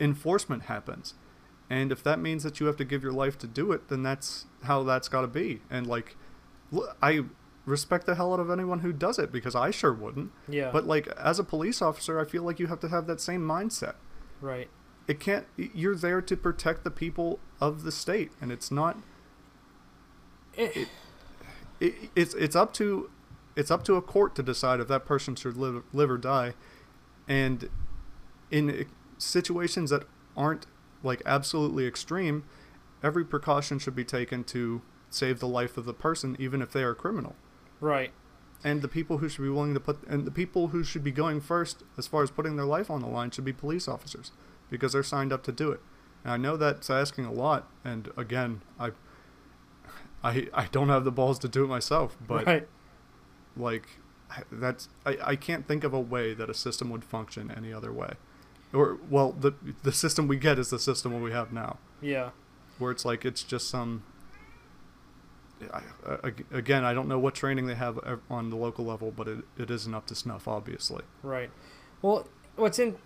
enforcement 0.00 0.64
happens. 0.64 1.14
And 1.68 1.90
if 1.90 2.02
that 2.04 2.20
means 2.20 2.42
that 2.44 2.60
you 2.60 2.66
have 2.66 2.76
to 2.76 2.84
give 2.84 3.02
your 3.02 3.12
life 3.12 3.36
to 3.38 3.46
do 3.46 3.72
it, 3.72 3.88
then 3.88 4.02
that's 4.02 4.46
how 4.64 4.82
that's 4.84 5.08
got 5.08 5.22
to 5.22 5.26
be. 5.26 5.62
And 5.68 5.86
like, 5.86 6.16
I 7.02 7.24
respect 7.64 8.06
the 8.06 8.14
hell 8.14 8.32
out 8.32 8.38
of 8.38 8.50
anyone 8.50 8.80
who 8.80 8.92
does 8.92 9.18
it 9.18 9.32
because 9.32 9.56
I 9.56 9.70
sure 9.72 9.92
wouldn't. 9.92 10.30
yeah. 10.48 10.70
But 10.70 10.86
like, 10.86 11.08
as 11.08 11.38
a 11.40 11.44
police 11.44 11.82
officer, 11.82 12.20
I 12.20 12.24
feel 12.24 12.44
like 12.44 12.60
you 12.60 12.68
have 12.68 12.78
to 12.80 12.88
have 12.88 13.06
that 13.08 13.20
same 13.20 13.40
mindset. 13.42 13.94
right. 14.40 14.68
It 15.08 15.20
can't. 15.20 15.46
You're 15.56 15.94
there 15.94 16.20
to 16.20 16.36
protect 16.36 16.82
the 16.82 16.90
people 16.90 17.38
of 17.60 17.84
the 17.84 17.92
state, 17.92 18.32
and 18.40 18.50
it's 18.50 18.72
not. 18.72 18.96
Eh. 20.58 20.68
It, 20.74 20.88
It, 21.78 21.94
it's 22.16 22.34
it's 22.34 22.56
up 22.56 22.72
to, 22.74 23.08
it's 23.54 23.70
up 23.70 23.84
to 23.84 23.94
a 23.94 24.02
court 24.02 24.34
to 24.34 24.42
decide 24.42 24.80
if 24.80 24.88
that 24.88 25.04
person 25.04 25.36
should 25.36 25.56
live 25.56 25.84
live 25.92 26.10
or 26.10 26.18
die, 26.18 26.54
and 27.28 27.68
in 28.50 28.86
situations 29.18 29.90
that 29.90 30.04
aren't 30.36 30.66
like 31.02 31.22
absolutely 31.24 31.86
extreme, 31.86 32.44
every 33.02 33.24
precaution 33.24 33.78
should 33.78 33.94
be 33.94 34.04
taken 34.04 34.44
to 34.44 34.82
save 35.10 35.40
the 35.40 35.48
life 35.48 35.76
of 35.76 35.84
the 35.84 35.94
person, 35.94 36.36
even 36.38 36.60
if 36.60 36.72
they 36.72 36.82
are 36.82 36.94
criminal. 36.94 37.34
right. 37.80 38.10
And 38.64 38.82
the 38.82 38.88
people 38.88 39.18
who 39.18 39.28
should 39.28 39.42
be 39.42 39.50
willing 39.50 39.74
to 39.74 39.80
put, 39.80 40.02
and 40.08 40.24
the 40.24 40.30
people 40.30 40.68
who 40.68 40.82
should 40.82 41.04
be 41.04 41.12
going 41.12 41.40
first 41.40 41.84
as 41.96 42.06
far 42.06 42.22
as 42.22 42.30
putting 42.30 42.56
their 42.56 42.64
life 42.64 42.90
on 42.90 43.00
the 43.00 43.06
line 43.06 43.30
should 43.30 43.44
be 43.44 43.52
police 43.52 43.86
officers 43.86 44.32
because 44.70 44.92
they're 44.92 45.02
signed 45.02 45.32
up 45.32 45.42
to 45.44 45.52
do 45.52 45.70
it. 45.70 45.80
And 46.24 46.32
I 46.32 46.36
know 46.36 46.56
that's 46.56 46.90
asking 46.90 47.26
a 47.26 47.32
lot. 47.32 47.70
And 47.84 48.10
again, 48.16 48.62
I, 48.80 48.90
I, 50.24 50.48
I 50.52 50.66
don't 50.72 50.88
have 50.88 51.04
the 51.04 51.12
balls 51.12 51.38
to 51.40 51.48
do 51.48 51.64
it 51.64 51.68
myself, 51.68 52.16
but 52.26 52.46
right. 52.46 52.66
like, 53.56 53.86
that's 54.50 54.88
I, 55.04 55.18
I 55.22 55.36
can't 55.36 55.68
think 55.68 55.84
of 55.84 55.92
a 55.94 56.00
way 56.00 56.34
that 56.34 56.50
a 56.50 56.54
system 56.54 56.90
would 56.90 57.04
function 57.04 57.52
any 57.54 57.72
other 57.72 57.92
way. 57.92 58.14
Or 58.72 58.98
well, 59.08 59.32
the 59.32 59.52
the 59.82 59.92
system 59.92 60.28
we 60.28 60.36
get 60.36 60.58
is 60.58 60.70
the 60.70 60.78
system 60.78 61.20
we 61.20 61.30
have 61.32 61.52
now 61.52 61.78
Yeah. 62.00 62.30
where 62.78 62.90
it's 62.90 63.04
like 63.04 63.24
it's 63.24 63.42
just 63.42 63.68
some. 63.68 64.02
I, 65.72 65.80
I, 66.22 66.32
again, 66.52 66.84
I 66.84 66.92
don't 66.92 67.08
know 67.08 67.18
what 67.18 67.34
training 67.34 67.66
they 67.66 67.74
have 67.76 67.98
on 68.28 68.50
the 68.50 68.56
local 68.56 68.84
level, 68.84 69.10
but 69.10 69.26
it, 69.26 69.38
it 69.56 69.70
isn't 69.70 69.94
up 69.94 70.06
to 70.08 70.14
snuff, 70.14 70.46
obviously. 70.46 71.02
Right. 71.22 71.50
Well, 72.02 72.28
what's 72.56 72.78
in 72.78 72.96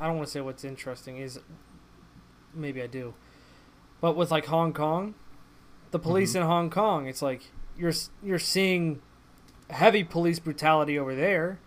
I 0.00 0.06
don't 0.08 0.16
want 0.16 0.26
to 0.26 0.32
say 0.32 0.40
what's 0.40 0.64
interesting 0.64 1.18
is 1.18 1.38
maybe 2.54 2.82
I 2.82 2.86
do. 2.88 3.14
But 4.00 4.16
with 4.16 4.32
like 4.32 4.46
Hong 4.46 4.72
Kong, 4.72 5.14
the 5.92 5.98
police 6.00 6.32
Mhm. 6.32 6.36
in 6.36 6.42
Hong 6.42 6.70
Kong, 6.70 7.06
it's 7.06 7.22
like 7.22 7.52
you're 7.78 7.92
you're 8.22 8.38
seeing 8.40 9.00
heavy 9.70 10.02
police 10.02 10.40
brutality 10.40 10.98
over 10.98 11.14
there. 11.14 11.60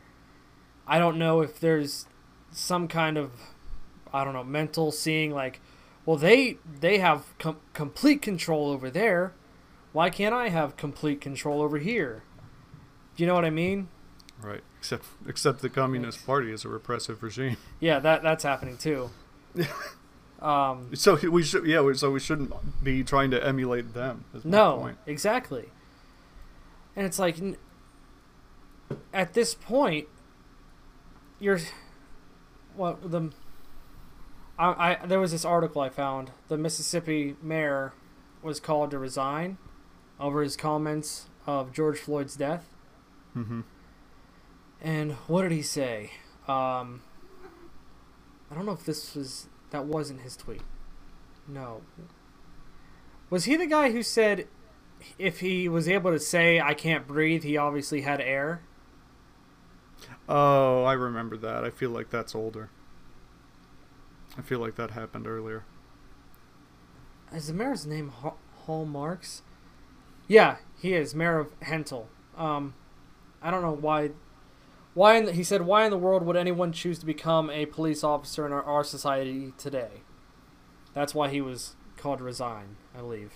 I 0.86 1.00
don't 1.00 1.18
know 1.18 1.42
if 1.42 1.60
there's 1.60 2.08
some 2.56 2.88
kind 2.88 3.18
of 3.18 3.32
I 4.14 4.24
don't 4.24 4.34
know 4.34 4.44
mental 4.44 4.92
seeing 4.92 5.32
like, 5.32 5.60
well 6.06 6.18
they 6.18 6.58
they 6.80 6.98
have 7.00 7.38
com- 7.38 7.60
complete 7.74 8.22
control 8.22 8.70
over 8.70 8.90
there, 8.90 9.34
why 9.92 10.10
can't 10.10 10.34
I 10.34 10.50
have 10.50 10.78
complete 10.78 11.22
control 11.22 11.62
over 11.62 11.78
here? 11.78 12.24
Do 13.16 13.24
you 13.24 13.28
know 13.28 13.36
what 13.36 13.46
I 13.46 13.50
mean? 13.50 13.90
Right. 14.42 14.62
Except 14.80 15.06
except 15.28 15.62
the 15.62 15.70
Communist 15.70 16.26
Party 16.26 16.52
is 16.52 16.66
a 16.66 16.70
repressive 16.70 17.22
regime. 17.24 17.58
Yeah, 17.80 18.00
that 18.00 18.24
that's 18.24 18.44
happening 18.44 18.78
too. 18.78 19.10
um, 20.42 20.96
So 20.96 21.16
we 21.30 21.44
should 21.44 21.66
yeah. 21.66 21.92
So 21.94 22.12
we 22.12 22.20
shouldn't 22.20 22.54
be 22.84 23.04
trying 23.04 23.32
to 23.32 23.44
emulate 23.46 23.94
them. 23.94 24.26
No, 24.44 24.78
point. 24.78 24.98
exactly. 25.06 25.70
And 26.96 27.06
it's 27.06 27.20
like, 27.20 27.36
at 29.14 29.34
this 29.34 29.54
point, 29.54 30.08
you're, 31.40 31.60
what 32.76 33.12
the, 33.12 33.32
I, 34.58 34.98
I 35.02 35.06
there 35.06 35.20
was 35.20 35.32
this 35.32 35.46
article 35.46 35.82
I 35.82 35.90
found. 35.90 36.32
The 36.48 36.58
Mississippi 36.58 37.36
mayor 37.42 37.94
was 38.42 38.60
called 38.60 38.92
to 38.92 39.00
resign 39.00 39.58
over 40.20 40.42
his 40.42 40.56
comments 40.56 41.28
of 41.46 41.74
George 41.74 42.00
Floyd's 42.00 42.36
death. 42.36 42.70
Mm-hmm. 43.36 43.62
And 44.82 45.14
what 45.28 45.42
did 45.44 45.52
he 45.52 45.62
say? 45.62 46.12
Um, 46.48 47.02
I 48.52 48.56
don't 48.56 48.66
know 48.66 48.72
if 48.72 48.86
this 48.86 49.16
was 49.16 49.48
that 49.72 49.86
wasn't 49.86 50.22
his 50.22 50.38
tweet. 50.38 50.62
No. 51.48 51.82
Was 53.30 53.46
he 53.46 53.56
the 53.56 53.66
guy 53.66 53.92
who 53.92 54.04
said 54.04 54.48
if 55.18 55.40
he 55.40 55.68
was 55.68 55.88
able 55.88 56.12
to 56.12 56.20
say 56.20 56.60
I 56.60 56.74
can't 56.74 57.08
breathe, 57.08 57.44
he 57.44 57.58
obviously 57.58 58.02
had 58.02 58.22
air? 58.22 58.62
Oh, 60.28 60.84
I 60.84 60.94
remember 60.94 61.38
that. 61.38 61.64
I 61.64 61.70
feel 61.70 61.92
like 61.92 62.10
that's 62.10 62.34
older. 62.34 62.70
I 64.38 64.42
feel 64.42 64.60
like 64.60 64.76
that 64.76 64.92
happened 64.92 65.28
earlier. 65.28 65.64
Is 67.34 67.48
the 67.48 67.54
mayor's 67.54 67.86
name 67.86 68.12
Hal, 68.22 68.38
Hal 68.66 68.86
Marx? 68.86 69.44
Yeah, 70.28 70.58
he 70.80 70.94
is 70.94 71.14
mayor 71.14 71.40
of 71.40 71.60
Hentel. 71.62 72.06
Um, 72.38 72.74
I 73.42 73.52
don't 73.52 73.62
know 73.62 73.76
why. 73.76 74.12
Why 74.94 75.18
in 75.18 75.26
the, 75.26 75.32
he 75.34 75.44
said, 75.44 75.62
"Why 75.64 75.86
in 75.86 75.92
the 75.92 75.98
world 75.98 76.24
would 76.26 76.36
anyone 76.38 76.72
choose 76.72 77.00
to 77.00 77.06
become 77.06 77.50
a 77.50 77.66
police 77.66 78.04
officer 78.04 78.46
in 78.46 78.52
our, 78.52 78.64
our 78.64 78.84
society 78.84 79.54
today?" 79.58 80.02
That's 80.94 81.14
why 81.14 81.30
he 81.30 81.42
was 81.42 81.76
called 81.98 82.20
to 82.20 82.24
resign, 82.24 82.78
I 82.96 83.00
believe. 83.00 83.34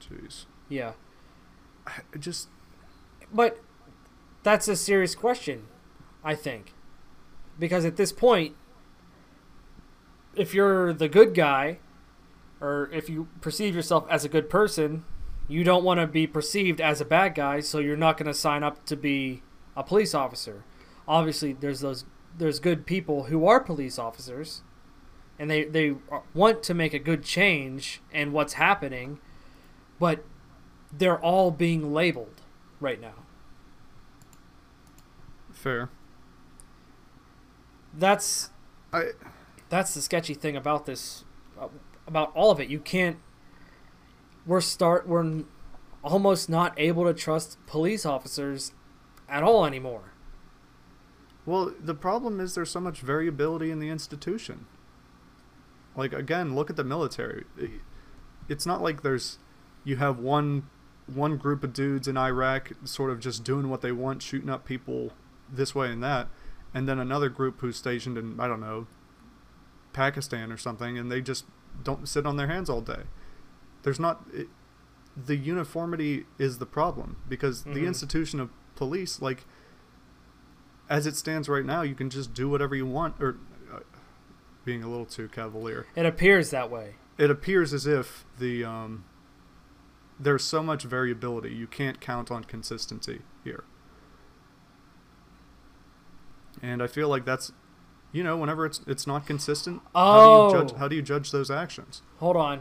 Jeez. 0.00 0.44
Yeah, 0.68 0.92
I 1.86 2.00
just 2.18 2.48
but 3.32 3.58
that's 4.42 4.68
a 4.68 4.76
serious 4.76 5.14
question, 5.14 5.66
I 6.24 6.34
think, 6.34 6.72
because 7.58 7.84
at 7.84 7.96
this 7.96 8.12
point, 8.12 8.56
if 10.34 10.54
you're 10.54 10.92
the 10.92 11.08
good 11.08 11.34
guy, 11.34 11.78
or 12.60 12.90
if 12.92 13.08
you 13.08 13.28
perceive 13.40 13.74
yourself 13.74 14.06
as 14.10 14.24
a 14.24 14.28
good 14.28 14.50
person, 14.50 15.04
you 15.48 15.64
don't 15.64 15.82
want 15.82 15.98
to 15.98 16.06
be 16.06 16.26
perceived 16.26 16.80
as 16.80 17.00
a 17.00 17.04
bad 17.04 17.34
guy, 17.34 17.60
so 17.60 17.78
you're 17.78 17.96
not 17.96 18.16
going 18.16 18.26
to 18.26 18.34
sign 18.34 18.62
up 18.62 18.84
to 18.86 18.96
be 18.96 19.42
a 19.76 19.82
police 19.82 20.14
officer. 20.14 20.64
Obviously, 21.08 21.52
there's 21.52 21.80
those 21.80 22.04
there's 22.38 22.60
good 22.60 22.86
people 22.86 23.24
who 23.24 23.46
are 23.46 23.60
police 23.60 23.98
officers, 23.98 24.62
and 25.38 25.50
they 25.50 25.64
they 25.64 25.96
want 26.34 26.62
to 26.62 26.74
make 26.74 26.94
a 26.94 26.98
good 26.98 27.24
change 27.24 28.00
in 28.12 28.32
what's 28.32 28.52
happening, 28.54 29.18
but 29.98 30.24
they're 30.92 31.18
all 31.18 31.50
being 31.50 31.92
labeled 31.92 32.42
right 32.78 33.00
now. 33.00 33.19
Fair. 35.60 35.90
That's 37.94 38.50
I 38.92 39.10
that's 39.68 39.94
the 39.94 40.02
sketchy 40.02 40.34
thing 40.34 40.56
about 40.56 40.86
this 40.86 41.24
about 42.06 42.32
all 42.34 42.50
of 42.50 42.58
it 42.58 42.68
you 42.68 42.80
can't 42.80 43.18
we're 44.46 44.60
start 44.60 45.06
we're 45.06 45.44
almost 46.02 46.48
not 46.48 46.72
able 46.76 47.04
to 47.04 47.14
trust 47.14 47.56
police 47.66 48.04
officers 48.04 48.72
at 49.28 49.42
all 49.44 49.64
anymore 49.64 50.10
well, 51.46 51.72
the 51.80 51.94
problem 51.94 52.38
is 52.38 52.54
there's 52.54 52.70
so 52.70 52.80
much 52.80 53.00
variability 53.00 53.70
in 53.70 53.78
the 53.78 53.88
institution. 53.88 54.66
Like 55.96 56.12
again, 56.12 56.54
look 56.54 56.70
at 56.70 56.76
the 56.76 56.84
military. 56.84 57.44
It's 58.48 58.66
not 58.66 58.82
like 58.82 59.02
there's 59.02 59.38
you 59.82 59.96
have 59.96 60.18
one 60.18 60.68
one 61.06 61.36
group 61.38 61.64
of 61.64 61.72
dudes 61.72 62.06
in 62.06 62.16
Iraq 62.16 62.72
sort 62.84 63.10
of 63.10 63.18
just 63.18 63.42
doing 63.42 63.68
what 63.68 63.80
they 63.80 63.90
want, 63.90 64.22
shooting 64.22 64.48
up 64.48 64.64
people 64.64 65.12
this 65.52 65.74
way 65.74 65.90
and 65.90 66.02
that, 66.02 66.28
and 66.74 66.88
then 66.88 66.98
another 66.98 67.28
group 67.28 67.60
who's 67.60 67.76
stationed 67.76 68.16
in 68.18 68.38
I 68.40 68.46
don't 68.48 68.60
know 68.60 68.86
Pakistan 69.92 70.52
or 70.52 70.56
something, 70.56 70.96
and 70.98 71.10
they 71.10 71.20
just 71.20 71.44
don't 71.82 72.08
sit 72.08 72.26
on 72.26 72.36
their 72.36 72.46
hands 72.48 72.68
all 72.70 72.80
day. 72.80 73.02
There's 73.82 74.00
not 74.00 74.24
it, 74.32 74.48
the 75.16 75.36
uniformity 75.36 76.26
is 76.38 76.58
the 76.58 76.66
problem 76.66 77.16
because 77.28 77.64
the 77.64 77.70
Mhm. 77.70 77.86
institution 77.88 78.38
of 78.40 78.50
police, 78.76 79.20
like 79.20 79.44
as 80.88 81.06
it 81.06 81.16
stands 81.16 81.48
right 81.48 81.64
now, 81.64 81.82
you 81.82 81.94
can 81.94 82.10
just 82.10 82.32
do 82.34 82.48
whatever 82.48 82.74
you 82.74 82.86
want, 82.86 83.14
or 83.20 83.36
uh, 83.72 83.80
being 84.64 84.82
a 84.82 84.88
little 84.88 85.06
too 85.06 85.28
cavalier. 85.28 85.86
it 85.96 86.06
appears 86.06 86.50
that 86.50 86.70
way 86.70 86.94
It 87.18 87.30
appears 87.30 87.72
as 87.74 87.86
if 87.86 88.24
the 88.38 88.64
um, 88.64 89.04
there's 90.18 90.44
so 90.44 90.62
much 90.62 90.84
variability, 90.84 91.52
you 91.54 91.66
can't 91.66 92.00
count 92.00 92.30
on 92.30 92.44
consistency 92.44 93.22
here. 93.44 93.64
And 96.62 96.82
I 96.82 96.86
feel 96.86 97.08
like 97.08 97.24
that's, 97.24 97.52
you 98.12 98.22
know, 98.22 98.36
whenever 98.36 98.66
it's 98.66 98.80
it's 98.86 99.06
not 99.06 99.26
consistent, 99.26 99.82
how 99.94 100.18
do 100.18 100.24
you 100.24 100.30
Oh. 100.30 100.50
judge 100.66 100.78
how 100.78 100.88
do 100.88 100.96
you 100.96 101.02
judge 101.02 101.30
those 101.30 101.50
actions? 101.50 102.02
hold 102.18 102.36
on 102.36 102.60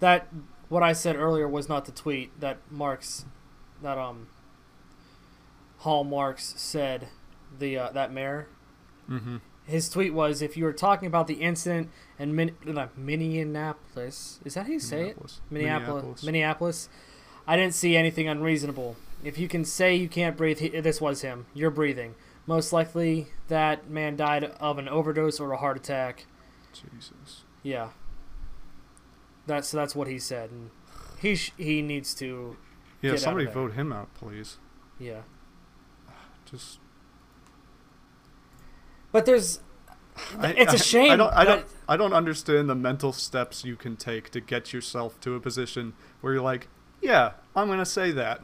that 0.00 0.28
what 0.68 0.82
i 0.82 0.92
said 0.92 1.16
earlier 1.16 1.46
was 1.48 1.68
not 1.68 1.84
the 1.84 1.92
tweet 1.92 2.38
that 2.40 2.58
Marx 2.70 3.24
that 3.82 3.96
um 3.98 4.26
Hal 5.84 6.04
Marx 6.04 6.54
said 6.56 7.08
the 7.58 7.78
uh, 7.78 7.90
that 7.92 8.12
mayor 8.12 8.46
Mm-hmm. 9.08 9.36
his 9.64 9.88
tweet 9.88 10.12
was 10.12 10.42
if 10.42 10.54
you 10.56 10.64
were 10.64 10.72
talking 10.74 11.06
about 11.06 11.26
the 11.28 11.34
incident 11.34 11.88
in 12.18 12.34
Min- 12.34 12.54
uh, 12.76 12.88
minneapolis 12.96 14.38
is 14.44 14.52
that 14.54 14.66
how 14.66 14.72
you 14.72 14.78
say 14.80 15.08
it 15.08 15.38
Minneapolis, 15.50 16.22
Minneapolis. 16.22 16.88
I 17.46 17.56
didn't 17.56 17.72
see 17.74 17.96
anything 17.96 18.28
unreasonable. 18.28 18.96
If 19.24 19.38
you 19.38 19.48
can 19.48 19.64
say 19.64 19.94
you 19.96 20.06
can't 20.08 20.36
breathe, 20.36 20.58
he, 20.58 20.68
this 20.68 21.00
was 21.00 21.22
him. 21.22 21.46
You're 21.54 21.70
breathing. 21.70 22.14
Most 22.48 22.72
likely, 22.72 23.26
that 23.48 23.90
man 23.90 24.16
died 24.16 24.42
of 24.58 24.78
an 24.78 24.88
overdose 24.88 25.38
or 25.38 25.52
a 25.52 25.58
heart 25.58 25.76
attack. 25.76 26.24
Jesus. 26.72 27.44
Yeah. 27.62 27.90
That's 29.46 29.70
that's 29.70 29.94
what 29.94 30.08
he 30.08 30.18
said, 30.18 30.50
and 30.50 30.70
he 31.20 31.36
sh- 31.36 31.52
he 31.58 31.82
needs 31.82 32.14
to. 32.14 32.56
Yeah, 33.02 33.10
Get 33.10 33.10
out 33.10 33.14
of 33.16 33.20
somebody 33.20 33.46
vote 33.46 33.72
him 33.74 33.92
out, 33.92 34.12
please. 34.14 34.56
Yeah. 34.98 35.20
Just 36.50 36.78
But 39.12 39.26
there's. 39.26 39.60
I- 40.38 40.52
it's 40.52 40.72
a 40.72 40.76
I- 40.76 40.78
shame. 40.78 41.10
I 41.12 41.16
don't, 41.16 41.32
I 41.34 41.44
don't, 41.44 41.66
I 41.86 41.96
don't 41.98 42.12
understand 42.14 42.70
the 42.70 42.74
mental 42.74 43.12
steps 43.12 43.62
you 43.62 43.76
can 43.76 43.96
take 43.96 44.30
to 44.30 44.40
get 44.40 44.72
yourself 44.72 45.20
to 45.20 45.34
a 45.34 45.40
position 45.40 45.92
where 46.22 46.32
you're 46.32 46.42
like, 46.42 46.68
yeah, 47.02 47.32
I'm 47.54 47.68
gonna 47.68 47.84
say 47.84 48.10
that. 48.12 48.40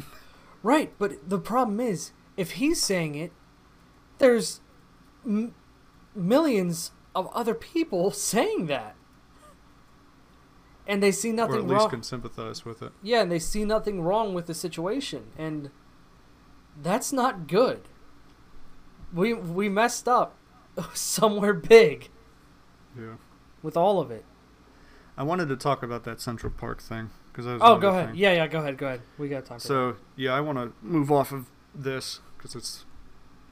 Right, 0.63 0.93
but 0.99 1.29
the 1.29 1.39
problem 1.39 1.81
is, 1.81 2.13
if 2.37 2.53
he's 2.53 2.83
saying 2.83 3.15
it, 3.15 3.33
there's 4.19 4.61
m- 5.27 5.55
millions 6.15 6.93
of 7.15 7.29
other 7.35 7.55
people 7.55 8.11
saying 8.31 8.67
that, 8.67 8.95
and 10.87 11.03
they 11.03 11.13
see 11.13 11.33
nothing 11.33 11.57
or 11.57 11.59
at 11.59 11.65
least 11.67 11.81
wrong. 11.81 11.91
can 11.91 12.03
sympathize 12.03 12.65
with 12.65 12.83
it. 12.83 12.93
yeah, 13.03 13.23
and 13.23 13.31
they 13.33 13.39
see 13.39 13.65
nothing 13.65 14.03
wrong 14.03 14.35
with 14.35 14.47
the 14.47 14.55
situation, 14.55 15.25
and 15.39 15.71
that's 16.81 17.13
not 17.13 17.47
good. 17.47 17.83
We 19.13 19.33
we 19.33 19.69
messed 19.69 20.09
up 20.09 20.37
somewhere 20.95 21.55
big 21.55 22.11
Yeah. 22.99 23.15
with 23.63 23.77
all 23.77 24.01
of 24.01 24.11
it. 24.11 24.25
I 25.17 25.23
wanted 25.23 25.49
to 25.49 25.57
talk 25.57 25.85
about 25.85 26.03
that 26.05 26.21
Central 26.21 26.53
Park 26.53 26.83
thing 26.83 27.11
because 27.33 27.47
Oh, 27.61 27.79
go 27.79 27.91
ahead. 27.91 28.17
Yeah, 28.17 28.33
yeah, 28.33 28.47
go 28.49 28.59
ahead. 28.59 28.77
Go 28.77 28.87
ahead. 28.87 29.03
We 29.17 29.29
got. 29.29 29.47
For 29.47 29.55
that. 29.55 29.61
So 29.63 29.97
yeah, 30.17 30.35
I 30.35 30.41
want 30.41 30.59
to 30.59 30.73
move 30.83 31.13
off 31.13 31.31
of 31.33 31.47
this 31.73 32.21
because 32.37 32.57
it's, 32.57 32.85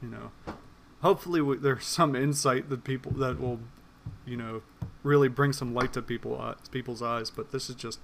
you 0.03 0.09
know, 0.09 0.53
hopefully 1.01 1.39
w- 1.39 1.59
there's 1.59 1.85
some 1.85 2.15
insight 2.15 2.69
that 2.69 2.83
people 2.83 3.11
that 3.13 3.39
will, 3.39 3.59
you 4.25 4.35
know, 4.37 4.61
really 5.01 5.29
bring 5.29 5.53
some 5.53 5.73
light 5.73 5.93
to 5.93 6.01
people 6.01 6.39
uh, 6.39 6.55
people's 6.71 7.01
eyes. 7.01 7.29
But 7.31 7.51
this 7.51 7.69
is 7.69 7.75
just 7.75 7.99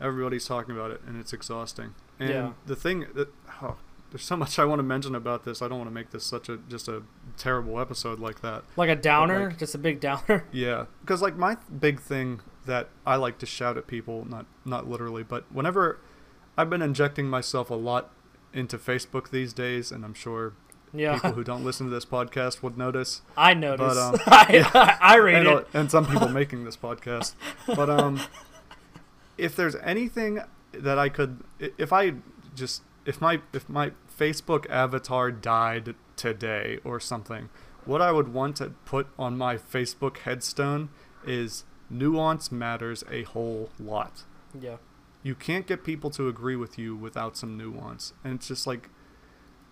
everybody's 0.00 0.46
talking 0.46 0.74
about 0.74 0.90
it 0.90 1.00
and 1.06 1.18
it's 1.18 1.32
exhausting. 1.32 1.94
And 2.18 2.28
Yeah. 2.30 2.52
the 2.66 2.76
thing 2.76 3.06
that 3.14 3.28
oh, 3.62 3.76
there's 4.10 4.24
so 4.24 4.36
much 4.36 4.58
I 4.58 4.64
want 4.64 4.78
to 4.80 4.82
mention 4.84 5.14
about 5.14 5.44
this. 5.44 5.62
I 5.62 5.68
don't 5.68 5.78
want 5.78 5.88
to 5.90 5.94
make 5.94 6.10
this 6.10 6.24
such 6.24 6.48
a 6.48 6.56
just 6.68 6.88
a 6.88 7.02
terrible 7.36 7.78
episode 7.80 8.18
like 8.18 8.40
that. 8.42 8.64
like 8.76 8.90
a 8.90 8.96
downer, 8.96 9.48
like- 9.50 9.58
just 9.58 9.74
a 9.74 9.78
big 9.78 10.00
downer. 10.00 10.44
Yeah, 10.52 10.86
because 11.00 11.22
like 11.22 11.36
my 11.36 11.54
th- 11.54 11.66
big 11.80 12.00
thing 12.00 12.40
that 12.66 12.88
I 13.06 13.16
like 13.16 13.38
to 13.38 13.46
shout 13.46 13.76
at 13.76 13.86
people, 13.86 14.26
not 14.28 14.46
not 14.64 14.88
literally, 14.88 15.22
but 15.22 15.44
whenever 15.52 15.98
I've 16.58 16.68
been 16.70 16.82
injecting 16.82 17.28
myself 17.28 17.70
a 17.70 17.74
lot 17.74 18.10
into 18.52 18.76
Facebook 18.76 19.30
these 19.30 19.52
days, 19.54 19.90
and 19.90 20.04
I'm 20.04 20.12
sure 20.14 20.52
Yeah. 20.94 21.14
people 21.14 21.32
who 21.32 21.44
don't 21.44 21.64
listen 21.64 21.86
to 21.86 21.92
this 21.94 22.04
podcast 22.04 22.62
would 22.62 22.76
notice. 22.76 23.22
I 23.36 23.54
noticed. 23.54 23.96
um, 23.98 24.16
I, 24.26 24.98
I 25.00 25.18
read 25.18 25.46
and, 25.46 25.60
it. 25.60 25.68
and 25.72 25.90
some 25.90 26.06
people 26.06 26.28
making 26.40 26.64
this 26.64 26.76
podcast. 26.76 27.34
But 27.66 27.88
um, 27.88 28.20
if 29.38 29.56
there's 29.56 29.76
anything 29.76 30.40
that 30.72 30.98
I 30.98 31.08
could, 31.08 31.42
if 31.58 31.92
I 31.92 32.14
just, 32.54 32.82
if 33.06 33.20
my, 33.20 33.40
if 33.52 33.68
my 33.68 33.92
Facebook 34.18 34.68
avatar 34.70 35.30
died 35.30 35.94
today 36.16 36.78
or 36.84 37.00
something, 37.00 37.48
what 37.84 38.00
I 38.00 38.12
would 38.12 38.32
want 38.32 38.56
to 38.56 38.70
put 38.84 39.08
on 39.18 39.36
my 39.36 39.56
Facebook 39.56 40.18
headstone 40.18 40.90
is 41.26 41.64
nuance 41.90 42.52
matters 42.52 43.02
a 43.10 43.22
whole 43.24 43.70
lot. 43.78 44.24
Yeah. 44.58 44.76
You 45.22 45.34
can't 45.34 45.66
get 45.66 45.84
people 45.84 46.10
to 46.10 46.28
agree 46.28 46.56
with 46.56 46.78
you 46.78 46.96
without 46.96 47.36
some 47.36 47.56
nuance, 47.56 48.12
and 48.24 48.34
it's 48.34 48.48
just 48.48 48.66
like 48.66 48.88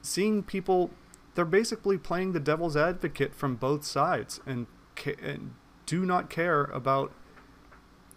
seeing 0.00 0.42
people. 0.42 0.90
They're 1.34 1.44
basically 1.44 1.96
playing 1.98 2.32
the 2.32 2.40
devil's 2.40 2.76
advocate 2.76 3.34
from 3.34 3.56
both 3.56 3.84
sides, 3.84 4.40
and, 4.46 4.66
ca- 4.96 5.16
and 5.22 5.54
do 5.86 6.04
not 6.04 6.28
care 6.28 6.64
about 6.64 7.12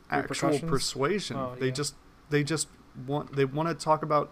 actual 0.09 0.59
persuasion. 0.59 1.38
Oh, 1.38 1.55
they 1.59 1.68
yeah. 1.68 1.72
just 1.72 1.95
they 2.30 2.43
just 2.43 2.68
want 3.07 3.36
they 3.36 3.45
want 3.45 3.70
to 3.70 3.76
talk 3.76 4.03
about 4.03 4.32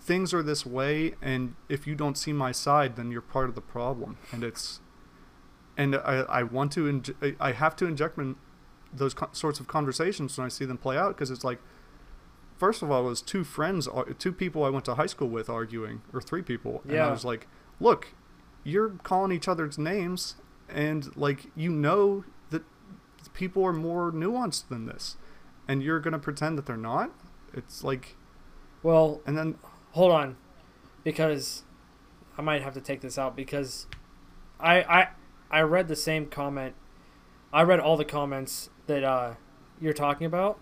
things 0.00 0.32
are 0.34 0.42
this 0.42 0.64
way, 0.66 1.14
and 1.22 1.54
if 1.68 1.86
you 1.86 1.94
don't 1.94 2.16
see 2.16 2.32
my 2.32 2.52
side, 2.52 2.96
then 2.96 3.10
you're 3.10 3.20
part 3.20 3.48
of 3.48 3.54
the 3.54 3.60
problem, 3.60 4.18
and 4.30 4.44
it's 4.44 4.80
and 5.76 5.96
I 5.96 6.24
I 6.28 6.42
want 6.42 6.72
to 6.72 6.84
inj- 6.84 7.36
I 7.40 7.52
have 7.52 7.76
to 7.76 7.86
inject 7.86 8.18
in 8.18 8.36
those 8.92 9.14
co- 9.14 9.30
sorts 9.32 9.58
of 9.58 9.66
conversations 9.66 10.36
when 10.36 10.44
I 10.44 10.48
see 10.48 10.64
them 10.64 10.78
play 10.78 10.96
out 10.96 11.16
because 11.16 11.30
it's 11.30 11.44
like 11.44 11.58
first 12.58 12.80
of 12.80 12.92
all, 12.92 13.06
it 13.06 13.08
was 13.08 13.22
two 13.22 13.42
friends, 13.42 13.88
uh, 13.88 14.04
two 14.20 14.32
people 14.32 14.62
I 14.62 14.68
went 14.68 14.84
to 14.84 14.94
high 14.94 15.06
school 15.06 15.28
with 15.28 15.50
arguing, 15.50 16.02
or 16.12 16.20
three 16.20 16.42
people, 16.42 16.82
and 16.86 16.96
I 16.96 17.10
was 17.10 17.24
like, 17.24 17.48
"Look, 17.80 18.14
you're 18.64 18.90
calling 19.02 19.32
each 19.32 19.48
other's 19.48 19.78
names, 19.78 20.36
and 20.68 21.14
like 21.16 21.46
you 21.56 21.70
know 21.70 22.24
that 22.50 22.62
people 23.34 23.64
are 23.64 23.72
more 23.72 24.12
nuanced 24.12 24.68
than 24.68 24.86
this, 24.86 25.16
and 25.68 25.82
you're 25.82 26.00
gonna 26.00 26.18
pretend 26.18 26.58
that 26.58 26.66
they're 26.66 26.76
not." 26.76 27.10
It's 27.54 27.84
like, 27.84 28.16
Well, 28.82 29.20
and 29.26 29.36
then 29.36 29.58
hold 29.92 30.10
on, 30.12 30.36
because 31.04 31.64
I 32.38 32.42
might 32.42 32.62
have 32.62 32.74
to 32.74 32.80
take 32.80 33.00
this 33.00 33.18
out 33.18 33.36
because 33.36 33.86
I 34.58 34.82
I 34.82 35.08
I 35.50 35.60
read 35.62 35.88
the 35.88 35.96
same 35.96 36.26
comment. 36.26 36.74
I 37.52 37.62
read 37.62 37.78
all 37.80 37.96
the 37.98 38.04
comments 38.06 38.70
that 38.86 39.04
uh, 39.04 39.34
you're 39.80 39.92
talking 39.92 40.26
about, 40.26 40.58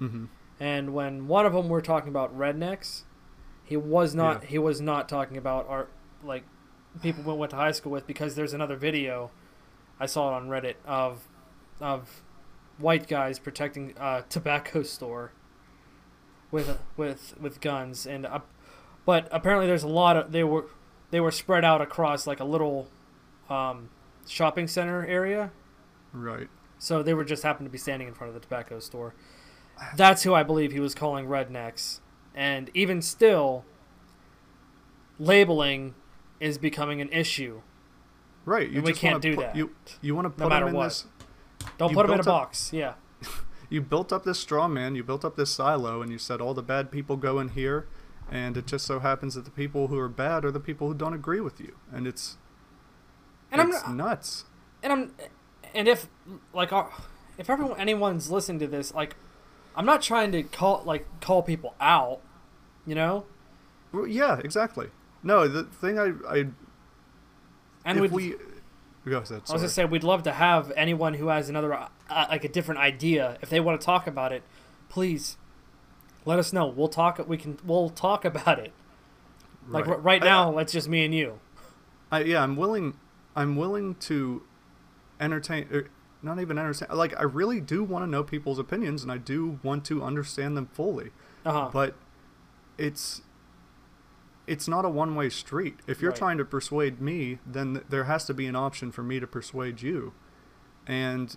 mhm. 0.00 0.28
and 0.58 0.92
when 0.92 1.28
one 1.28 1.46
of 1.46 1.52
them 1.52 1.68
were 1.68 1.80
talking 1.80 2.08
about 2.08 2.36
rednecks, 2.36 3.04
he 3.62 3.76
was 3.76 4.14
not 4.14 4.42
Yeah. 4.42 4.48
he 4.48 4.58
was 4.58 4.80
not 4.80 5.08
talking 5.08 5.36
about 5.36 5.68
our 5.68 5.86
like 6.24 6.44
people 7.02 7.22
we 7.22 7.32
went 7.32 7.50
to 7.50 7.56
high 7.56 7.72
school 7.72 7.92
with 7.92 8.06
because 8.06 8.34
there's 8.34 8.52
another 8.52 8.76
video 8.76 9.30
I 9.98 10.06
saw 10.06 10.30
it 10.30 10.34
on 10.34 10.48
Reddit 10.48 10.74
of 10.84 11.28
of 11.80 12.22
white 12.78 13.06
guys 13.08 13.38
protecting 13.38 13.94
a 13.98 14.24
tobacco 14.28 14.82
store 14.82 15.32
with 16.50 16.78
with 16.96 17.34
with 17.40 17.60
guns 17.60 18.06
and 18.06 18.26
uh, 18.26 18.40
but 19.04 19.28
apparently 19.30 19.66
there's 19.66 19.82
a 19.82 19.88
lot 19.88 20.16
of 20.16 20.32
they 20.32 20.44
were 20.44 20.66
they 21.10 21.20
were 21.20 21.30
spread 21.30 21.64
out 21.64 21.80
across 21.80 22.26
like 22.26 22.40
a 22.40 22.44
little 22.44 22.88
um, 23.48 23.90
shopping 24.26 24.66
center 24.66 25.04
area 25.06 25.50
right, 26.12 26.48
so 26.78 27.02
they 27.02 27.14
were 27.14 27.24
just 27.24 27.42
happened 27.42 27.66
to 27.66 27.70
be 27.70 27.78
standing 27.78 28.08
in 28.08 28.14
front 28.14 28.28
of 28.28 28.34
the 28.34 28.40
tobacco 28.40 28.78
store. 28.78 29.14
That's 29.96 30.22
who 30.22 30.34
I 30.34 30.42
believe 30.42 30.72
he 30.72 30.80
was 30.80 30.94
calling 30.94 31.26
rednecks. 31.26 32.00
And 32.34 32.70
even 32.74 33.02
still, 33.02 33.64
labeling 35.18 35.94
is 36.42 36.58
becoming 36.58 37.00
an 37.00 37.08
issue. 37.10 37.62
right. 38.44 38.68
You 38.68 38.76
And 38.78 38.84
we 38.86 38.92
can't 38.92 39.22
do 39.22 39.36
that. 39.36 39.54
You 39.56 39.70
you 40.00 40.14
want 40.14 40.26
to 40.26 40.40
No 40.40 40.44
put 40.46 40.48
matter 40.50 40.64
them 40.66 40.74
in 40.74 40.78
what. 40.78 40.84
this. 40.88 41.06
Don't 41.78 41.94
put 41.94 42.02
them 42.06 42.14
in 42.14 42.18
a 42.18 42.22
up- 42.22 42.26
box. 42.26 42.72
Yeah. 42.72 42.94
You 43.70 43.80
built 43.80 44.12
up 44.12 44.24
this 44.24 44.38
straw 44.38 44.68
man. 44.68 44.94
You 44.96 45.02
built 45.02 45.24
up 45.24 45.34
this 45.34 45.50
silo, 45.50 46.02
and 46.02 46.12
you 46.12 46.18
said 46.18 46.42
all 46.42 46.52
the 46.52 46.62
bad 46.62 46.90
people 46.90 47.16
go 47.16 47.38
in 47.40 47.48
here, 47.48 47.86
and 48.30 48.54
it 48.58 48.66
just 48.66 48.84
so 48.84 48.98
happens 49.00 49.34
that 49.34 49.46
the 49.46 49.50
people 49.50 49.86
who 49.88 49.98
are 49.98 50.10
bad 50.10 50.44
are 50.44 50.50
the 50.50 50.60
people 50.60 50.88
who 50.88 50.94
don't 50.94 51.14
agree 51.14 51.40
with 51.40 51.58
you, 51.58 51.74
and 51.90 52.06
it's 52.06 52.36
And 53.50 53.62
I'm 53.62 53.70
it's 53.72 53.88
nuts. 53.88 54.44
and 54.82 54.92
I'm 54.92 55.14
and 55.72 55.88
if 55.88 56.08
like 56.52 56.70
if 57.38 57.48
everyone 57.48 57.80
anyone's 57.80 58.30
listening 58.30 58.58
to 58.58 58.66
this, 58.66 58.92
like 58.92 59.16
I'm 59.74 59.86
not 59.86 60.02
trying 60.02 60.32
to 60.32 60.42
call 60.42 60.82
like 60.84 61.06
call 61.22 61.42
people 61.42 61.74
out, 61.80 62.20
you 62.84 62.94
know? 62.94 63.24
Well, 63.90 64.06
yeah, 64.06 64.38
exactly. 64.44 64.90
No, 65.22 65.46
the 65.46 65.64
thing 65.64 65.98
I, 65.98 66.12
I 66.28 66.46
And 67.84 68.04
if 68.04 68.10
we 68.10 68.34
go 69.04 69.18
ahead. 69.18 69.32
I 69.32 69.34
was 69.34 69.62
gonna 69.62 69.68
say 69.68 69.84
we'd 69.84 70.04
love 70.04 70.22
to 70.24 70.32
have 70.32 70.72
anyone 70.76 71.14
who 71.14 71.28
has 71.28 71.48
another 71.48 71.72
uh, 71.74 71.88
like 72.08 72.44
a 72.44 72.48
different 72.48 72.80
idea. 72.80 73.38
If 73.42 73.50
they 73.50 73.60
want 73.60 73.80
to 73.80 73.84
talk 73.84 74.06
about 74.06 74.32
it, 74.32 74.42
please 74.88 75.36
let 76.24 76.38
us 76.38 76.52
know. 76.52 76.66
We'll 76.66 76.88
talk. 76.88 77.20
We 77.26 77.36
can. 77.36 77.58
We'll 77.64 77.90
talk 77.90 78.24
about 78.24 78.58
it. 78.58 78.72
Like 79.68 79.86
right, 79.86 80.02
right 80.02 80.22
I- 80.22 80.26
now, 80.26 80.58
it's 80.58 80.72
just 80.72 80.88
me 80.88 81.04
and 81.04 81.14
you. 81.14 81.38
I, 82.10 82.24
yeah, 82.24 82.42
I'm 82.42 82.56
willing. 82.56 82.94
I'm 83.34 83.56
willing 83.56 83.94
to 83.96 84.42
entertain. 85.20 85.66
Er, 85.72 85.88
not 86.22 86.40
even 86.40 86.58
entertain. 86.58 86.88
Like 86.96 87.18
I 87.18 87.22
really 87.22 87.60
do 87.60 87.82
want 87.82 88.04
to 88.04 88.10
know 88.10 88.22
people's 88.22 88.58
opinions, 88.58 89.02
and 89.02 89.10
I 89.10 89.18
do 89.18 89.58
want 89.62 89.84
to 89.86 90.02
understand 90.02 90.56
them 90.56 90.66
fully. 90.72 91.10
Uh 91.44 91.52
huh. 91.52 91.70
But 91.72 91.94
it's 92.78 93.22
it's 94.46 94.66
not 94.66 94.84
a 94.84 94.88
one-way 94.88 95.28
street. 95.28 95.78
If 95.86 96.00
you're 96.02 96.10
Right. 96.10 96.18
trying 96.18 96.38
to 96.38 96.44
persuade 96.44 97.00
me, 97.00 97.38
then 97.46 97.74
th- 97.74 97.86
there 97.88 98.04
has 98.04 98.24
to 98.26 98.34
be 98.34 98.46
an 98.46 98.56
option 98.56 98.90
for 98.90 99.02
me 99.02 99.20
to 99.20 99.26
persuade 99.26 99.82
you. 99.82 100.12
And 100.86 101.36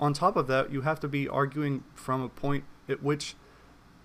on 0.00 0.12
top 0.12 0.36
of 0.36 0.46
that, 0.48 0.70
you 0.72 0.80
have 0.82 0.98
to 1.00 1.08
be 1.08 1.28
arguing 1.28 1.84
from 1.94 2.20
a 2.22 2.28
point 2.28 2.64
at 2.88 3.02
which 3.02 3.36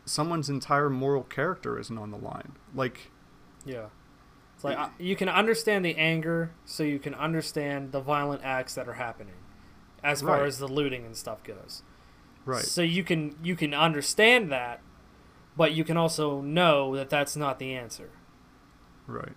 someone's 0.06 0.50
entire 0.50 0.90
moral 0.90 1.24
character 1.24 1.80
isn't 1.80 1.98
on 1.98 2.12
the 2.12 2.18
line. 2.18 2.54
Like 2.74 3.12
Yeah. 3.66 3.88
It's 4.56 4.64
like 4.64 4.78
you 5.00 5.16
can 5.16 5.28
understand 5.30 5.84
the 5.84 5.96
anger, 5.96 6.52
so 6.66 6.84
you 6.84 7.00
can 7.00 7.16
understand 7.16 7.92
the 7.92 8.00
violent 8.02 8.44
acts 8.44 8.76
that 8.76 8.88
are 8.88 8.94
happening, 8.94 9.34
as 10.04 10.22
far 10.22 10.38
Right. 10.38 10.46
as 10.48 10.60
the 10.60 10.68
looting 10.68 11.06
and 11.06 11.16
stuff 11.18 11.44
goes. 11.44 11.82
right. 12.46 12.64
So 12.64 12.82
you 12.84 13.04
can 13.04 13.36
you 13.44 13.56
can 13.56 13.74
understand 13.74 14.52
that, 14.52 14.82
but 15.56 15.74
you 15.74 15.84
can 15.84 15.98
also 15.98 16.42
know 16.42 16.96
that 16.96 17.10
that's 17.10 17.36
not 17.36 17.60
the 17.60 17.74
answer. 17.74 18.10
Right. 19.08 19.34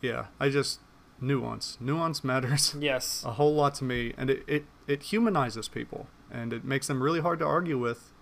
Yeah, 0.00 0.26
I 0.40 0.48
just 0.48 0.80
nuance. 1.20 1.78
Nuance 1.80 2.24
matters 2.24 2.74
Yes. 2.80 3.22
a 3.24 3.32
whole 3.32 3.54
lot 3.54 3.74
to 3.76 3.84
me, 3.84 4.12
and 4.16 4.28
it, 4.30 4.42
it, 4.46 4.64
it 4.86 5.04
humanizes 5.04 5.68
people, 5.68 6.06
and 6.30 6.52
it 6.52 6.64
makes 6.64 6.86
them 6.88 7.02
really 7.02 7.20
hard 7.20 7.38
to 7.38 7.44
argue 7.46 7.78
with, 7.78 8.12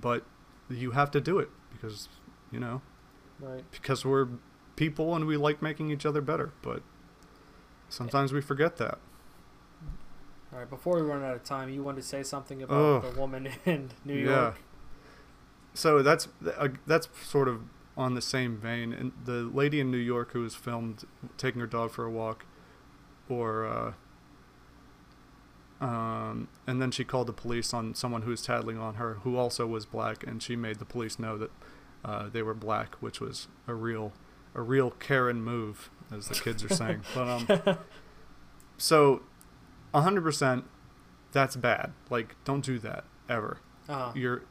but 0.00 0.24
you 0.68 0.92
have 0.92 1.10
to 1.10 1.20
do 1.20 1.38
it 1.38 1.48
because, 1.72 2.08
you 2.52 2.60
know, 2.60 2.80
Right. 3.40 3.64
because 3.72 4.04
we're 4.04 4.28
people 4.76 5.14
and 5.16 5.26
we 5.26 5.36
like 5.36 5.60
making 5.62 5.90
each 5.90 6.06
other 6.06 6.20
better, 6.20 6.52
but 6.62 6.82
sometimes 7.88 8.32
we 8.32 8.40
forget 8.40 8.76
that. 8.76 8.98
All 10.52 10.58
right. 10.58 10.68
Before 10.70 10.96
we 10.96 11.02
run 11.02 11.22
out 11.24 11.34
of 11.34 11.44
time, 11.44 11.70
you 11.70 11.82
wanted 11.82 12.02
to 12.02 12.06
say 12.06 12.22
something 12.22 12.62
about 12.62 12.76
Oh. 13.04 13.10
the 13.10 13.18
woman 13.20 13.48
in 13.64 13.90
New 14.04 14.14
Yeah. 14.14 14.24
York. 14.42 14.54
So 15.74 16.02
that's 16.02 16.28
uh, 16.56 16.68
that's 16.86 17.08
sort 17.22 17.48
of 17.48 17.62
on 17.96 18.14
the 18.14 18.22
same 18.22 18.56
vein. 18.56 18.92
And 18.92 19.12
the 19.24 19.42
lady 19.42 19.80
in 19.80 19.90
New 19.90 19.98
York 19.98 20.32
who 20.32 20.42
was 20.42 20.54
filmed 20.54 21.04
taking 21.36 21.60
her 21.60 21.66
dog 21.66 21.90
for 21.92 22.04
a 22.04 22.10
walk, 22.10 22.46
or 23.28 23.66
uh, 23.66 23.92
um, 25.84 26.48
and 26.66 26.80
then 26.80 26.90
she 26.90 27.04
called 27.04 27.26
the 27.26 27.32
police 27.32 27.72
on 27.72 27.94
someone 27.94 28.22
who 28.22 28.30
was 28.30 28.42
tattling 28.42 28.78
on 28.78 28.94
her, 28.94 29.14
who 29.22 29.36
also 29.36 29.66
was 29.66 29.86
black, 29.86 30.26
and 30.26 30.42
she 30.42 30.56
made 30.56 30.78
the 30.78 30.84
police 30.84 31.18
know 31.18 31.38
that 31.38 31.50
uh, 32.04 32.28
they 32.28 32.42
were 32.42 32.54
black, 32.54 32.96
which 32.96 33.20
was 33.20 33.48
a 33.66 33.74
real 33.74 34.12
a 34.54 34.60
real 34.60 34.90
Karen 34.90 35.42
move, 35.42 35.90
as 36.12 36.28
the 36.28 36.34
kids 36.34 36.64
are 36.64 36.68
saying. 36.68 37.02
But 37.14 37.28
um, 37.28 37.78
so, 38.76 39.22
hundred 39.94 40.22
percent, 40.22 40.64
that's 41.32 41.56
bad. 41.56 41.92
Like, 42.10 42.34
don't 42.44 42.64
do 42.64 42.78
that 42.80 43.04
ever 43.28 43.58
Uh, 43.88 44.12
you're 44.14 44.42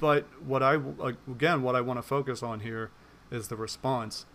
but 0.00 0.26
what 0.44 0.62
i 0.62 0.74
again 1.28 1.62
what 1.62 1.76
i 1.76 1.80
want 1.80 1.98
to 1.98 2.02
focus 2.02 2.42
on 2.42 2.60
here 2.60 2.90
is 3.30 3.48
the 3.48 3.56
response 3.56 4.26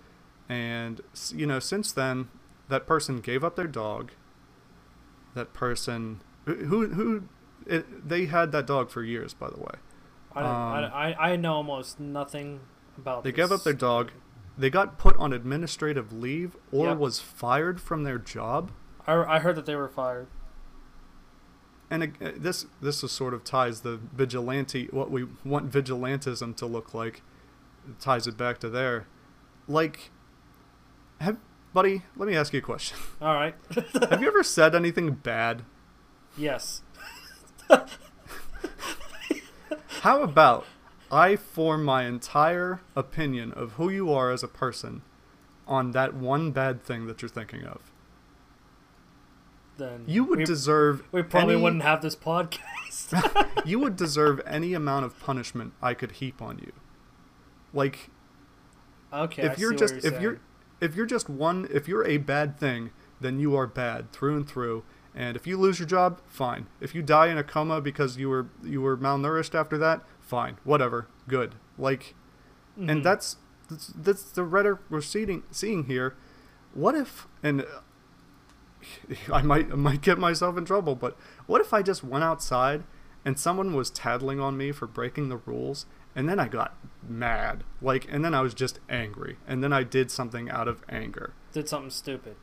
and 0.48 1.02
you 1.34 1.46
know 1.46 1.60
since 1.60 1.92
then 1.92 2.30
that 2.70 2.86
person 2.88 3.20
gave 3.20 3.44
up 3.44 3.56
their 3.56 3.68
dog 3.68 4.12
that 5.34 5.54
person 5.54 6.22
who 6.46 6.88
who 6.90 7.24
it, 7.66 8.08
they 8.08 8.26
had 8.28 8.52
that 8.52 8.68
dog 8.68 8.90
for 8.90 9.04
years 9.04 9.34
by 9.34 9.50
the 9.50 9.60
way 9.60 9.76
I, 10.36 10.42
um, 10.42 10.92
I, 10.94 11.32
I 11.32 11.36
know 11.38 11.54
almost 11.56 12.00
nothing 12.00 12.60
about. 12.98 13.24
they 13.24 13.32
this. 13.32 13.38
gave 13.38 13.52
up 13.52 13.64
their 13.64 13.74
dog 13.74 14.12
they 14.58 14.70
got 14.70 14.98
put 14.98 15.16
on 15.18 15.34
administrative 15.34 16.14
leave 16.14 16.56
or 16.72 16.88
Yep. 16.88 16.98
was 16.98 17.20
fired 17.20 17.82
from 17.82 18.04
their 18.04 18.18
job 18.18 18.72
I, 19.08 19.16
I 19.16 19.40
heard 19.40 19.56
that 19.58 19.66
they 19.66 19.76
were 19.76 19.88
fired. 19.90 20.28
And 21.90 22.04
uh, 22.04 22.32
this 22.36 22.66
this 22.82 23.04
is 23.04 23.12
sort 23.12 23.34
of 23.34 23.44
ties 23.44 23.82
the 23.82 23.98
vigilante 23.98 24.88
what 24.92 25.12
we 25.12 25.26
want 25.44 25.72
vigilantism 25.72 26.56
to 26.56 26.66
look 26.66 26.94
like 26.94 27.22
ties 28.00 28.26
it 28.28 28.36
back 28.38 28.58
to 28.60 28.70
there 28.70 29.06
like 29.68 30.12
Have, 31.20 31.38
buddy, 31.74 32.04
let 32.16 32.28
me 32.28 32.36
ask 32.36 32.54
you 32.54 32.60
a 32.60 32.62
question. 32.62 32.98
All 33.22 33.34
right. 33.34 33.56
Have 34.10 34.22
you 34.22 34.28
ever 34.28 34.44
said 34.44 34.76
anything 34.76 35.12
bad? 35.12 35.64
yes. 36.38 36.82
How 40.02 40.22
about 40.22 40.66
I 41.12 41.36
form 41.36 41.84
my 41.84 42.04
entire 42.06 42.82
opinion 42.96 43.52
of 43.54 43.74
who 43.74 43.90
you 43.90 44.12
are 44.14 44.32
as 44.32 44.44
a 44.44 44.48
person 44.48 45.02
on 45.68 45.92
that 45.92 46.14
one 46.14 46.52
bad 46.52 46.84
thing 46.84 47.08
that 47.08 47.22
you're 47.22 47.30
thinking 47.30 47.64
of? 47.64 47.92
Then 49.78 50.04
You 50.08 50.24
would 50.26 50.40
we, 50.40 50.46
deserve 50.46 51.04
we 51.12 51.22
probably 51.24 51.56
any- 51.56 51.64
wouldn't 51.64 51.84
have 51.84 52.02
this 52.02 52.16
podcast. 52.16 53.48
you 53.66 53.80
would 53.80 53.96
deserve 53.96 54.42
any 54.46 54.74
amount 54.74 55.06
of 55.06 55.20
punishment 55.20 55.74
I 55.82 55.94
could 55.94 56.14
heap 56.14 56.42
on 56.42 56.60
you. 56.60 56.72
Like 57.74 58.10
okay. 59.14 59.44
I 59.44 59.52
if 59.52 59.60
you're 59.60 59.72
see 59.72 59.78
just 59.78 59.94
you're 60.04 60.14
if 60.14 60.22
you're 60.22 60.40
if 60.82 60.96
you're 60.96 61.06
just 61.06 61.30
one 61.30 61.68
if 61.72 61.88
you're 61.88 62.06
a 62.06 62.18
bad 62.18 62.58
thing, 62.60 62.92
then 63.20 63.40
you 63.40 63.56
are 63.56 63.68
bad 63.68 64.12
through 64.12 64.36
and 64.38 64.48
through. 64.48 64.84
And 65.14 65.38
if 65.38 65.48
you 65.48 65.58
lose 65.58 65.80
your 65.80 65.88
job, 65.88 66.20
fine. 66.28 66.68
If 66.82 66.94
you 66.94 67.02
die 67.02 67.28
in 67.28 67.38
a 67.38 67.44
coma 67.44 67.80
because 67.82 68.18
you 68.18 68.30
were 68.30 68.48
you 68.64 68.82
were 68.82 68.98
malnourished 68.98 69.56
after 69.58 69.78
that, 69.78 70.02
fine. 70.20 70.58
Whatever. 70.64 71.08
Good. 71.28 71.56
Like 71.78 72.16
Mhm. 72.80 72.92
and 72.92 73.04
that's 73.06 73.38
that's, 73.70 73.88
that's 73.96 74.24
the 74.24 74.44
rhetoric 74.44 74.80
we're 74.90 75.02
seeing 75.02 75.44
seeing 75.52 75.86
here. 75.86 76.16
What 76.74 76.96
if 76.96 77.28
and 77.44 77.66
I 79.32 79.42
might 79.42 79.72
I 79.72 79.76
might 79.76 80.02
get 80.02 80.18
myself 80.18 80.58
in 80.58 80.66
trouble, 80.66 80.96
but 80.96 81.18
what 81.46 81.62
if 81.62 81.74
I 81.74 81.82
just 81.82 82.04
went 82.04 82.24
outside 82.24 82.84
and 83.24 83.40
someone 83.40 83.74
was 83.74 83.90
tattling 83.90 84.40
on 84.40 84.56
me 84.58 84.72
for 84.72 84.88
breaking 84.88 85.30
the 85.30 85.38
rules 85.38 85.86
and 86.16 86.30
then 86.30 86.40
I 86.40 86.48
got 86.48 86.78
mad. 87.08 87.64
Like 87.82 88.08
and 88.10 88.24
then 88.24 88.34
I 88.34 88.42
was 88.42 88.54
just 88.54 88.80
angry. 88.90 89.38
And 89.48 89.64
then 89.64 89.74
I 89.74 89.84
did 89.84 90.12
something 90.12 90.50
out 90.50 90.68
of 90.68 90.84
anger. 90.90 91.34
did 91.52 91.68
something 91.70 91.90
stupid. 91.92 92.36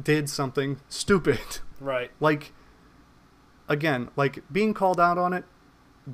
Did 0.00 0.28
something 0.28 0.80
stupid. 0.88 1.40
Right. 1.78 2.10
like 2.20 2.54
again, 3.68 4.08
like 4.16 4.42
being 4.50 4.72
called 4.72 4.98
out 4.98 5.18
on 5.18 5.34
it 5.34 5.44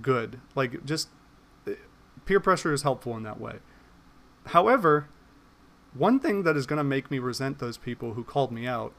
good. 0.01 0.41
Like 0.57 0.85
just 0.85 1.09
uh, 1.69 1.73
peer 2.25 2.41
pressure 2.41 2.73
is 2.73 2.83
helpful 2.83 3.17
in 3.17 3.23
that 3.23 3.41
way. 3.41 3.59
However, 4.47 5.09
one 5.95 6.19
thing 6.19 6.43
that 6.45 6.57
is 6.57 6.67
going 6.67 6.79
to 6.79 6.85
make 6.85 7.11
me 7.11 7.19
resent 7.19 7.59
those 7.59 7.77
people 7.77 8.15
who 8.15 8.25
called 8.25 8.51
me 8.51 8.67
out 8.67 8.93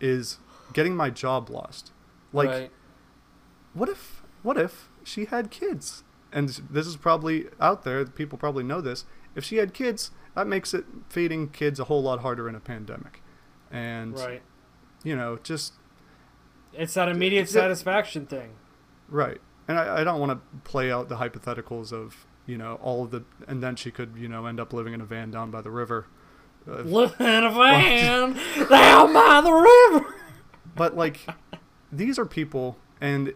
is 0.00 0.38
getting 0.72 0.96
my 0.96 1.10
job 1.10 1.50
lost. 1.50 1.92
Like 2.32 2.48
right. 2.48 2.70
what 3.74 3.88
if 3.88 4.22
what 4.42 4.58
if 4.58 4.88
she 5.04 5.26
had 5.26 5.50
kids? 5.50 6.02
And 6.32 6.48
this 6.70 6.86
is 6.86 6.96
probably 6.96 7.46
out 7.60 7.84
there, 7.84 8.04
people 8.04 8.36
probably 8.36 8.64
know 8.64 8.80
this. 8.80 9.04
If 9.34 9.44
she 9.44 9.56
had 9.56 9.72
kids, 9.72 10.10
that 10.34 10.46
makes 10.46 10.74
it 10.74 10.84
feeding 11.08 11.48
kids 11.48 11.80
a 11.80 11.84
whole 11.84 12.02
lot 12.02 12.20
harder 12.20 12.48
in 12.48 12.54
a 12.54 12.60
pandemic. 12.60 13.22
And 13.70 14.18
right. 14.18 14.42
you 15.02 15.16
know, 15.16 15.38
just 15.42 15.74
It's 16.72 16.94
that 16.94 17.08
immediate 17.08 17.44
Is 17.44 17.50
it- 17.56 17.60
satisfaction 17.60 18.26
thing. 18.26 18.50
Right. 19.08 19.40
And 19.68 19.78
I, 19.78 20.00
I 20.00 20.04
don't 20.04 20.20
want 20.20 20.32
to 20.32 20.58
play 20.68 20.92
out 20.92 21.08
the 21.08 21.16
hypotheticals 21.16 21.92
of, 21.92 22.26
you 22.46 22.56
know, 22.56 22.74
all 22.82 23.04
of 23.04 23.10
the. 23.10 23.24
And 23.48 23.62
then 23.62 23.74
she 23.76 23.90
could, 23.90 24.14
you 24.16 24.28
know, 24.28 24.46
end 24.46 24.60
up 24.60 24.72
living 24.72 24.94
in 24.94 25.00
a 25.00 25.04
van 25.04 25.30
down 25.30 25.50
by 25.50 25.60
the 25.60 25.70
river. 25.70 26.06
In 27.20 27.44
a 27.44 27.50
van 27.50 28.32
down 28.68 29.12
by 29.12 29.40
the 29.40 29.52
river. 29.52 30.14
but, 30.74 30.96
like, 30.96 31.26
these 31.92 32.18
are 32.18 32.26
people, 32.26 32.76
and 33.00 33.28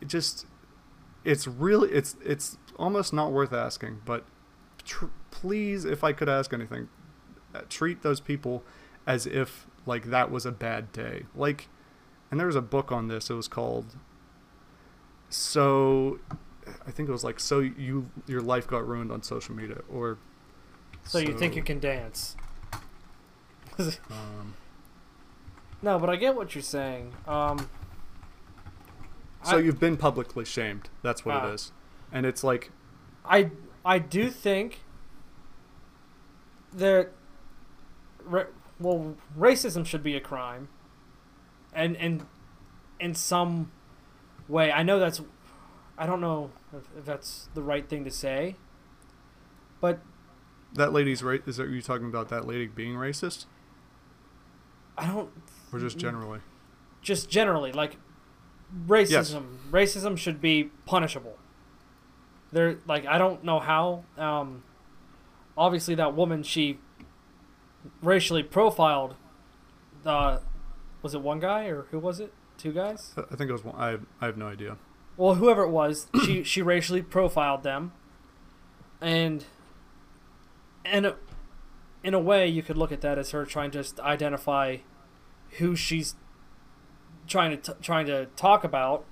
it 0.00 0.06
just. 0.06 0.46
It's 1.24 1.46
really. 1.46 1.90
It's 1.90 2.16
it's 2.24 2.56
almost 2.78 3.12
not 3.12 3.32
worth 3.32 3.52
asking, 3.52 4.00
but 4.04 4.24
tr- 4.84 5.06
please, 5.30 5.84
if 5.84 6.02
I 6.04 6.12
could 6.12 6.28
ask 6.28 6.52
anything, 6.52 6.88
uh, 7.54 7.62
treat 7.68 8.02
those 8.02 8.20
people 8.20 8.62
as 9.06 9.26
if, 9.26 9.66
like, 9.84 10.06
that 10.06 10.30
was 10.30 10.46
a 10.46 10.52
bad 10.52 10.92
day. 10.92 11.24
Like, 11.34 11.68
and 12.30 12.38
there 12.38 12.46
was 12.46 12.56
a 12.56 12.62
book 12.62 12.92
on 12.92 13.08
this. 13.08 13.28
It 13.30 13.34
was 13.34 13.48
called 13.48 13.96
so 15.30 16.18
I 16.86 16.90
think 16.90 17.08
it 17.08 17.12
was 17.12 17.24
like 17.24 17.40
so 17.40 17.60
you 17.60 18.10
your 18.26 18.40
life 18.40 18.66
got 18.66 18.86
ruined 18.86 19.12
on 19.12 19.22
social 19.22 19.54
media 19.54 19.78
or 19.90 20.18
So 21.08 21.18
you 21.18 21.36
think 21.38 21.56
you 21.56 21.62
can 21.62 21.80
dance? 21.80 22.36
um, 23.78 24.54
no, 25.82 25.98
but 25.98 26.10
I 26.10 26.16
get 26.16 26.34
what 26.36 26.54
you're 26.54 26.62
saying. 26.62 27.14
Um, 27.26 27.68
so 29.42 29.56
I- 29.56 29.60
you've 29.60 29.80
been 29.80 29.96
publicly 29.96 30.44
shamed 30.44 30.90
that's 31.02 31.24
what 31.24 31.36
Ah. 31.36 31.46
it 31.48 31.54
is 31.54 31.72
and 32.12 32.26
it's 32.26 32.42
like 32.42 32.70
I 33.24 33.50
I 33.84 33.98
do 34.00 34.30
think 34.30 34.80
that 36.72 37.10
ra- 38.24 38.44
well 38.80 39.14
racism 39.38 39.86
should 39.86 40.02
be 40.02 40.16
a 40.16 40.20
crime, 40.20 40.68
and 41.72 41.96
and 41.96 42.26
in 43.00 43.14
some 43.14 43.70
way 44.48 44.72
I 44.72 44.82
know 44.82 44.98
that's 44.98 45.20
I 45.96 46.06
don't 46.06 46.20
know 46.20 46.50
if, 46.76 46.82
if 46.98 47.04
that's 47.04 47.48
the 47.54 47.62
right 47.62 47.88
thing 47.88 48.04
to 48.04 48.10
say, 48.10 48.56
but 49.80 50.00
that 50.74 50.92
lady's 50.92 51.22
right 51.22 51.42
is 51.46 51.56
that 51.56 51.68
you 51.68 51.80
talking 51.82 52.06
about 52.06 52.28
that 52.28 52.46
lady 52.46 52.66
being 52.66 52.94
racist? 52.94 53.46
I 54.96 55.06
don't 55.06 55.30
or 55.72 55.78
just 55.78 55.98
generally? 55.98 56.40
Just 57.02 57.30
generally 57.30 57.72
like 57.72 57.96
racism. 58.86 59.56
Racism 59.70 60.16
should 60.18 60.40
be 60.40 60.70
punishable. 60.86 61.38
There 62.50 62.78
like 62.86 63.06
i 63.06 63.18
don't 63.18 63.44
know 63.44 63.60
how 63.60 64.04
um 64.16 64.62
obviously 65.56 65.94
that 65.96 66.14
woman 66.14 66.42
she 66.42 66.78
racially 68.02 68.42
profiled 68.42 69.14
uh 70.06 70.38
was 71.02 71.14
it 71.14 71.20
one 71.20 71.40
guy 71.40 71.66
or 71.66 71.86
who 71.90 71.98
was 71.98 72.20
it? 72.20 72.32
Two 72.56 72.72
guys? 72.72 73.14
I 73.16 73.36
think 73.36 73.50
it 73.50 73.52
was 73.52 73.64
one 73.64 73.76
I 73.76 73.98
I 74.20 74.26
have 74.26 74.36
no 74.36 74.46
idea. 74.46 74.76
Well 75.16 75.34
whoever 75.34 75.62
it 75.62 75.70
was 75.70 76.08
she 76.24 76.42
she 76.42 76.62
racially 76.62 77.02
profiled 77.02 77.62
them. 77.62 77.92
And 79.00 79.44
and 80.90 81.14
in 82.02 82.14
a 82.14 82.18
way 82.18 82.46
you 82.46 82.62
could 82.62 82.76
look 82.76 82.92
at 82.92 83.00
that 83.00 83.18
as 83.18 83.30
her 83.32 83.44
trying 83.44 83.70
to 83.72 83.78
just 83.78 84.00
identify 84.00 84.78
who 85.58 85.74
she's 85.76 86.14
trying 87.26 87.50
to 87.50 87.72
t- 87.72 87.78
trying 87.82 88.06
to 88.06 88.26
talk 88.36 88.64
about 88.64 89.04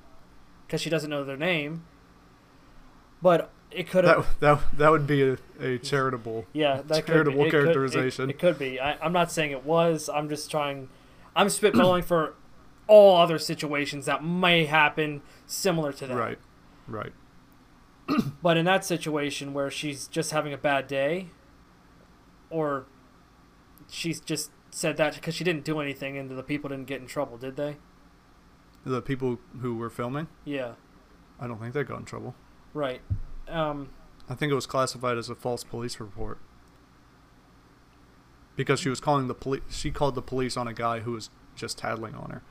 because 0.67 0.81
she 0.81 0.91
doesn't 0.91 1.11
know 1.11 1.25
their 1.25 1.37
name. 1.37 1.85
But 3.23 3.51
it 3.71 3.89
could 3.89 4.05
that, 4.05 4.25
that 4.41 4.61
that 4.79 4.91
would 4.91 5.07
be 5.07 5.23
a, 5.23 5.39
a 5.61 5.79
charitable 5.79 6.47
yeah 6.53 6.83
that 6.87 7.07
charitable 7.07 7.43
be, 7.43 7.49
it 7.49 7.51
could- 7.51 7.59
it- 7.61 7.63
characterization. 7.65 8.31
it, 8.31 8.39
could 8.39 8.59
be. 8.59 8.79
I, 8.81 8.93
i'm 9.05 9.13
not 9.13 9.31
saying 9.33 9.51
it 9.51 9.65
was. 9.65 10.09
I'm 10.13 10.29
just 10.29 10.51
trying 10.51 10.89
i'm 11.35 11.49
spitballing 11.49 12.05
for 12.05 12.35
all 12.87 13.17
other 13.17 13.39
situations 13.39 14.07
that 14.07 14.23
may 14.25 14.65
happen 14.67 15.23
similar 15.47 15.93
to 15.95 16.07
that. 16.07 16.17
Right 16.17 16.39
right. 16.87 17.13
But 18.41 18.57
in 18.57 18.65
that 18.67 18.85
situation 18.85 19.53
where 19.53 19.69
she's 19.71 20.07
just 20.07 20.31
having 20.31 20.53
a 20.53 20.57
bad 20.59 20.87
day, 20.87 21.31
or 22.57 22.87
she's 23.89 24.21
just 24.21 24.51
said 24.71 24.97
that 24.97 25.15
because 25.15 25.35
she 25.35 25.45
didn't 25.45 25.65
do 25.65 25.81
anything 25.81 26.17
and 26.17 26.31
the 26.31 26.43
people 26.43 26.71
didn't 26.71 26.87
get 26.87 27.01
in 27.01 27.07
trouble, 27.07 27.37
did 27.37 27.57
they? 27.57 27.77
the 28.85 29.03
people 29.03 29.41
who 29.61 29.75
were 29.77 29.91
filming 29.91 30.29
Yeah, 30.45 30.75
I 31.41 31.49
don't 31.49 31.61
think 31.61 31.75
they 31.75 31.83
got 31.83 31.99
in 31.99 32.05
trouble 32.05 32.35
right. 32.73 33.01
Um, 33.49 33.91
I 34.29 34.35
think 34.35 34.53
it 34.53 34.55
was 34.55 34.67
classified 34.67 35.19
as 35.19 35.29
a 35.29 35.35
false 35.35 35.65
police 35.65 35.99
report 35.99 36.39
because 38.55 38.81
she 38.81 38.89
was 38.89 39.01
calling 39.01 39.29
the 39.29 39.35
police. 39.35 39.63
She 39.71 39.91
called 39.91 40.15
the 40.15 40.23
police 40.23 40.57
on 40.57 40.69
a 40.69 40.73
guy 40.73 41.01
who 41.01 41.13
was 41.13 41.31
just 41.55 41.79
tattling 41.79 42.15
on 42.15 42.31
her. 42.31 42.43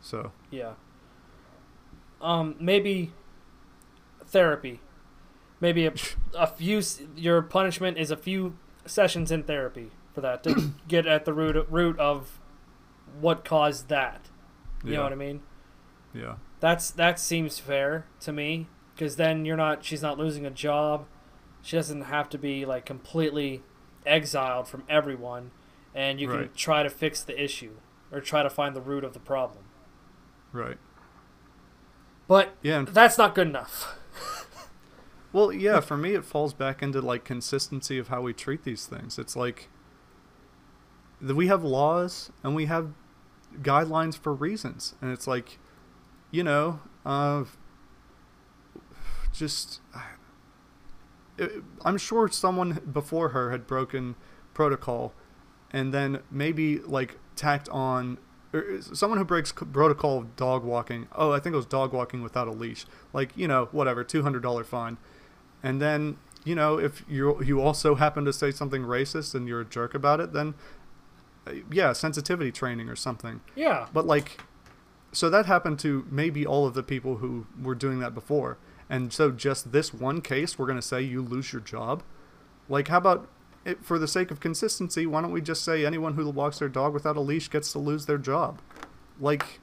So 0.00 0.32
yeah. 0.50 0.74
Um, 2.20 2.56
maybe 2.60 3.12
therapy. 4.26 4.80
Maybe 5.60 5.86
a, 5.86 5.94
a 6.34 6.46
few. 6.46 6.82
Your 7.16 7.42
punishment 7.42 7.96
is 7.98 8.10
a 8.10 8.16
few 8.16 8.56
sessions 8.88 9.30
in 9.30 9.42
therapy 9.44 9.90
for 10.14 10.20
that 10.20 10.42
to 10.44 10.72
get 10.88 11.06
at 11.06 11.24
the 11.24 11.32
root 11.32 11.66
root 11.70 11.98
of 11.98 12.40
what 13.20 13.44
caused 13.44 13.88
that. 13.88 14.22
You 14.84 14.90
yeah, 14.92 14.96
know 14.98 15.02
what 15.04 15.12
I 15.12 15.16
mean? 15.16 15.40
yeah, 16.14 16.36
That's 16.60 16.90
that 16.92 17.18
seems 17.18 17.58
fair 17.58 18.06
to 18.20 18.32
me 18.32 18.68
because 18.94 19.16
then 19.16 19.44
you're 19.44 19.56
not 19.56 19.84
she's 19.84 20.02
not 20.02 20.18
losing 20.18 20.46
a 20.46 20.50
job. 20.50 21.06
She 21.62 21.76
doesn't 21.76 22.02
have 22.02 22.28
to 22.30 22.38
be 22.38 22.64
like 22.64 22.86
completely 22.86 23.62
exiled 24.06 24.68
from 24.68 24.84
everyone 24.88 25.50
and 25.94 26.20
you 26.20 26.28
can 26.28 26.36
Right. 26.38 26.54
try 26.56 26.82
to 26.82 26.90
fix 26.90 27.22
the 27.22 27.42
issue 27.42 27.72
or 28.12 28.20
try 28.20 28.42
to 28.42 28.50
find 28.50 28.74
the 28.76 28.80
root 28.80 29.04
of 29.04 29.12
the 29.12 29.18
problem. 29.20 29.64
right, 30.52 30.78
But 32.26 32.54
yeah. 32.62 32.84
That's 32.88 33.18
not 33.18 33.34
good 33.34 33.48
enough. 33.48 33.97
Well, 35.32 35.52
yeah. 35.52 35.80
For 35.80 35.96
me, 35.96 36.14
it 36.14 36.24
falls 36.24 36.54
back 36.54 36.82
into 36.82 37.00
like 37.00 37.24
consistency 37.24 37.98
of 37.98 38.08
how 38.08 38.22
we 38.22 38.32
treat 38.32 38.64
these 38.64 38.86
things. 38.86 39.18
It's 39.18 39.36
like 39.36 39.68
we 41.20 41.48
have 41.48 41.64
laws 41.64 42.30
and 42.42 42.54
we 42.54 42.66
have 42.66 42.92
guidelines 43.62 44.16
for 44.16 44.32
reasons, 44.32 44.94
and 45.00 45.10
it's 45.12 45.26
like, 45.26 45.58
you 46.30 46.42
know, 46.42 46.80
uh, 47.04 47.44
just. 49.32 49.80
Uh, 49.94 50.00
it- 51.36 51.62
I'm 51.84 51.98
sure 51.98 52.28
someone 52.28 52.80
before 52.92 53.30
her 53.30 53.50
had 53.50 53.66
broken 53.66 54.16
protocol, 54.54 55.12
and 55.72 55.92
then 55.94 56.20
maybe 56.30 56.78
like 56.80 57.18
tacked 57.36 57.68
on 57.68 58.18
or 58.52 58.80
someone 58.80 59.18
who 59.18 59.24
breaks 59.24 59.52
protocol 59.52 60.18
of 60.18 60.34
dog 60.36 60.64
walking. 60.64 61.06
Oh, 61.14 61.32
I 61.32 61.38
think 61.38 61.52
it 61.52 61.56
was 61.56 61.66
dog 61.66 61.92
walking 61.92 62.22
without 62.22 62.48
a 62.48 62.52
leash. 62.52 62.86
Like 63.12 63.36
you 63.36 63.46
know, 63.46 63.68
whatever, 63.72 64.02
two 64.04 64.22
hundred 64.22 64.42
dollar 64.42 64.64
fine, 64.64 64.96
and 65.62 65.80
then 65.80 66.16
you 66.44 66.54
know 66.54 66.78
if 66.78 67.04
you 67.08 67.42
you 67.42 67.60
also 67.60 67.94
happen 67.96 68.24
to 68.24 68.32
say 68.32 68.50
something 68.50 68.82
racist 68.82 69.34
and 69.34 69.48
you're 69.48 69.60
a 69.60 69.64
jerk 69.64 69.94
about 69.94 70.20
it, 70.20 70.32
then 70.32 70.54
uh, 71.46 71.52
yeah, 71.70 71.92
sensitivity 71.92 72.52
training 72.52 72.88
or 72.88 72.96
something. 72.96 73.40
Yeah. 73.54 73.86
But 73.92 74.06
like, 74.06 74.40
so 75.12 75.30
that 75.30 75.46
happened 75.46 75.78
to 75.80 76.06
maybe 76.10 76.46
all 76.46 76.66
of 76.66 76.74
the 76.74 76.82
people 76.82 77.16
who 77.16 77.46
were 77.60 77.74
doing 77.74 78.00
that 78.00 78.14
before, 78.14 78.58
and 78.88 79.12
so 79.12 79.30
just 79.30 79.72
this 79.72 79.92
one 79.92 80.20
case, 80.20 80.58
we're 80.58 80.66
gonna 80.66 80.82
say 80.82 81.02
you 81.02 81.22
lose 81.22 81.52
your 81.52 81.62
job. 81.62 82.02
Like, 82.68 82.88
how 82.88 82.98
about 82.98 83.28
it, 83.64 83.84
for 83.84 83.98
the 83.98 84.08
sake 84.08 84.30
of 84.30 84.40
consistency, 84.40 85.06
why 85.06 85.20
don't 85.22 85.32
we 85.32 85.40
just 85.40 85.64
say 85.64 85.84
anyone 85.84 86.14
who 86.14 86.28
walks 86.30 86.58
their 86.58 86.68
dog 86.68 86.92
without 86.94 87.16
a 87.16 87.20
leash 87.20 87.50
gets 87.50 87.72
to 87.72 87.78
lose 87.78 88.06
their 88.06 88.18
job? 88.18 88.60
Like, 89.20 89.60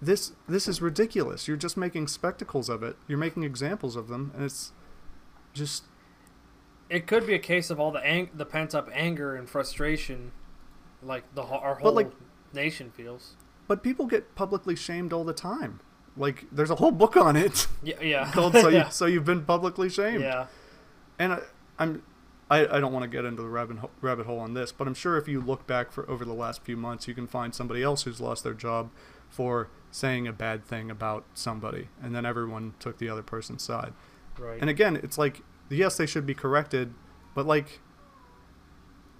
this 0.00 0.32
this 0.48 0.68
is 0.68 0.82
ridiculous. 0.82 1.48
You're 1.48 1.56
just 1.56 1.76
making 1.76 2.08
spectacles 2.08 2.68
of 2.68 2.82
it. 2.82 2.96
You're 3.06 3.18
making 3.18 3.44
examples 3.44 3.96
of 3.96 4.08
them, 4.08 4.32
and 4.34 4.44
it's 4.44 4.72
just 5.56 5.84
It 6.88 7.06
could 7.06 7.26
be 7.26 7.34
a 7.34 7.38
case 7.40 7.70
of 7.70 7.80
all 7.80 7.90
the 7.90 8.04
ang- 8.06 8.30
the 8.34 8.46
pent 8.46 8.74
up 8.74 8.88
anger 8.92 9.34
and 9.34 9.48
frustration, 9.48 10.30
like 11.02 11.24
the 11.34 11.42
our 11.42 11.76
whole 11.76 11.92
like- 11.92 12.12
nation 12.52 12.90
feels. 12.90 13.34
But 13.68 13.82
people 13.82 14.06
get 14.06 14.34
publicly 14.36 14.76
shamed 14.76 15.12
all 15.12 15.24
the 15.24 15.32
time. 15.32 15.80
Like, 16.16 16.44
there's 16.52 16.70
a 16.70 16.76
whole 16.76 16.92
book 16.92 17.16
on 17.16 17.34
it 17.36 17.66
Yeah, 17.82 18.00
yeah. 18.00 18.30
called 18.36 18.52
"So, 18.54 18.68
yeah. 18.70 18.86
you, 18.86 18.90
so 18.92 19.06
You've 19.06 19.24
Been 19.24 19.44
Publicly 19.44 19.88
Shamed." 19.90 20.22
yeah. 20.22 20.46
and 21.18 21.32
I, 21.34 21.38
I'm 21.78 22.02
I, 22.48 22.60
I 22.76 22.80
don't 22.80 22.92
want 22.92 23.02
to 23.02 23.08
get 23.08 23.24
into 23.24 23.42
the 23.42 23.48
rabbit 23.48 23.78
ho- 23.78 23.90
rabbit 24.00 24.24
hole 24.26 24.38
on 24.38 24.54
this, 24.54 24.70
but 24.70 24.86
I'm 24.86 24.94
sure 24.94 25.16
if 25.18 25.26
you 25.26 25.40
look 25.40 25.66
back 25.66 25.90
for 25.90 26.08
over 26.08 26.24
the 26.24 26.32
last 26.32 26.62
few 26.62 26.76
months, 26.76 27.08
you 27.08 27.12
can 27.14 27.26
find 27.26 27.52
somebody 27.54 27.82
else 27.82 28.04
who's 28.04 28.20
lost 28.20 28.44
their 28.44 28.54
job 28.54 28.90
for 29.28 29.68
saying 29.90 30.28
a 30.28 30.32
bad 30.32 30.64
thing 30.64 30.88
about 30.90 31.24
somebody, 31.34 31.88
and 32.00 32.14
then 32.14 32.24
everyone 32.24 32.74
took 32.78 32.98
the 32.98 33.08
other 33.08 33.24
person's 33.24 33.64
side. 33.64 33.92
Right. 34.38 34.60
And 34.60 34.68
again, 34.70 34.96
it's 34.96 35.18
like 35.18 35.42
yes, 35.68 35.96
they 35.96 36.06
should 36.06 36.26
be 36.26 36.34
corrected, 36.34 36.94
but 37.34 37.46
like 37.46 37.80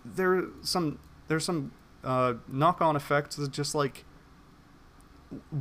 there 0.04 0.44
some 0.62 0.98
there's 1.28 1.44
some 1.44 1.72
uh, 2.04 2.34
knock-on 2.48 2.94
effects 2.96 3.36
that 3.36 3.50
just 3.50 3.74
like 3.74 4.04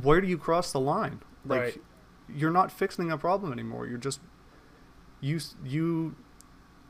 where 0.02 0.20
do 0.20 0.28
you 0.28 0.38
cross 0.38 0.72
the 0.72 0.80
line? 0.80 1.20
Like 1.44 1.60
Right. 1.60 1.82
you're 2.28 2.50
not 2.52 2.70
fixing 2.70 3.10
a 3.10 3.18
problem 3.18 3.52
anymore. 3.52 3.86
You're 3.86 3.98
just 3.98 4.20
you 5.20 5.40
you 5.64 6.14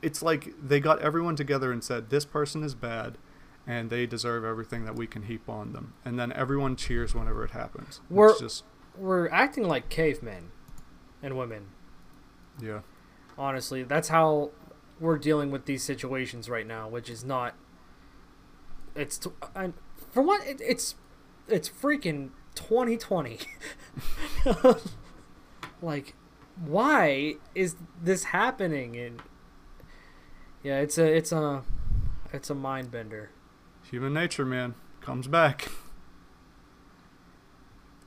it's 0.02 0.22
like 0.22 0.52
they 0.62 0.78
got 0.80 1.00
everyone 1.00 1.36
together 1.36 1.72
and 1.72 1.82
said 1.82 2.10
this 2.10 2.24
person 2.26 2.62
is 2.62 2.74
bad 2.74 3.16
and 3.66 3.88
they 3.90 4.06
deserve 4.06 4.44
everything 4.44 4.84
that 4.84 4.94
we 4.94 5.06
can 5.06 5.22
heap 5.22 5.48
on 5.48 5.72
them. 5.72 5.94
And 6.04 6.18
then 6.18 6.32
everyone 6.32 6.76
cheers 6.76 7.14
whenever 7.14 7.44
it 7.44 7.50
happens. 7.52 8.00
We're- 8.10 8.34
just 8.38 8.64
We're 8.96 9.28
acting 9.30 9.66
like 9.66 9.88
cavemen 9.88 10.50
and 11.22 11.36
women. 11.36 11.68
Yeah. 12.60 12.80
Honestly, 13.38 13.82
that's 13.82 14.08
how 14.08 14.50
we're 15.00 15.18
dealing 15.18 15.50
with 15.50 15.66
these 15.66 15.82
situations 15.82 16.48
right 16.48 16.66
now, 16.66 16.88
which 16.88 17.10
is 17.10 17.24
not. 17.24 17.54
It's 18.94 19.18
t- 19.18 19.30
and 19.54 19.74
for 20.10 20.22
what 20.22 20.46
it, 20.46 20.60
it's 20.60 20.94
it's 21.48 21.68
freaking 21.68 22.30
2020. 22.54 23.38
like, 25.82 26.14
why 26.64 27.34
is 27.54 27.76
this 28.02 28.24
happening? 28.24 28.96
And 28.96 29.22
yeah, 30.62 30.80
it's 30.80 30.98
a 30.98 31.04
it's 31.04 31.32
a 31.32 31.62
it's 32.32 32.50
a 32.50 32.54
mind 32.54 32.90
bender. 32.90 33.30
Human 33.90 34.14
nature, 34.14 34.44
man, 34.44 34.74
comes 35.00 35.28
back. 35.28 35.68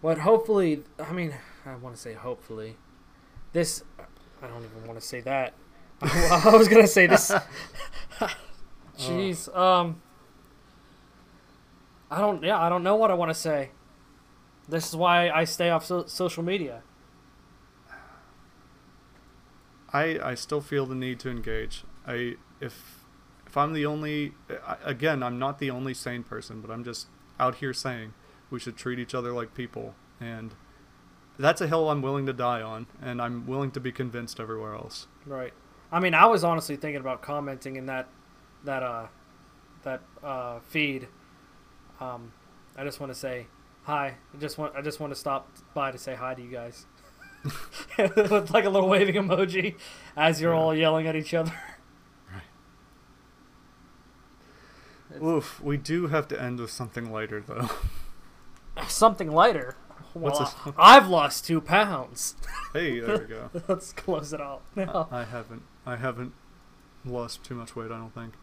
But 0.02 0.20
hopefully, 0.20 0.84
I 0.97 1.12
mean, 1.12 1.36
I 1.66 1.76
want 1.76 1.95
to 1.95 2.02
say 2.02 2.14
hopefully, 2.14 2.78
this. 3.54 3.84
I 4.42 4.48
don't 4.48 4.64
even 4.64 4.88
want 4.88 5.00
to 5.00 5.06
say 5.06 5.22
that. 5.22 5.54
I 6.02 6.56
was 6.56 6.68
gonna 6.68 6.88
say 6.88 7.08
this. 7.08 7.32
Jeez. 8.98 9.56
Um. 9.56 10.02
I 12.12 12.20
don't. 12.20 12.44
Yeah, 12.44 12.60
I 12.60 12.70
don't 12.70 12.84
know 12.84 12.96
what 12.96 13.12
I 13.12 13.14
want 13.14 13.30
to 13.30 13.36
say. 13.36 13.72
This 14.68 14.88
is 14.88 14.96
why 14.96 15.30
I 15.30 15.44
stay 15.44 15.70
off 15.70 15.86
so- 15.86 16.06
social 16.06 16.44
media. 16.44 16.84
I 19.92 20.20
I 20.24 20.36
still 20.36 20.62
feel 20.62 20.86
the 20.86 20.96
need 20.96 21.20
to 21.22 21.30
engage. 21.30 21.84
I 22.06 22.36
if 22.62 23.06
if 23.46 23.58
I'm 23.58 23.74
the 23.74 23.86
only 23.86 24.34
I, 24.66 24.78
again, 24.84 25.24
I'm 25.24 25.40
not 25.40 25.60
the 25.60 25.72
only 25.72 25.94
sane 25.94 26.24
person, 26.24 26.62
but 26.62 26.70
I'm 26.72 26.84
just 26.84 27.08
out 27.40 27.56
here 27.56 27.74
saying 27.74 28.14
we 28.50 28.60
should 28.60 28.78
treat 28.78 29.00
each 29.00 29.16
other 29.16 29.32
like 29.32 29.54
people 29.54 29.96
and 30.20 30.54
that's 31.40 31.62
a 31.62 31.68
hill 31.68 31.90
I'm 31.90 32.02
willing 32.02 32.26
to 32.28 32.34
die 32.34 32.62
on 32.62 32.86
and 33.02 33.22
I'm 33.22 33.48
willing 33.48 33.72
to 33.72 33.80
be 33.80 33.92
convinced 33.92 34.40
everywhere 34.40 34.76
else. 34.76 35.08
Right. 35.26 35.54
I 35.92 36.00
mean, 36.00 36.14
I 36.14 36.26
was 36.28 36.44
honestly 36.44 36.76
thinking 36.76 37.00
about 37.02 37.22
commenting 37.22 37.76
in 37.78 37.86
that 37.88 38.08
that 38.66 38.84
uh 38.84 39.08
that 39.84 40.02
uh 40.24 40.60
feed. 40.68 41.08
Um, 42.00 42.34
I 42.78 42.84
just 42.84 43.00
want 43.00 43.12
to 43.14 43.18
say 43.18 43.48
hi. 43.84 44.16
I 44.34 44.38
just 44.40 44.58
want 44.58 44.76
I 44.76 44.82
just 44.82 45.00
want 45.00 45.12
to 45.14 45.20
stop 45.20 45.50
by 45.74 45.92
to 45.92 45.98
say 45.98 46.16
hi 46.16 46.34
to 46.36 46.42
you 46.42 46.52
guys. 46.52 46.86
With 47.98 48.52
like 48.52 48.66
a 48.66 48.70
little 48.70 48.90
waving 48.90 49.16
emoji 49.16 49.76
as 50.18 50.42
you're 50.42 50.54
Yeah. 50.54 50.60
all 50.60 50.76
yelling 50.76 51.08
at 51.08 51.16
each 51.16 51.34
other. 51.34 51.54
It's- 55.10 55.24
Oof, 55.24 55.60
we 55.62 55.78
do 55.78 56.08
have 56.08 56.28
to 56.28 56.40
end 56.42 56.60
with 56.60 56.70
something 56.72 57.12
lighter 57.12 57.42
though. 57.42 57.70
Something 58.88 59.32
lighter. 59.32 59.76
Well, 60.14 60.34
What's 60.34 60.39
this? 60.39 60.74
I've 60.78 61.07
lost 61.07 61.45
two 61.45 61.62
pounds. 61.62 62.36
hey, 62.74 62.99
there 62.99 63.20
we 63.20 63.26
go. 63.26 63.49
Let's 63.68 63.93
close 63.93 64.34
it 64.34 64.41
out 64.41 64.62
now. 64.76 65.07
I 65.12 65.24
haven't 65.24 65.64
I 65.86 65.95
haven't 65.97 66.34
lost 67.05 67.43
too 67.43 67.55
much 67.55 67.76
weight, 67.76 67.91
I 67.91 67.97
don't 67.97 68.14
think. 68.14 68.34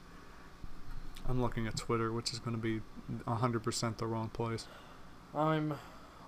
I'm 1.28 1.42
looking 1.42 1.66
at 1.66 1.76
Twitter, 1.76 2.12
which 2.12 2.32
is 2.32 2.38
going 2.38 2.54
to 2.56 2.62
be 2.62 2.80
100% 3.26 3.96
the 3.98 4.06
wrong 4.06 4.28
place. 4.28 4.66
I'm 5.34 5.74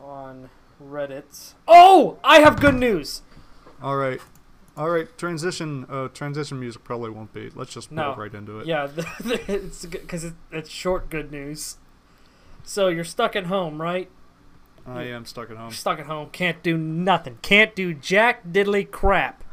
on 0.02 0.50
Reddit. 0.82 1.54
Oh, 1.66 2.18
I 2.24 2.40
have 2.40 2.60
good 2.60 2.74
news. 2.74 3.22
All 3.80 3.96
right, 3.96 4.20
all 4.76 4.90
right. 4.90 5.06
Transition, 5.16 5.86
uh, 5.88 6.08
transition 6.08 6.58
music 6.58 6.82
probably 6.82 7.10
won't 7.10 7.32
be. 7.32 7.50
Let's 7.54 7.72
just 7.72 7.92
No. 7.92 8.14
right 8.16 8.34
into 8.34 8.58
it. 8.58 8.66
Yeah, 8.66 8.88
it's 9.24 9.86
because 9.86 10.24
it, 10.24 10.34
it's 10.50 10.70
short 10.70 11.10
good 11.10 11.30
news. 11.30 11.76
So 12.64 12.88
you're 12.88 13.04
stuck 13.04 13.34
at 13.36 13.46
home, 13.46 13.80
right? 13.80 14.10
I 14.88 15.04
am 15.04 15.24
stuck 15.24 15.50
at 15.50 15.56
home. 15.56 15.70
Stuck 15.70 15.98
at 15.98 16.06
home, 16.06 16.30
can't 16.30 16.62
do 16.62 16.76
nothing, 16.76 17.38
can't 17.42 17.74
do 17.74 17.94
jack 17.94 18.46
diddly 18.46 18.90
crap. 18.90 19.44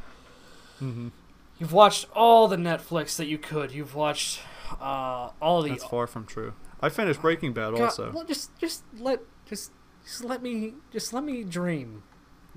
hmm 0.79 1.09
You've 1.57 1.71
watched 1.73 2.07
all 2.13 2.47
the 2.49 2.57
Netflix 2.57 3.15
that 3.15 3.27
you 3.27 3.37
could. 3.37 3.71
You've 3.71 3.95
watched 3.95 4.41
uh, 4.81 5.29
all 5.41 5.61
the. 5.61 5.69
That's 5.69 5.85
far 5.85 6.05
from 6.05 6.25
true. 6.25 6.53
I 6.81 6.89
finished 6.89 7.21
Breaking 7.21 7.53
Bad 7.53 7.73
God, 7.75 7.81
also. 7.83 8.11
well, 8.11 8.25
just 8.25 8.53
just 8.59 8.83
let 8.99 9.21
just 9.45 9.71
just 10.03 10.25
let 10.25 10.41
me 10.43 10.73
just 10.91 11.13
let 11.13 11.23
me 11.23 11.45
dream. 11.45 12.03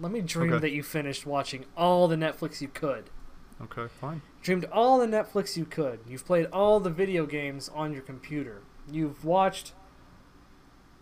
Let 0.01 0.11
me 0.11 0.21
dream 0.21 0.53
Okay. 0.55 0.61
that 0.63 0.71
you 0.73 0.83
finished 0.83 1.27
watching 1.27 1.65
all 1.77 2.09
the 2.09 2.17
Netflix 2.17 2.61
you 2.61 2.67
could. 2.69 3.11
Okay, 3.63 3.87
fine. 4.01 4.21
Dreamed 4.43 4.65
all 4.73 4.99
the 4.99 5.07
Netflix 5.07 5.57
you 5.57 5.65
could. 5.65 6.01
You've 6.09 6.25
played 6.25 6.47
all 6.53 6.81
the 6.81 6.91
video 6.91 7.25
games 7.27 7.69
on 7.69 7.93
your 7.93 8.03
computer. 8.03 8.63
You've 8.91 9.25
watched 9.25 9.73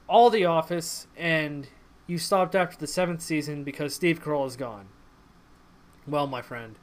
all 0.08 0.30
The 0.30 0.44
Office, 0.44 1.06
and 1.16 1.68
you 2.06 2.18
stopped 2.18 2.54
after 2.54 2.76
the 2.76 2.86
seventh 2.86 3.22
season 3.22 3.64
because 3.64 3.94
Steve 3.94 4.22
Carell 4.22 4.46
is 4.46 4.56
gone. 4.56 4.88
Well, 6.06 6.26
my 6.26 6.42
friend, 6.42 6.78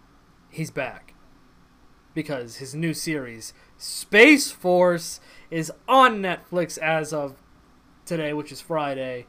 he's 0.50 0.72
back. 0.72 1.14
Because 2.14 2.58
his 2.58 2.76
new 2.76 2.94
series, 2.94 3.54
Space 3.78 4.52
Force, 4.52 5.20
is 5.50 5.72
on 5.88 6.22
Netflix 6.22 6.78
as 6.78 7.12
of 7.12 7.36
today, 8.06 8.34
which 8.34 8.52
is 8.52 8.62
Friday. 8.62 9.26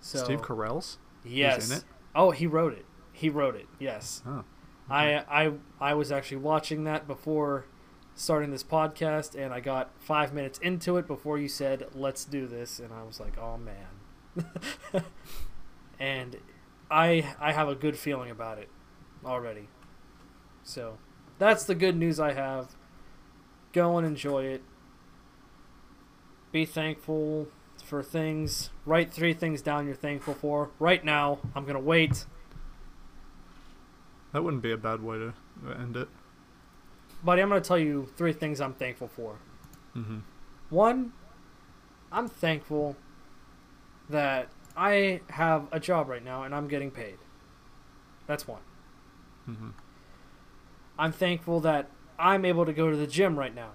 So 0.00 0.22
Steve 0.22 0.42
Carell's. 0.42 0.98
yes. 1.24 1.68
in 1.68 1.78
it? 1.78 1.84
Oh, 2.14 2.30
he 2.30 2.46
wrote 2.46 2.74
it. 2.74 2.84
He 3.12 3.28
wrote 3.28 3.56
it. 3.56 3.66
Yes. 3.80 4.22
Oh, 4.24 4.44
I 4.88 5.24
I 5.28 5.52
I 5.80 5.94
was 5.94 6.12
actually 6.12 6.38
watching 6.38 6.84
that 6.84 7.08
before 7.08 7.66
starting 8.18 8.50
this 8.50 8.64
podcast, 8.64 9.40
and 9.40 9.54
I 9.54 9.60
got 9.60 9.90
five 10.00 10.34
minutes 10.34 10.58
into 10.58 10.96
it 10.96 11.06
before 11.06 11.38
you 11.38 11.48
said 11.48 11.86
let's 11.94 12.24
do 12.24 12.46
this, 12.46 12.80
and 12.80 12.92
I 12.92 13.04
was 13.04 13.20
like, 13.20 13.38
oh 13.38 13.56
man. 13.56 15.04
and 16.00 16.36
I 16.90 17.34
I 17.40 17.52
have 17.52 17.68
a 17.68 17.74
good 17.74 17.96
feeling 17.96 18.30
about 18.30 18.58
it 18.58 18.68
already. 19.24 19.68
So 20.64 20.98
that's 21.38 21.64
the 21.64 21.76
good 21.76 21.96
news 21.96 22.18
I 22.18 22.32
have. 22.32 22.74
Go 23.72 23.96
and 23.96 24.06
enjoy 24.06 24.44
it. 24.46 24.62
Be 26.50 26.64
thankful 26.64 27.46
for 27.84 28.02
things. 28.02 28.70
Write 28.84 29.12
three 29.12 29.32
things 29.32 29.62
down 29.62 29.86
you're 29.86 29.94
thankful 29.94 30.34
for. 30.34 30.70
Right 30.80 31.04
now, 31.04 31.38
I'm 31.54 31.64
gonna 31.64 31.78
wait. 31.78 32.26
that 34.32 34.42
wouldn't 34.42 34.62
be 34.62 34.72
a 34.72 34.76
bad 34.76 35.02
way 35.02 35.18
to 35.18 35.34
end 35.78 35.96
it. 35.96 36.08
Buddy, 37.24 37.42
I'm 37.42 37.48
going 37.48 37.60
to 37.60 37.66
tell 37.66 37.78
you 37.78 38.08
three 38.16 38.32
things 38.32 38.60
I'm 38.60 38.74
thankful 38.74 39.08
for. 39.08 39.36
Mm-hmm. 39.96 40.18
One, 40.70 41.12
I'm 42.12 42.28
thankful 42.28 42.96
that 44.08 44.48
I 44.76 45.20
have 45.30 45.66
a 45.72 45.80
job 45.80 46.08
right 46.08 46.24
now 46.24 46.44
and 46.44 46.54
I'm 46.54 46.68
getting 46.68 46.90
paid. 46.90 47.18
That's 48.26 48.46
one. 48.46 48.60
Mm-hmm. 49.48 49.70
I'm 50.98 51.12
thankful 51.12 51.60
that 51.60 51.90
I'm 52.18 52.44
able 52.44 52.66
to 52.66 52.72
go 52.72 52.90
to 52.90 52.96
the 52.96 53.06
gym 53.06 53.38
right 53.38 53.54
now. 53.54 53.70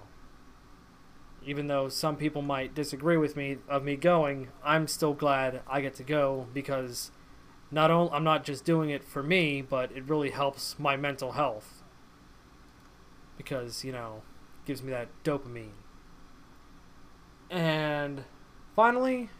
Even 1.46 1.66
though 1.66 1.88
some 1.88 2.16
people 2.16 2.40
might 2.40 2.74
disagree 2.74 3.16
with 3.16 3.36
me 3.36 3.58
of 3.68 3.84
me 3.84 3.96
going, 3.96 4.48
I'm 4.64 4.86
still 4.86 5.12
glad 5.12 5.60
I 5.66 5.80
get 5.80 5.94
to 5.96 6.02
go 6.02 6.46
because 6.54 7.10
not 7.70 7.90
only 7.90 8.12
I'm 8.12 8.24
not 8.24 8.44
just 8.44 8.64
doing 8.64 8.90
it 8.90 9.04
for 9.04 9.22
me, 9.22 9.60
but 9.60 9.92
it 9.92 10.04
really 10.08 10.30
helps 10.30 10.78
my 10.78 10.96
mental 10.96 11.32
health. 11.32 11.73
Because, 13.36 13.84
you 13.84 13.92
know, 13.92 14.22
gives 14.64 14.82
me 14.82 14.90
that 14.90 15.08
dopamine. 15.24 15.72
And 17.50 18.24
finally, 18.74 19.30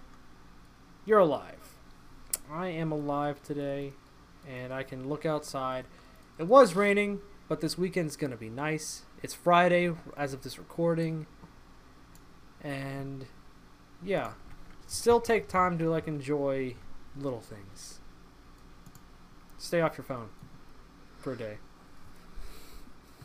you're 1.04 1.20
alive. 1.20 1.76
I 2.50 2.68
am 2.68 2.92
alive 2.92 3.42
today 3.42 3.92
and 4.48 4.72
I 4.72 4.82
can 4.82 5.08
look 5.08 5.24
outside. 5.24 5.86
It 6.38 6.46
was 6.46 6.74
raining, 6.74 7.20
but 7.48 7.60
this 7.60 7.78
weekend's 7.78 8.16
gonna 8.16 8.36
be 8.36 8.50
nice. 8.50 9.02
It's 9.22 9.34
Friday 9.34 9.92
as 10.16 10.34
of 10.34 10.42
this 10.42 10.58
recording, 10.58 11.26
and 12.60 13.26
yeah, 14.02 14.32
still 14.86 15.20
take 15.20 15.48
time 15.48 15.78
to 15.78 15.88
like 15.88 16.06
enjoy 16.06 16.74
little 17.16 17.40
things. 17.40 18.00
Stay 19.56 19.80
off 19.80 19.96
your 19.96 20.04
phone 20.04 20.28
for 21.18 21.32
a 21.32 21.36
day. 21.36 21.58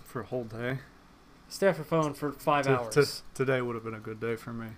For 0.09 0.21
a 0.21 0.25
whole 0.25 0.43
day. 0.45 0.79
Stay 1.49 1.67
off 1.67 1.77
your 1.77 1.85
phone 1.85 2.15
for 2.15 2.31
five 2.31 2.65
T- 2.65 2.71
hours. 2.71 2.95
t- 2.95 3.23
today 3.35 3.61
would 3.61 3.75
have 3.75 3.83
been 3.83 3.93
a 3.93 3.99
good 3.99 4.19
day 4.19 4.35
for 4.35 4.51
me. 4.51 4.69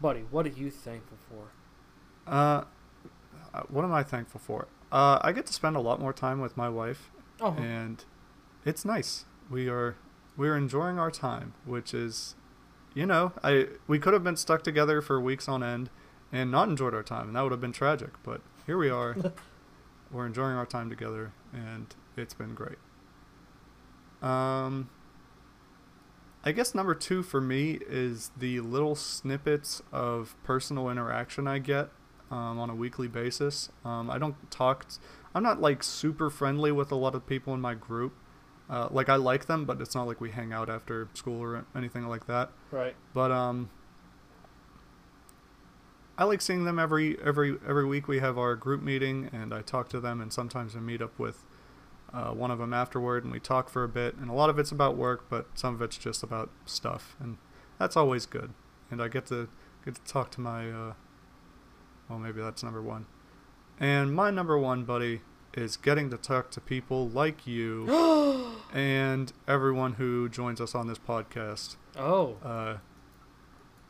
Buddy, 0.00 0.20
what 0.30 0.46
are 0.46 0.50
you 0.50 0.70
thankful 0.70 1.18
for? 1.28 2.30
Uh, 2.32 2.64
uh, 3.52 3.62
what 3.68 3.84
am 3.84 3.92
I 3.92 4.04
thankful 4.04 4.40
for? 4.40 4.68
Uh, 4.92 5.18
I 5.22 5.32
get 5.32 5.44
to 5.46 5.52
spend 5.52 5.74
a 5.74 5.80
lot 5.80 6.00
more 6.00 6.12
time 6.12 6.40
with 6.40 6.56
my 6.56 6.68
wife, 6.68 7.10
Oh, 7.40 7.52
and 7.54 8.04
it's 8.64 8.84
nice. 8.84 9.24
We 9.50 9.68
are 9.68 9.96
we 10.36 10.48
are 10.48 10.56
enjoying 10.56 11.00
our 11.00 11.10
time, 11.10 11.54
which 11.64 11.92
is, 11.92 12.36
you 12.94 13.06
know, 13.06 13.32
I 13.42 13.66
we 13.88 13.98
could 13.98 14.12
have 14.14 14.22
been 14.22 14.36
stuck 14.36 14.62
together 14.62 15.00
for 15.02 15.20
weeks 15.20 15.48
on 15.48 15.64
end 15.64 15.90
and 16.30 16.52
not 16.52 16.68
enjoyed 16.68 16.94
our 16.94 17.02
time, 17.02 17.26
and 17.26 17.34
that 17.36 17.42
would 17.42 17.52
have 17.52 17.60
been 17.60 17.72
tragic. 17.72 18.10
But 18.22 18.40
here 18.66 18.78
we 18.78 18.88
are. 18.88 19.16
We're 20.12 20.26
enjoying 20.26 20.56
our 20.56 20.64
time 20.66 20.88
together, 20.90 21.32
and 21.52 21.92
it's 22.16 22.34
been 22.34 22.54
great. 22.54 22.78
Um, 24.22 24.88
I 26.44 26.52
guess 26.52 26.74
number 26.74 26.94
two 26.94 27.22
for 27.22 27.40
me 27.40 27.78
is 27.88 28.30
the 28.36 28.60
little 28.60 28.94
snippets 28.94 29.82
of 29.92 30.34
personal 30.44 30.88
interaction 30.88 31.46
I 31.46 31.58
get 31.58 31.90
um, 32.30 32.58
on 32.58 32.70
a 32.70 32.74
weekly 32.74 33.08
basis. 33.08 33.70
Um, 33.84 34.10
I 34.10 34.18
don't 34.18 34.50
talk. 34.50 34.88
T- 34.88 34.96
I'm 35.34 35.42
not 35.42 35.60
like 35.60 35.82
super 35.82 36.30
friendly 36.30 36.72
with 36.72 36.90
a 36.90 36.96
lot 36.96 37.14
of 37.14 37.26
people 37.26 37.54
in 37.54 37.60
my 37.60 37.74
group. 37.74 38.14
Uh, 38.70 38.88
like 38.90 39.08
I 39.08 39.16
like 39.16 39.46
them, 39.46 39.64
but 39.64 39.80
it's 39.80 39.94
not 39.94 40.06
like 40.06 40.20
we 40.20 40.30
hang 40.30 40.52
out 40.52 40.68
after 40.68 41.08
school 41.14 41.40
or 41.40 41.64
anything 41.74 42.06
like 42.06 42.26
that. 42.26 42.50
right. 42.70 42.94
But 43.14 43.30
um, 43.32 43.70
I 46.18 46.24
like 46.24 46.42
seeing 46.42 46.64
them 46.64 46.78
every 46.78 47.16
every 47.24 47.56
every 47.66 47.86
week. 47.86 48.08
We 48.08 48.18
have 48.18 48.36
our 48.36 48.56
group 48.56 48.82
meeting, 48.82 49.30
and 49.32 49.54
I 49.54 49.62
talk 49.62 49.88
to 49.90 50.00
them, 50.00 50.20
and 50.20 50.32
sometimes 50.32 50.76
I 50.76 50.80
meet 50.80 51.00
up 51.00 51.18
with 51.18 51.44
uh, 52.12 52.30
one 52.32 52.50
of 52.50 52.58
them 52.58 52.72
afterward, 52.72 53.24
and 53.24 53.32
we 53.32 53.40
talk 53.40 53.68
for 53.68 53.84
a 53.84 53.88
bit. 53.88 54.14
And 54.16 54.30
a 54.30 54.32
lot 54.32 54.50
of 54.50 54.58
it's 54.58 54.70
about 54.72 54.96
work, 54.96 55.26
but 55.28 55.46
some 55.54 55.74
of 55.74 55.82
it's 55.82 55.98
just 55.98 56.22
about 56.22 56.50
stuff, 56.64 57.16
and 57.20 57.36
that's 57.78 57.96
always 57.96 58.26
good. 58.26 58.52
And 58.90 59.02
I 59.02 59.08
get 59.08 59.26
to 59.26 59.48
get 59.84 59.94
to 59.96 60.04
talk 60.04 60.30
to 60.32 60.40
my 60.40 60.70
uh, 60.70 60.92
well, 62.08 62.18
maybe 62.18 62.40
that's 62.40 62.62
number 62.62 62.82
one. 62.82 63.06
And 63.78 64.14
my 64.14 64.30
number 64.30 64.58
one, 64.58 64.84
buddy, 64.84 65.20
is 65.54 65.76
getting 65.76 66.10
to 66.10 66.16
talk 66.16 66.50
to 66.52 66.60
people 66.60 67.08
like 67.08 67.46
you 67.46 67.86
and 68.74 69.32
everyone 69.46 69.94
who 69.94 70.28
joins 70.28 70.60
us 70.60 70.74
on 70.74 70.86
this 70.86 70.98
podcast 70.98 71.76
Oh, 71.96 72.36
uh, 72.44 72.78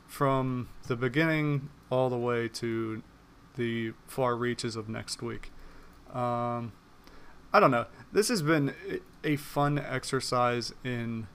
from 0.06 0.68
the 0.86 0.96
beginning 0.96 1.68
all 1.90 2.10
the 2.10 2.18
way 2.18 2.48
to 2.48 3.02
the 3.56 3.92
far 4.06 4.36
reaches 4.36 4.76
of 4.76 4.88
next 4.88 5.22
week. 5.22 5.50
Um, 6.12 6.72
I 7.52 7.60
don't 7.60 7.70
know. 7.70 7.86
This 8.12 8.28
has 8.28 8.42
been 8.42 8.74
a- 9.24 9.36
fun 9.36 9.78
exercise 9.78 10.72
in 10.84 11.26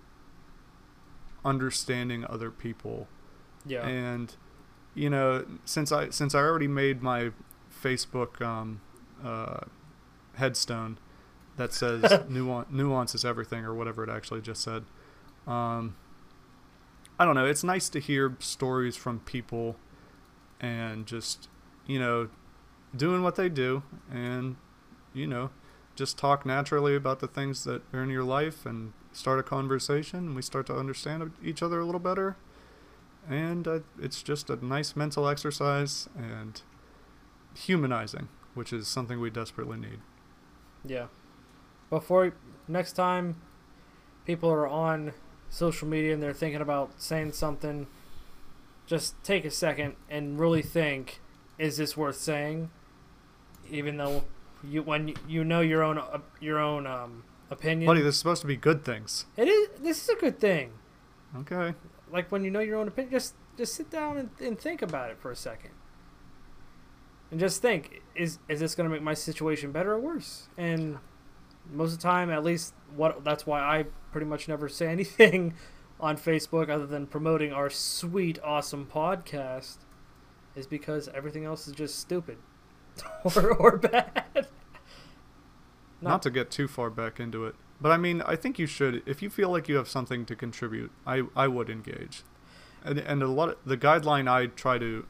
understanding 1.44 2.26
other 2.30 2.52
people, 2.52 3.08
yeah. 3.66 3.86
and 3.86 4.36
you 4.96 5.10
know, 5.10 5.46
since 5.66 5.92
I 5.92 6.10
since 6.10 6.36
I 6.36 6.40
already 6.40 6.68
made 6.68 7.02
my 7.02 7.32
Facebook 7.84 8.42
um, 8.42 8.82
uh, 9.24 9.62
headstone 10.36 10.98
that 11.58 11.74
says 11.74 12.04
nuance, 12.30 12.68
nuance 12.72 13.16
is 13.16 13.26
everything 13.26 13.66
or 13.66 13.74
whatever 13.74 14.04
it 14.04 14.10
actually 14.10 14.42
just 14.42 14.62
said. 14.62 14.84
Um, 15.48 15.96
I 17.20 17.26
don't 17.26 17.36
know. 17.36 17.46
It's 17.46 17.64
nice 17.64 17.90
to 17.90 18.00
hear 18.00 18.36
stories 18.40 18.96
from 18.96 19.20
people 19.20 19.76
and 20.60 21.06
just, 21.06 21.48
you 21.86 22.00
know, 22.00 22.30
doing 22.96 23.22
what 23.22 23.36
they 23.36 23.50
do 23.50 23.84
and, 24.12 24.56
you 25.14 25.28
know, 25.28 25.52
just 25.96 26.18
talk 26.18 26.46
naturally 26.46 26.96
about 26.96 27.20
the 27.20 27.28
things 27.28 27.64
that 27.66 27.82
are 27.94 28.04
in 28.04 28.10
your 28.10 28.24
life 28.24 28.66
and 28.66 28.94
start 29.12 29.40
a 29.40 29.44
conversation 29.44 30.20
and 30.20 30.36
we 30.36 30.42
start 30.42 30.66
to 30.68 30.76
understand 30.76 31.32
each 31.44 31.62
other 31.62 31.80
a 31.80 31.86
little 31.86 32.00
better. 32.00 32.36
And 33.30 33.68
uh, 33.68 33.80
it's 34.02 34.22
just 34.22 34.50
a 34.50 34.66
nice 34.66 34.96
mental 34.96 35.28
exercise 35.28 36.10
and 36.18 36.62
humanizing, 37.56 38.28
which 38.54 38.74
is 38.74 38.88
something 38.88 39.20
we 39.20 39.30
desperately 39.30 39.78
need. 39.78 40.00
Yeah. 40.84 41.08
Before 41.90 42.34
next 42.68 42.94
time 42.94 43.36
people 44.26 44.50
are 44.50 44.68
on 44.68 45.14
social 45.50 45.88
media 45.88 46.14
and 46.14 46.24
they're 46.24 46.34
thinking 46.34 46.62
about 46.62 46.92
saying 46.98 47.34
something, 47.34 47.88
just 48.88 49.22
take 49.24 49.46
a 49.46 49.52
second 49.52 49.96
and 50.10 50.40
really 50.40 50.62
think, 50.62 51.22
is 51.58 51.78
this 51.78 51.96
worth 51.96 52.18
saying? 52.18 52.72
Even 53.70 53.98
though 53.98 54.24
you 54.64 54.84
when 54.84 55.14
you- 55.28 55.44
know 55.44 55.62
your 55.62 55.84
own 55.84 55.98
uh, 55.98 56.20
your 56.40 56.60
own 56.60 56.88
um, 56.88 57.24
opinion. 57.50 57.88
Buddy, 57.88 58.02
this 58.02 58.16
is 58.16 58.20
supposed 58.20 58.42
to 58.42 58.48
be 58.48 58.56
good 58.56 58.84
things. 58.84 59.26
It 59.38 59.48
is 59.48 59.70
this 59.80 60.04
is 60.04 60.10
a 60.10 60.16
good 60.16 60.40
thing. 60.40 60.72
Okay. 61.38 61.74
Like 62.12 62.32
when 62.32 62.44
you 62.44 62.52
know 62.52 62.60
your 62.60 62.78
own 62.78 62.88
opinion, 62.88 63.12
just 63.12 63.36
just 63.58 63.76
sit 63.76 63.90
down 63.90 64.18
and, 64.18 64.30
and 64.40 64.60
think 64.60 64.82
about 64.82 65.10
it 65.12 65.18
for 65.20 65.32
a 65.32 65.36
second. 65.36 65.72
And 67.32 67.40
just 67.40 67.62
think, 67.62 68.02
is 68.16 68.40
is 68.48 68.60
this 68.60 68.76
going 68.76 68.88
to 68.90 68.94
make 68.94 69.02
my 69.04 69.14
situation 69.16 69.72
better 69.72 69.94
or 69.94 70.00
worse? 70.00 70.48
And 70.58 71.00
most 71.72 71.94
of 71.94 71.98
the 72.00 72.04
time, 72.04 72.30
at 72.30 72.44
least 72.44 72.74
what 72.96 73.24
that's 73.24 73.46
why 73.48 73.60
I 73.62 73.86
pretty 74.12 74.28
much 74.28 74.48
never 74.48 74.70
say 74.70 74.88
anything 74.98 75.56
on 76.00 76.18
Facebook 76.18 76.70
other 76.70 76.86
than 76.86 77.08
promoting 77.08 77.52
our 77.54 77.70
sweet 77.70 78.38
awesome 78.44 78.86
podcast 78.86 79.78
is 80.56 80.68
because 80.68 81.08
everything 81.10 81.46
else 81.46 81.68
is 81.68 81.74
just 81.74 81.98
stupid 81.98 82.38
or 83.24 83.54
or 83.54 83.78
bad. 83.78 84.48
not 86.02 86.22
to 86.22 86.30
get 86.30 86.52
too 86.52 86.68
far 86.68 86.90
back 86.90 87.20
into 87.20 87.46
it 87.46 87.56
but 87.82 87.92
i 87.92 87.98
mean 87.98 88.22
i 88.24 88.36
think 88.36 88.60
you 88.60 88.68
should 88.68 89.02
if 89.06 89.22
you 89.22 89.30
feel 89.30 89.50
like 89.50 89.68
you 89.70 89.76
have 89.76 89.88
something 89.88 90.26
to 90.26 90.36
contribute 90.36 90.92
i 91.08 91.24
i 91.36 91.48
would 91.48 91.70
engage 91.70 92.24
and, 92.84 93.00
and 93.00 93.24
a 93.24 93.28
lot 93.28 93.50
of 93.50 93.58
the 93.66 93.78
guideline 93.78 94.30
i 94.30 94.46
try 94.48 94.78
to 94.78 95.06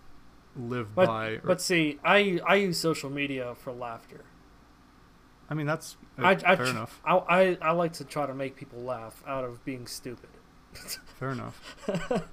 live 0.55 0.93
But- 0.93 1.07
by 1.07 1.27
or- 1.29 1.39
But 1.39 1.61
see, 1.61 1.97
I 2.03 2.39
I 2.45 2.55
use 2.55 2.77
social 2.77 3.09
media 3.09 3.55
for 3.55 3.71
laughter. 3.73 4.21
i 5.49 5.53
mean 5.55 5.65
that's 5.65 5.97
uh, 6.19 6.25
I, 6.27 6.31
I, 6.45 6.55
fair 6.55 6.65
enough 6.67 7.01
I, 7.03 7.15
I, 7.17 7.57
I 7.61 7.71
like 7.71 7.93
to 7.93 8.03
try 8.05 8.27
to 8.27 8.35
make 8.35 8.55
people 8.55 8.79
laugh 8.83 9.23
out 9.25 9.43
of 9.43 9.65
being 9.65 9.87
stupid. 9.87 10.29
fair 11.19 11.31
enough 11.31 11.59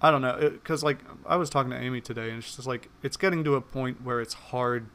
i 0.00 0.10
don't 0.10 0.22
know 0.22 0.38
because 0.38 0.82
like 0.82 0.98
i 1.26 1.36
was 1.36 1.50
talking 1.50 1.70
to 1.70 1.76
amy 1.78 2.00
today 2.00 2.30
and 2.30 2.38
it's 2.38 2.56
just 2.56 2.66
like 2.66 2.88
it's 3.02 3.16
getting 3.16 3.44
to 3.44 3.54
a 3.54 3.60
point 3.60 4.02
where 4.02 4.20
it's 4.20 4.34
hard. 4.34 4.86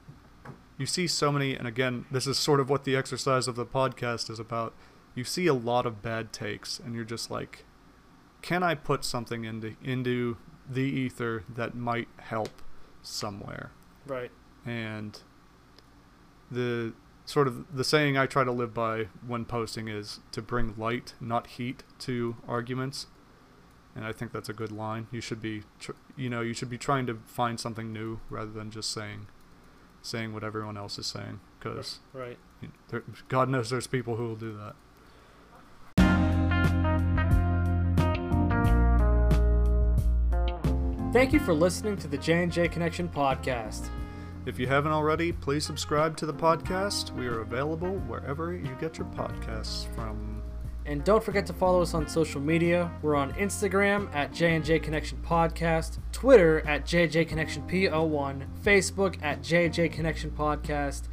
You 0.77 0.85
see 0.85 1.07
so 1.07 1.31
many 1.31 1.55
and 1.55 1.67
again 1.67 2.05
this 2.11 2.27
is 2.27 2.37
sort 2.37 2.59
of 2.59 2.69
what 2.69 2.83
the 2.83 2.95
exercise 2.97 3.47
of 3.47 3.55
the 3.55 3.65
podcast 3.65 4.29
is 4.29 4.39
about. 4.39 4.73
You 5.13 5.23
see 5.23 5.47
a 5.47 5.53
lot 5.53 5.85
of 5.85 6.01
bad 6.01 6.33
takes 6.33 6.79
and 6.79 6.93
you're 6.93 7.05
just 7.05 7.31
like 7.31 7.63
can 8.41 8.61
i 8.61 8.75
put 8.75 9.05
something 9.05 9.45
into 9.45 9.75
into 9.83 10.37
the 10.69 10.81
ether 10.81 11.43
that 11.47 11.75
might 11.75 12.07
help 12.17 12.61
somewhere? 13.01 13.71
Right. 14.05 14.31
and 14.65 15.19
the 16.51 16.93
sort 17.25 17.47
of 17.47 17.75
the 17.75 17.83
saying 17.83 18.17
i 18.17 18.25
try 18.27 18.43
to 18.43 18.51
live 18.51 18.73
by 18.73 19.07
when 19.25 19.45
posting 19.45 19.87
is 19.87 20.19
to 20.31 20.41
bring 20.41 20.75
light 20.77 21.13
not 21.19 21.47
heat 21.47 21.83
to 21.99 22.35
arguments 22.47 23.07
and 23.95 24.05
i 24.05 24.11
think 24.11 24.31
that's 24.31 24.49
a 24.49 24.53
good 24.53 24.71
line 24.71 25.07
you 25.11 25.21
should 25.21 25.41
be 25.41 25.63
tr- 25.79 25.91
you 26.15 26.29
know 26.29 26.41
you 26.41 26.53
should 26.53 26.69
be 26.69 26.77
trying 26.77 27.05
to 27.05 27.15
find 27.25 27.59
something 27.59 27.91
new 27.93 28.19
rather 28.29 28.51
than 28.51 28.69
just 28.69 28.91
saying 28.91 29.27
saying 30.01 30.33
what 30.33 30.43
everyone 30.43 30.77
else 30.77 30.99
is 30.99 31.07
saying 31.07 31.39
because 31.59 31.99
Right. 32.13 32.37
god 33.29 33.49
knows 33.49 33.69
there's 33.69 33.87
people 33.87 34.15
who 34.17 34.27
will 34.27 34.35
do 34.35 34.55
that 34.57 34.75
Thank 41.13 41.31
you 41.31 41.39
for 41.39 41.53
listening 41.53 41.95
to 41.97 42.07
the 42.09 42.17
J&J 42.17 42.67
Connection 42.67 43.07
podcast. 43.07 43.87
If 44.45 44.59
you 44.59 44.67
haven't 44.67 44.91
already, 44.91 45.31
please 45.31 45.65
subscribe 45.65 46.17
to 46.17 46.25
the 46.25 46.33
podcast. 46.33 47.11
We 47.15 47.27
are 47.27 47.39
available 47.39 47.93
wherever 47.99 48.53
you 48.53 48.75
get 48.81 48.97
your 48.97 49.07
podcasts 49.07 49.87
from. 49.95 50.41
And 50.85 51.03
don't 51.03 51.23
forget 51.23 51.47
to 51.47 51.53
follow 51.53 51.81
us 51.81 51.95
on 51.95 52.07
social 52.07 52.39
media. 52.39 52.91
We're 53.01 53.15
on 53.15 53.33
Instagram 53.33 54.13
at 54.13 54.31
J&J 54.31 54.77
Connection 54.79 55.17
Podcast, 55.25 55.97
Twitter 56.11 56.61
at 56.67 56.85
JJ 56.85 57.27
Connection 57.27 57.67
P01, 57.67 58.45
Facebook 58.63 59.17
at 59.23 59.41
JJ 59.41 59.91
Connection 59.91 60.29
Podcast, 60.29 61.07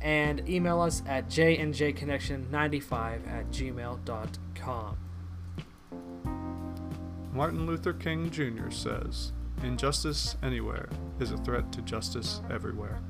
and 0.00 0.48
email 0.48 0.80
us 0.80 1.02
at 1.06 1.28
jnjconnection95 1.28 3.28
at 3.28 3.50
gmail.com. 3.50 4.96
Martin 7.32 7.66
Luther 7.66 7.92
King 7.92 8.30
Jr. 8.30 8.70
says, 8.70 9.32
Injustice 9.62 10.36
anywhere 10.42 10.88
is 11.20 11.30
a 11.30 11.36
threat 11.38 11.70
to 11.72 11.82
justice 11.82 12.40
everywhere. 12.50 13.00